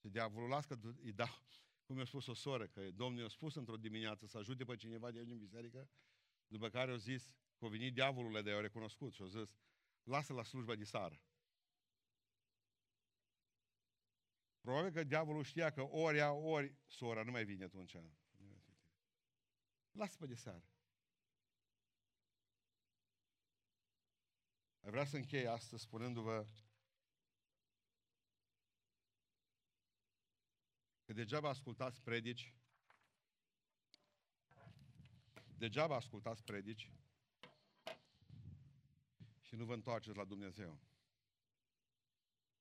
Și 0.00 0.08
diavolul 0.08 0.48
las 0.48 0.64
că 0.64 0.78
îi 1.02 1.12
dau, 1.12 1.42
cum 1.84 1.96
mi-a 1.96 2.04
spus 2.04 2.26
o 2.26 2.34
soră, 2.34 2.66
că 2.66 2.90
Domnul 2.90 3.22
i-a 3.22 3.28
spus 3.28 3.54
într-o 3.54 3.76
dimineață 3.76 4.26
să 4.26 4.38
ajute 4.38 4.64
pe 4.64 4.76
cineva 4.76 5.10
de 5.10 5.18
aici 5.18 5.30
în 5.30 5.38
biserică, 5.38 5.88
după 6.46 6.68
care 6.68 6.90
au 6.90 6.96
zis 6.96 7.32
că 7.58 7.64
a 7.64 7.68
venit 7.68 7.94
diavolul 7.94 8.42
de 8.42 8.50
a 8.50 8.60
recunoscut 8.60 9.12
și 9.12 9.22
au 9.22 9.28
zis, 9.28 9.56
lasă 10.02 10.32
la 10.32 10.42
slujba 10.42 10.74
de 10.74 10.84
sară. 10.84 11.20
Probabil 14.60 14.92
că 14.92 15.04
diavolul 15.04 15.42
știa 15.42 15.70
că 15.70 15.82
ori 15.82 16.16
ea, 16.16 16.32
ori 16.32 16.74
sora 16.86 17.22
nu 17.22 17.30
mai 17.30 17.44
vine 17.44 17.64
atunci. 17.64 17.96
Lasă 19.90 20.16
pe 20.18 20.26
de 20.26 20.34
seară. 20.34 20.64
Vreau 24.80 25.04
să 25.04 25.16
închei 25.16 25.46
astăzi 25.46 25.82
spunându-vă 25.82 26.46
că 31.06 31.12
degeaba 31.12 31.48
ascultați 31.48 32.02
predici, 32.02 32.54
degeaba 35.58 35.94
ascultați 35.94 36.44
predici 36.44 36.90
și 39.40 39.54
nu 39.54 39.64
vă 39.64 39.74
întoarceți 39.74 40.16
la 40.16 40.24
Dumnezeu. 40.24 40.80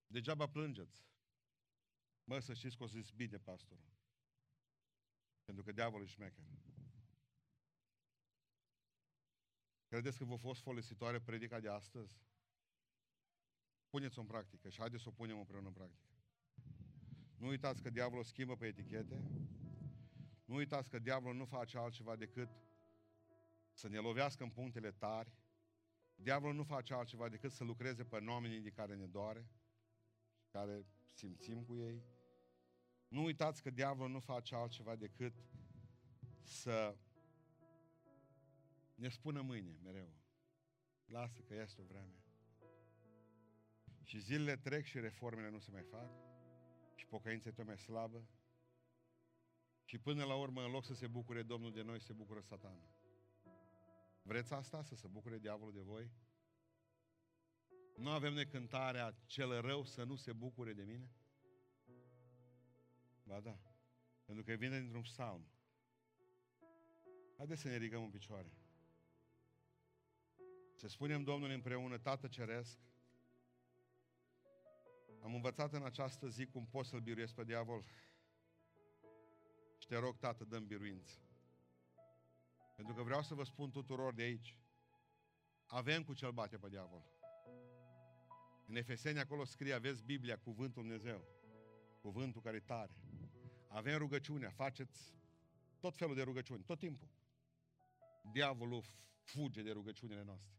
Degeaba 0.08 0.48
plângeți. 0.50 1.06
Mă, 2.24 2.40
să 2.40 2.54
știți 2.54 2.78
că 2.78 2.84
o 2.84 2.88
să-ți 2.88 3.16
bine, 3.16 3.38
pastorul. 3.38 3.94
Pentru 5.46 5.64
că 5.64 5.72
diavolul 5.72 6.06
e 6.06 6.10
șmecher. 6.10 6.46
Credeți 9.88 10.18
că 10.18 10.26
vă 10.26 10.36
fost 10.36 10.62
folositoare 10.62 11.22
predica 11.22 11.60
de 11.60 11.70
astăzi? 11.70 12.24
Puneți-o 13.90 14.22
în 14.22 14.28
practică 14.28 14.70
și 14.70 14.80
haideți 14.80 15.04
să 15.04 15.10
o 15.10 15.12
punem 15.12 15.38
împreună 15.38 15.68
în 15.68 15.74
practică. 15.74 16.15
Nu 17.46 17.52
uitați 17.52 17.82
că 17.82 17.90
diavolul 17.90 18.24
schimbă 18.24 18.56
pe 18.56 18.66
etichete. 18.66 19.24
Nu 20.46 20.56
uitați 20.56 20.90
că 20.90 21.00
diavolul 21.00 21.38
nu 21.38 21.46
face 21.46 21.78
altceva 21.78 22.16
decât 22.16 22.50
să 23.72 23.88
ne 23.88 23.98
lovească 23.98 24.44
în 24.44 24.50
punctele 24.50 24.92
tari. 24.92 25.32
Diavolul 26.16 26.56
nu 26.56 26.64
face 26.64 26.94
altceva 26.94 27.30
decât 27.30 27.52
să 27.52 27.64
lucreze 27.64 28.04
pe 28.04 28.24
oamenii 28.28 28.60
de 28.60 28.70
care 28.70 28.96
ne 28.96 29.06
doare, 29.06 29.50
care 30.50 30.86
simțim 31.14 31.64
cu 31.64 31.76
ei. 31.76 32.04
Nu 33.08 33.24
uitați 33.24 33.62
că 33.62 33.70
diavolul 33.70 34.12
nu 34.12 34.20
face 34.20 34.56
altceva 34.56 34.96
decât 34.96 35.34
să 36.44 36.98
ne 38.96 39.10
spună 39.10 39.42
mâine 39.42 39.78
mereu. 39.84 40.14
Lasă 41.06 41.40
că 41.48 41.54
este 41.54 41.82
o 41.82 41.86
vreme. 41.86 42.24
Și 44.04 44.20
zilele 44.20 44.58
trec 44.58 44.86
și 44.86 45.00
reformele 45.00 45.50
nu 45.50 45.60
se 45.60 45.72
mai 45.72 45.84
fac. 45.84 46.25
Și 46.96 47.06
pocăința 47.06 47.50
e 47.50 47.52
tot 47.52 47.66
mai 47.66 47.78
slabă. 47.78 48.28
Și 49.84 49.98
până 49.98 50.24
la 50.24 50.36
urmă, 50.36 50.64
în 50.64 50.72
loc 50.72 50.86
să 50.86 50.94
se 50.94 51.08
bucure 51.08 51.44
Domnul 51.44 51.72
de 51.72 51.82
noi, 51.82 52.02
se 52.02 52.14
bucură 52.14 52.40
satana. 52.40 52.90
Vreți 54.22 54.54
asta? 54.54 54.84
Să 54.84 54.96
se 54.96 55.08
bucure 55.08 55.38
diavolul 55.38 55.74
de 55.74 55.82
voi? 55.82 56.12
Nu 57.96 58.10
avem 58.10 58.34
necântarea 58.34 59.16
cel 59.26 59.62
rău 59.62 59.84
să 59.84 60.04
nu 60.04 60.16
se 60.16 60.34
bucure 60.34 60.74
de 60.74 60.84
mine? 60.84 61.12
Ba 63.24 63.40
da. 63.40 63.60
Pentru 64.26 64.44
că 64.44 64.54
vine 64.54 64.80
dintr-un 64.80 65.02
psalm. 65.02 65.48
Haideți 67.38 67.62
să 67.62 67.68
ne 67.68 67.78
ridicăm 67.78 68.04
în 68.04 68.10
picioare. 68.10 68.52
Să 70.76 70.88
spunem 70.88 71.24
Domnului 71.24 71.56
împreună, 71.56 71.98
Tată 71.98 72.28
Ceresc, 72.28 72.80
am 75.26 75.34
învățat 75.34 75.74
în 75.74 75.84
această 75.84 76.28
zi 76.28 76.46
cum 76.46 76.66
pot 76.66 76.86
să-l 76.86 77.00
biruiesc 77.00 77.34
pe 77.34 77.44
diavol. 77.44 77.86
Și 79.78 79.88
te 79.88 79.98
rog, 79.98 80.18
Tată, 80.18 80.44
dăm 80.44 80.66
biruință. 80.66 81.20
Pentru 82.76 82.94
că 82.94 83.04
vreau 83.04 83.22
să 83.22 83.34
vă 83.34 83.44
spun 83.44 83.72
tuturor 83.72 84.14
de 84.14 84.22
aici, 84.22 84.58
avem 85.66 86.04
cu 86.04 86.14
cel 86.14 86.32
bate 86.32 86.58
pe 86.58 86.70
diavol. 86.70 87.04
În 88.66 88.76
Efeseni 88.76 89.20
acolo 89.20 89.46
scrie, 89.46 89.74
aveți 89.74 90.04
Biblia, 90.04 90.38
cuvântul 90.38 90.82
Dumnezeu. 90.82 91.28
Cuvântul 92.02 92.42
care 92.42 92.56
e 92.56 92.60
tare. 92.60 92.96
Avem 93.68 93.98
rugăciunea, 93.98 94.50
faceți 94.50 95.16
tot 95.80 95.96
felul 95.96 96.16
de 96.16 96.22
rugăciuni, 96.22 96.64
tot 96.64 96.80
timpul. 96.80 97.10
Diavolul 98.32 98.84
fuge 99.22 99.62
de 99.62 99.72
rugăciunile 99.72 100.24
noastre. 100.24 100.54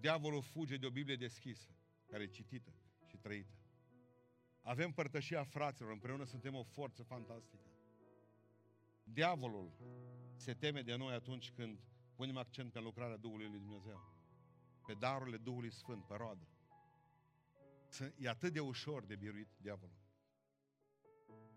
Diavolul 0.00 0.42
fuge 0.42 0.76
de 0.76 0.86
o 0.86 0.90
Biblie 0.90 1.16
deschisă, 1.16 1.68
care 2.06 2.22
e 2.22 2.26
citită 2.26 2.70
și 2.70 2.81
trăită. 3.22 3.56
Avem 4.62 4.92
părtășia 4.92 5.44
fraților, 5.44 5.90
împreună 5.90 6.24
suntem 6.24 6.54
o 6.54 6.62
forță 6.62 7.02
fantastică. 7.02 7.66
Diavolul 9.02 9.72
se 10.36 10.54
teme 10.54 10.82
de 10.82 10.96
noi 10.96 11.14
atunci 11.14 11.50
când 11.50 11.78
punem 12.14 12.36
accent 12.36 12.72
pe 12.72 12.80
lucrarea 12.80 13.16
Duhului 13.16 13.48
Lui 13.48 13.58
Dumnezeu, 13.58 14.00
pe 14.86 14.94
darurile 14.94 15.36
Duhului 15.36 15.70
Sfânt, 15.70 16.04
pe 16.04 16.14
roadă. 16.14 16.48
E 18.16 18.28
atât 18.28 18.52
de 18.52 18.60
ușor 18.60 19.04
de 19.04 19.16
biruit 19.16 19.48
diavolul. 19.56 20.00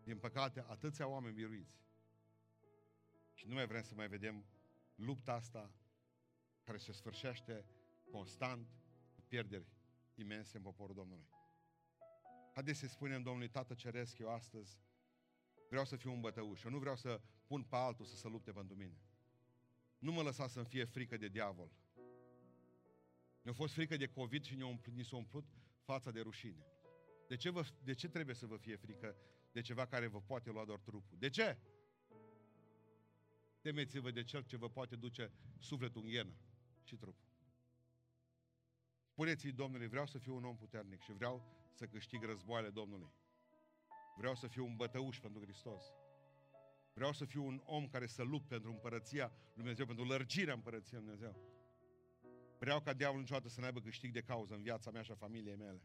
Din 0.03 0.17
păcate, 0.17 0.65
atâția 0.67 1.07
oameni 1.07 1.33
biruiți. 1.33 1.83
Și 3.33 3.47
nu 3.47 3.53
mai 3.53 3.67
vrem 3.67 3.81
să 3.81 3.93
mai 3.95 4.07
vedem 4.07 4.45
lupta 4.95 5.33
asta 5.33 5.71
care 6.63 6.77
se 6.77 6.91
sfârșește 6.91 7.65
constant 8.11 8.67
cu 9.15 9.21
pierderi 9.27 9.67
imense 10.15 10.57
în 10.57 10.63
poporul 10.63 10.95
Domnului. 10.95 11.34
Haideți 12.55 12.79
să 12.79 12.87
spunem 12.87 13.21
Domnului, 13.21 13.49
Tată 13.49 13.73
Ceresc, 13.73 14.17
eu 14.17 14.29
astăzi 14.29 14.77
vreau 15.69 15.85
să 15.85 15.95
fiu 15.95 16.11
un 16.11 16.21
bătăuș. 16.21 16.63
Eu 16.63 16.71
nu 16.71 16.79
vreau 16.79 16.95
să 16.95 17.21
pun 17.47 17.63
pe 17.63 17.75
altul 17.75 18.05
să 18.05 18.15
se 18.15 18.27
lupte 18.27 18.51
pentru 18.51 18.75
mine. 18.75 18.97
Nu 19.97 20.11
mă 20.11 20.21
lăsa 20.21 20.47
să-mi 20.47 20.65
fie 20.65 20.83
frică 20.83 21.17
de 21.17 21.27
diavol. 21.27 21.71
Ne-a 23.41 23.53
fost 23.53 23.73
frică 23.73 23.97
de 23.97 24.07
COVID 24.07 24.43
și 24.43 24.55
ne-a 24.55 24.65
umplut, 24.65 24.95
ni 24.95 25.03
s-a 25.03 25.15
umplut 25.15 25.45
fața 25.83 26.11
de 26.11 26.21
rușine. 26.21 26.65
De 27.27 27.35
ce, 27.35 27.49
vă, 27.49 27.65
de 27.83 27.93
ce 27.93 28.07
trebuie 28.07 28.35
să 28.35 28.45
vă 28.45 28.57
fie 28.57 28.75
frică 28.75 29.15
de 29.51 29.61
ceva 29.61 29.85
care 29.85 30.07
vă 30.07 30.21
poate 30.21 30.49
lua 30.49 30.65
doar 30.65 30.79
trupul? 30.79 31.17
De 31.17 31.29
ce? 31.29 31.57
Temeți-vă 33.61 34.11
de 34.11 34.23
cel 34.23 34.43
ce 34.43 34.57
vă 34.57 34.69
poate 34.69 34.95
duce 34.95 35.31
sufletul 35.59 36.01
în 36.01 36.09
ghenă 36.09 36.33
și 36.83 36.95
trupul. 36.95 37.25
Spuneți-i 39.05 39.51
Domnului, 39.51 39.87
vreau 39.87 40.05
să 40.05 40.17
fiu 40.17 40.35
un 40.35 40.43
om 40.43 40.55
puternic 40.55 41.01
și 41.01 41.13
vreau 41.13 41.63
să 41.75 41.85
câștig 41.85 42.23
războaiele 42.23 42.69
Domnului. 42.69 43.11
Vreau 44.15 44.35
să 44.35 44.47
fiu 44.47 44.65
un 44.65 44.75
bătăuș 44.75 45.19
pentru 45.19 45.41
Hristos. 45.41 45.83
Vreau 46.93 47.13
să 47.13 47.25
fiu 47.25 47.45
un 47.45 47.61
om 47.65 47.87
care 47.87 48.07
să 48.07 48.23
lupt 48.23 48.47
pentru 48.47 48.69
împărăția 48.69 49.27
Lui 49.27 49.53
Dumnezeu, 49.53 49.85
pentru 49.85 50.05
lărgirea 50.05 50.53
împărăției 50.53 50.99
Lui 50.99 51.09
Dumnezeu. 51.09 51.35
Vreau 52.59 52.81
ca 52.81 52.93
diavolul 52.93 53.21
niciodată 53.21 53.49
să 53.49 53.59
n-aibă 53.59 53.79
câștig 53.79 54.11
de 54.11 54.21
cauză 54.21 54.53
în 54.53 54.61
viața 54.61 54.91
mea 54.91 55.01
și 55.01 55.11
a 55.11 55.15
familiei 55.15 55.55
mele. 55.55 55.81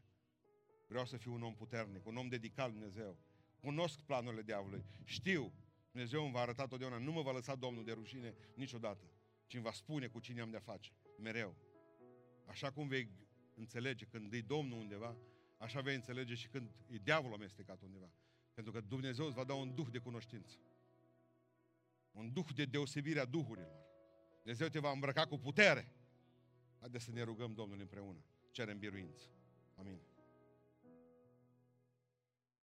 Vreau 0.86 1.05
să 1.05 1.16
fiu 1.16 1.32
un 1.32 1.43
om 1.43 1.55
puternic, 1.55 2.07
un 2.07 2.16
om 2.16 2.28
dedicat 2.28 2.66
Lui 2.66 2.78
Dumnezeu. 2.78 3.18
Cunosc 3.61 4.01
planurile 4.01 4.43
diavolului. 4.43 4.84
Știu, 5.05 5.53
Dumnezeu 5.91 6.22
îmi 6.22 6.32
va 6.32 6.41
arăta 6.41 6.66
totdeauna, 6.66 6.99
nu 6.99 7.12
mă 7.12 7.22
va 7.22 7.32
lăsa 7.32 7.55
Domnul 7.55 7.84
de 7.84 7.93
rușine 7.93 8.34
niciodată, 8.55 9.05
ci 9.47 9.55
îmi 9.55 9.62
va 9.62 9.72
spune 9.72 10.07
cu 10.07 10.20
cine 10.20 10.41
am 10.41 10.51
de-a 10.51 10.61
face. 10.61 10.93
Mereu. 11.18 11.57
Așa 12.47 12.72
cum 12.72 12.88
vei 12.88 13.11
înțelege 13.55 14.05
când 14.05 14.32
e 14.32 14.41
Domnul 14.41 14.78
undeva, 14.78 15.16
așa 15.61 15.81
vei 15.81 15.95
înțelege 15.95 16.35
și 16.35 16.49
când 16.49 16.71
e 16.87 16.97
diavolul 16.97 17.35
amestecat 17.35 17.83
undeva. 17.83 18.11
Pentru 18.55 18.73
că 18.73 18.81
Dumnezeu 18.81 19.27
îți 19.27 19.35
va 19.35 19.45
da 19.45 19.55
un 19.55 19.75
duh 19.75 19.87
de 19.91 19.99
cunoștință. 19.99 20.57
Un 22.11 22.33
duh 22.33 22.47
de 22.55 22.65
deosebire 22.65 23.21
a 23.21 23.25
duhurilor. 23.25 23.81
Dumnezeu 24.37 24.69
te 24.69 24.79
va 24.79 24.91
îmbrăca 24.91 25.27
cu 25.27 25.39
putere. 25.39 25.93
Haideți 26.79 27.05
să 27.05 27.11
ne 27.11 27.23
rugăm 27.23 27.55
Domnul 27.55 27.81
împreună. 27.81 28.25
Cerem 28.51 28.79
biruință. 28.79 29.25
Amin. 29.75 30.01